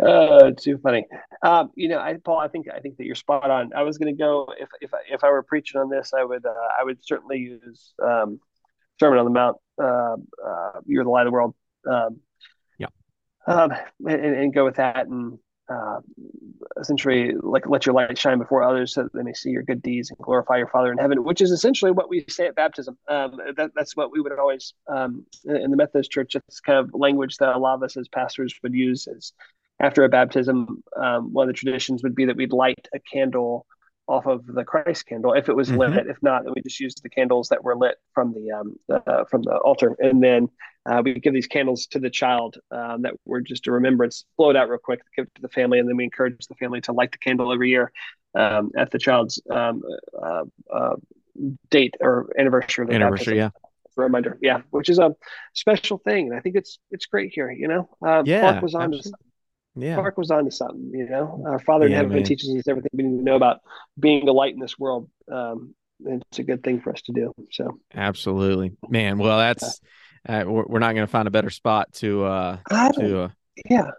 Uh, 0.00 0.50
too 0.58 0.78
funny. 0.82 1.06
Um, 1.42 1.70
you 1.74 1.88
know, 1.88 1.98
I, 1.98 2.16
Paul, 2.22 2.38
I 2.38 2.48
think 2.48 2.66
I 2.68 2.80
think 2.80 2.96
that 2.98 3.04
you're 3.04 3.14
spot 3.14 3.50
on. 3.50 3.70
I 3.74 3.82
was 3.82 3.98
going 3.98 4.14
to 4.14 4.18
go 4.18 4.52
if 4.58 4.68
if 4.80 4.94
I, 4.94 4.98
if 5.10 5.24
I 5.24 5.30
were 5.30 5.42
preaching 5.42 5.80
on 5.80 5.90
this, 5.90 6.12
I 6.16 6.24
would 6.24 6.44
uh, 6.44 6.68
I 6.80 6.84
would 6.84 6.98
certainly 7.04 7.38
use 7.38 7.94
um, 8.02 8.40
Sermon 9.00 9.18
on 9.18 9.24
the 9.24 9.30
Mount. 9.30 9.56
Uh, 9.82 10.16
uh 10.46 10.80
you're 10.86 11.04
the 11.04 11.10
light 11.10 11.26
of 11.26 11.26
the 11.26 11.32
world. 11.32 11.54
Um, 11.90 12.20
yeah. 12.78 12.86
Um, 13.46 13.72
and, 14.06 14.36
and, 14.36 14.54
go 14.54 14.64
with 14.64 14.76
that, 14.76 15.06
and 15.06 15.38
uh, 15.72 16.00
essentially 16.80 17.32
like 17.40 17.68
let 17.68 17.86
your 17.86 17.94
light 17.94 18.16
shine 18.16 18.38
before 18.38 18.62
others 18.62 18.94
so 18.94 19.04
that 19.04 19.12
they 19.12 19.22
may 19.22 19.32
see 19.32 19.50
your 19.50 19.62
good 19.62 19.82
deeds 19.82 20.10
and 20.10 20.18
glorify 20.18 20.56
your 20.56 20.68
father 20.68 20.92
in 20.92 20.98
heaven 20.98 21.24
which 21.24 21.40
is 21.40 21.50
essentially 21.50 21.90
what 21.90 22.08
we 22.08 22.24
say 22.28 22.46
at 22.46 22.54
baptism. 22.54 22.96
Um, 23.08 23.38
that, 23.56 23.70
that's 23.74 23.96
what 23.96 24.12
we 24.12 24.20
would 24.20 24.38
always 24.38 24.74
um, 24.88 25.24
in 25.44 25.70
the 25.70 25.76
methodist 25.76 26.10
church 26.10 26.34
it's 26.36 26.60
kind 26.60 26.78
of 26.78 26.90
language 26.94 27.36
that 27.38 27.56
a 27.56 27.58
lot 27.58 27.74
of 27.74 27.82
us 27.82 27.96
as 27.96 28.08
pastors 28.08 28.54
would 28.62 28.74
use 28.74 29.06
as 29.06 29.32
after 29.80 30.04
a 30.04 30.08
baptism 30.08 30.82
um, 31.00 31.32
one 31.32 31.48
of 31.48 31.54
the 31.54 31.58
traditions 31.58 32.02
would 32.02 32.14
be 32.14 32.26
that 32.26 32.36
we'd 32.36 32.52
light 32.52 32.88
a 32.94 33.00
candle 33.00 33.66
off 34.12 34.26
of 34.26 34.44
the 34.46 34.62
Christ 34.62 35.06
candle 35.06 35.32
if 35.32 35.48
it 35.48 35.56
was 35.56 35.70
mm-hmm. 35.70 35.94
lit. 35.96 36.06
If 36.06 36.22
not, 36.22 36.44
then 36.44 36.52
we 36.54 36.62
just 36.62 36.78
use 36.78 36.94
the 36.94 37.08
candles 37.08 37.48
that 37.48 37.64
were 37.64 37.76
lit 37.76 37.96
from 38.14 38.34
the 38.34 38.50
um, 38.52 38.76
uh, 38.90 39.24
from 39.24 39.42
the 39.42 39.56
altar, 39.56 39.96
and 39.98 40.22
then 40.22 40.48
uh, 40.84 41.00
we 41.02 41.14
give 41.14 41.32
these 41.32 41.46
candles 41.46 41.86
to 41.88 41.98
the 41.98 42.10
child 42.10 42.58
um, 42.70 43.02
that 43.02 43.14
were 43.24 43.40
just 43.40 43.66
a 43.66 43.72
remembrance. 43.72 44.26
Blow 44.36 44.50
it 44.50 44.56
out 44.56 44.68
real 44.68 44.78
quick, 44.78 45.00
give 45.16 45.24
it 45.26 45.34
to 45.36 45.42
the 45.42 45.48
family, 45.48 45.78
and 45.78 45.88
then 45.88 45.96
we 45.96 46.04
encourage 46.04 46.46
the 46.46 46.54
family 46.56 46.82
to 46.82 46.92
light 46.92 47.10
the 47.10 47.18
candle 47.18 47.52
every 47.52 47.70
year 47.70 47.90
um, 48.34 48.70
at 48.76 48.90
the 48.90 48.98
child's 48.98 49.40
um, 49.50 49.82
uh, 50.22 50.44
uh, 50.72 50.96
date 51.70 51.94
or 52.00 52.28
anniversary. 52.38 52.86
anniversary, 52.94 53.38
yeah. 53.38 53.50
Reminder, 53.96 54.38
yeah, 54.40 54.62
which 54.70 54.88
is 54.88 54.98
a 54.98 55.14
special 55.54 55.98
thing, 55.98 56.28
and 56.28 56.36
I 56.36 56.40
think 56.40 56.56
it's 56.56 56.78
it's 56.90 57.06
great 57.06 57.32
here. 57.34 57.50
You 57.50 57.68
know, 57.68 57.88
um, 58.00 58.26
yeah, 58.26 58.40
Clark 58.40 58.62
was 58.62 58.74
on 58.74 58.94
absolutely. 58.94 59.12
Yeah. 59.74 59.94
Clark 59.94 60.18
was 60.18 60.30
on 60.30 60.44
to 60.44 60.50
something, 60.50 60.90
you 60.92 61.08
know. 61.08 61.42
Our 61.46 61.58
Father 61.58 61.86
in 61.86 61.92
heaven 61.92 62.22
teaches 62.24 62.54
us 62.54 62.68
everything 62.68 62.90
we 62.92 63.04
need 63.04 63.18
to 63.18 63.24
know 63.24 63.36
about 63.36 63.60
being 63.98 64.28
a 64.28 64.32
light 64.32 64.52
in 64.52 64.60
this 64.60 64.78
world. 64.78 65.08
Um, 65.30 65.74
it's 66.04 66.38
a 66.38 66.42
good 66.42 66.62
thing 66.62 66.80
for 66.80 66.92
us 66.92 67.00
to 67.02 67.12
do. 67.12 67.32
So 67.50 67.78
absolutely, 67.94 68.72
man. 68.88 69.18
Well, 69.18 69.38
that's 69.38 69.80
uh, 70.28 70.44
we're, 70.46 70.64
we're 70.66 70.78
not 70.78 70.94
going 70.94 71.06
to 71.06 71.10
find 71.10 71.26
a 71.26 71.30
better 71.30 71.50
spot 71.50 71.92
to 71.94 72.24
uh 72.24 72.58
to 72.94 73.22
uh, 73.22 73.28
yeah. 73.68 73.90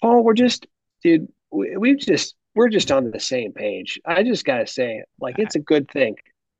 Paul, 0.00 0.24
we're 0.24 0.34
just 0.34 0.66
dude. 1.02 1.28
We, 1.50 1.76
we 1.76 1.94
just 1.96 2.34
we're 2.54 2.68
just 2.68 2.90
on 2.90 3.10
the 3.10 3.20
same 3.20 3.52
page. 3.52 4.00
I 4.04 4.22
just 4.22 4.44
gotta 4.44 4.66
say, 4.66 5.04
like, 5.20 5.38
it's 5.38 5.54
a 5.54 5.60
good 5.60 5.88
thing. 5.90 6.16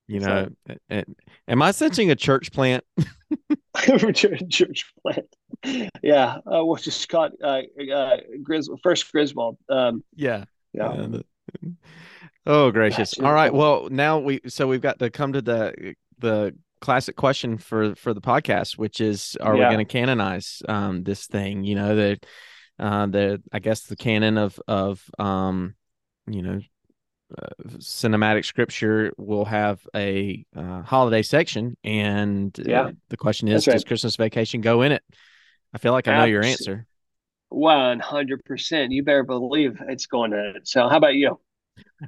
You 0.09 0.21
know, 0.21 0.49
so, 0.67 1.05
am 1.47 1.63
I 1.63 1.71
sensing 1.71 2.11
a 2.11 2.17
church 2.17 2.51
plant? 2.51 2.83
church 4.15 4.93
plant. 5.03 5.37
Yeah, 6.03 6.39
uh, 6.47 6.65
we'll 6.65 6.77
just 6.77 7.09
caught 7.09 7.33
uh, 7.45 7.61
uh, 7.93 8.17
Gris- 8.43 8.71
first 8.83 9.11
Griswold. 9.13 9.59
Um, 9.69 10.03
yeah, 10.15 10.45
yeah. 10.73 11.07
yeah 11.09 11.19
oh 12.47 12.71
gracious! 12.71 13.19
All 13.19 13.33
right. 13.33 13.53
Well, 13.53 13.89
now 13.91 14.19
we 14.19 14.41
so 14.49 14.67
we've 14.67 14.81
got 14.81 14.99
to 14.99 15.11
come 15.11 15.35
to 15.35 15.43
the 15.43 15.95
the 16.19 16.57
classic 16.81 17.17
question 17.17 17.59
for 17.59 17.95
for 17.95 18.15
the 18.15 18.21
podcast, 18.21 18.79
which 18.79 19.01
is, 19.01 19.37
are 19.41 19.57
yeah. 19.57 19.69
we 19.69 19.75
going 19.75 19.87
to 19.87 19.93
canonize 19.93 20.63
um, 20.69 21.03
this 21.03 21.27
thing? 21.27 21.65
You 21.65 21.75
know, 21.75 21.97
the 21.97 22.19
uh, 22.79 23.07
the 23.07 23.43
I 23.53 23.59
guess 23.59 23.83
the 23.83 23.97
canon 23.97 24.39
of 24.39 24.59
of 24.67 25.03
um, 25.19 25.75
you 26.27 26.43
know 26.43 26.61
uh, 27.37 27.49
cinematic 27.79 28.45
scripture 28.45 29.13
will 29.19 29.45
have 29.45 29.81
a 29.95 30.45
uh, 30.57 30.83
holiday 30.83 31.23
section, 31.23 31.77
and 31.85 32.59
uh, 32.61 32.65
yeah. 32.67 32.91
the 33.09 33.17
question 33.17 33.49
is, 33.49 33.67
right. 33.67 33.75
does 33.75 33.85
Christmas 33.85 34.17
Vacation 34.17 34.61
go 34.61 34.83
in 34.83 34.93
it? 34.93 35.03
I 35.75 35.79
feel 35.79 35.93
like 35.93 36.09
I 36.09 36.19
know 36.19 36.25
your 36.25 36.45
answer. 36.45 36.87
One 37.51 38.01
hundred 38.01 38.45
percent. 38.45 38.93
You 38.93 39.03
better 39.03 39.25
believe 39.25 39.81
it's 39.89 40.07
going 40.07 40.31
to. 40.31 40.55
So, 40.65 40.89
how 40.89 40.97
about 40.97 41.15
you? 41.15 41.39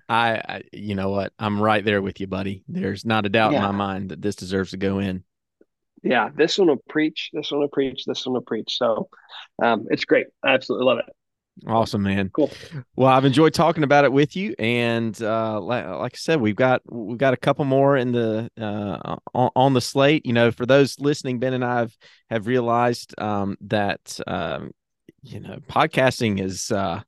I, 0.08 0.34
I, 0.36 0.62
you 0.72 0.94
know 0.94 1.10
what? 1.10 1.32
I'm 1.38 1.60
right 1.60 1.84
there 1.84 2.02
with 2.02 2.20
you, 2.20 2.26
buddy. 2.26 2.64
There's 2.68 3.04
not 3.04 3.26
a 3.26 3.28
doubt 3.28 3.52
yeah. 3.52 3.58
in 3.58 3.64
my 3.64 3.70
mind 3.72 4.10
that 4.10 4.20
this 4.20 4.36
deserves 4.36 4.72
to 4.72 4.76
go 4.76 4.98
in. 4.98 5.24
Yeah, 6.02 6.30
this 6.34 6.58
one 6.58 6.68
will 6.68 6.82
preach. 6.88 7.30
This 7.32 7.50
one 7.50 7.60
will 7.60 7.68
preach. 7.68 8.04
This 8.06 8.24
one 8.26 8.34
will 8.34 8.40
preach. 8.40 8.76
So, 8.76 9.08
um, 9.62 9.86
it's 9.90 10.04
great. 10.04 10.26
I 10.42 10.54
absolutely 10.54 10.86
love 10.86 10.98
it. 10.98 11.14
Awesome, 11.66 12.02
man. 12.02 12.30
Cool. 12.30 12.50
Well, 12.96 13.08
I've 13.08 13.24
enjoyed 13.24 13.52
talking 13.52 13.84
about 13.84 14.04
it 14.04 14.12
with 14.12 14.34
you, 14.34 14.54
and 14.58 15.20
uh, 15.22 15.60
like, 15.60 15.86
like, 15.86 16.14
I 16.14 16.16
said, 16.16 16.40
we've 16.40 16.56
got 16.56 16.80
we've 16.90 17.18
got 17.18 17.34
a 17.34 17.36
couple 17.36 17.64
more 17.64 17.96
in 17.96 18.12
the 18.12 18.50
uh, 18.58 19.16
on, 19.34 19.50
on, 19.54 19.74
the 19.74 19.80
slate. 19.80 20.24
You 20.24 20.32
know, 20.32 20.50
for 20.50 20.64
those 20.64 20.98
listening, 20.98 21.38
Ben 21.38 21.52
and 21.52 21.64
I 21.64 21.80
have 21.80 21.96
have 22.30 22.46
realized 22.46 23.14
um, 23.20 23.56
that 23.62 24.18
um, 24.26 24.70
you 25.22 25.40
know 25.40 25.58
podcasting 25.68 26.40
is 26.40 26.70
uh, 26.70 27.02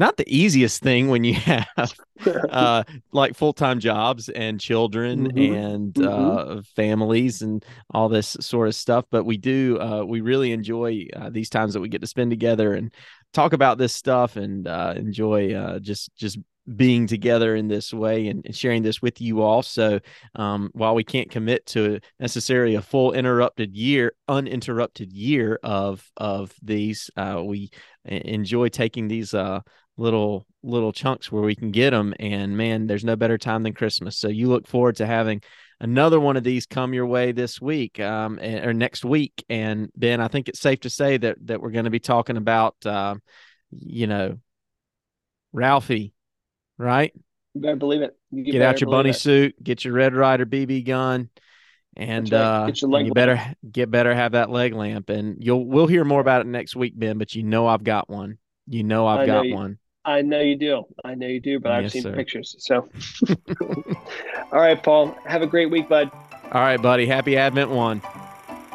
not 0.00 0.16
the 0.16 0.24
easiest 0.26 0.82
thing 0.82 1.08
when 1.08 1.22
you 1.22 1.34
have 1.74 1.94
uh, 2.50 2.82
like 3.12 3.36
full-time 3.36 3.78
jobs 3.78 4.28
and 4.30 4.58
children 4.58 5.30
mm-hmm. 5.30 5.54
and 5.54 5.94
mm-hmm. 5.94 6.10
Uh, 6.10 6.62
families 6.74 7.42
and 7.42 7.64
all 7.90 8.08
this 8.08 8.36
sort 8.40 8.66
of 8.66 8.74
stuff 8.74 9.04
but 9.10 9.24
we 9.24 9.36
do 9.36 9.78
uh, 9.80 10.02
we 10.02 10.20
really 10.20 10.52
enjoy 10.52 11.06
uh, 11.14 11.30
these 11.30 11.50
times 11.50 11.74
that 11.74 11.80
we 11.80 11.88
get 11.88 12.00
to 12.00 12.06
spend 12.06 12.30
together 12.30 12.74
and 12.74 12.92
talk 13.32 13.52
about 13.52 13.78
this 13.78 13.94
stuff 13.94 14.36
and 14.36 14.66
uh, 14.66 14.94
enjoy 14.96 15.54
uh, 15.54 15.78
just 15.78 16.14
just 16.16 16.38
being 16.76 17.06
together 17.06 17.56
in 17.56 17.68
this 17.68 17.92
way 17.92 18.28
and, 18.28 18.44
and 18.44 18.54
sharing 18.54 18.82
this 18.82 19.02
with 19.02 19.20
you 19.20 19.42
all. 19.42 19.62
So 19.62 20.00
um, 20.36 20.70
while 20.72 20.94
we 20.94 21.04
can't 21.04 21.30
commit 21.30 21.66
to 21.66 22.00
necessarily 22.20 22.74
a 22.74 22.82
full 22.82 23.12
interrupted 23.12 23.74
year, 23.74 24.12
uninterrupted 24.28 25.12
year 25.12 25.58
of 25.62 26.08
of 26.16 26.54
these, 26.62 27.10
uh, 27.16 27.42
we 27.44 27.70
enjoy 28.04 28.68
taking 28.68 29.08
these 29.08 29.34
uh, 29.34 29.60
little 30.00 30.46
little 30.62 30.92
chunks 30.92 31.30
where 31.30 31.42
we 31.42 31.54
can 31.54 31.70
get 31.70 31.90
them. 31.90 32.14
And 32.18 32.56
man, 32.56 32.86
there's 32.86 33.04
no 33.04 33.16
better 33.16 33.38
time 33.38 33.62
than 33.62 33.72
Christmas. 33.72 34.16
So 34.16 34.28
you 34.28 34.48
look 34.48 34.66
forward 34.66 34.96
to 34.96 35.06
having 35.06 35.42
another 35.80 36.20
one 36.20 36.36
of 36.36 36.44
these 36.44 36.66
come 36.66 36.92
your 36.92 37.06
way 37.06 37.32
this 37.32 37.60
week 37.60 38.00
um, 38.00 38.38
or 38.38 38.72
next 38.74 39.04
week. 39.04 39.44
And 39.48 39.90
Ben, 39.96 40.20
I 40.20 40.28
think 40.28 40.48
it's 40.48 40.60
safe 40.60 40.80
to 40.80 40.90
say 40.90 41.16
that 41.18 41.38
that 41.46 41.60
we're 41.60 41.70
going 41.70 41.86
to 41.86 41.90
be 41.90 42.00
talking 42.00 42.36
about, 42.36 42.74
uh, 42.84 43.14
you 43.70 44.06
know, 44.06 44.38
Ralphie 45.52 46.12
right? 46.80 47.12
You 47.54 47.60
better 47.60 47.76
believe 47.76 48.02
it. 48.02 48.16
You 48.30 48.44
get 48.44 48.62
out 48.62 48.80
your 48.80 48.90
bunny 48.90 49.10
it. 49.10 49.14
suit, 49.14 49.62
get 49.62 49.84
your 49.84 49.94
Red 49.94 50.14
Ryder 50.14 50.46
BB 50.46 50.86
gun, 50.86 51.28
and 51.96 52.30
right. 52.32 52.40
uh, 52.40 52.72
and 52.96 53.06
you 53.06 53.12
better 53.12 53.40
get 53.70 53.90
better 53.90 54.14
have 54.14 54.32
that 54.32 54.50
leg 54.50 54.72
lamp. 54.72 55.10
And 55.10 55.36
you'll 55.40 55.66
we'll 55.66 55.86
hear 55.86 56.04
more 56.04 56.20
about 56.20 56.40
it 56.40 56.46
next 56.46 56.74
week, 56.74 56.94
Ben. 56.96 57.18
But 57.18 57.34
you 57.34 57.42
know 57.42 57.66
I've 57.66 57.84
got 57.84 58.08
one. 58.08 58.38
You 58.66 58.82
know 58.82 59.06
I've 59.06 59.26
got 59.26 59.46
you, 59.46 59.54
one. 59.54 59.78
I 60.04 60.22
know 60.22 60.40
you 60.40 60.56
do. 60.56 60.84
I 61.04 61.14
know 61.14 61.26
you 61.26 61.40
do. 61.40 61.60
But 61.60 61.70
yes, 61.70 61.84
I've 61.84 61.92
seen 61.92 62.02
sir. 62.02 62.14
pictures. 62.14 62.56
So, 62.58 62.88
all 63.60 64.60
right, 64.60 64.82
Paul. 64.82 65.16
Have 65.26 65.42
a 65.42 65.46
great 65.46 65.70
week, 65.70 65.88
bud. 65.88 66.10
All 66.52 66.60
right, 66.60 66.80
buddy. 66.80 67.06
Happy 67.06 67.36
Advent 67.36 67.70
one. 67.70 68.02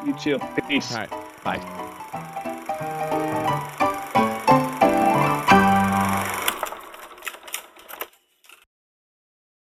You 0.06 0.14
too. 0.18 0.40
Peace. 0.68 0.92
All 0.94 1.00
right. 1.00 1.10
Bye. 1.44 1.85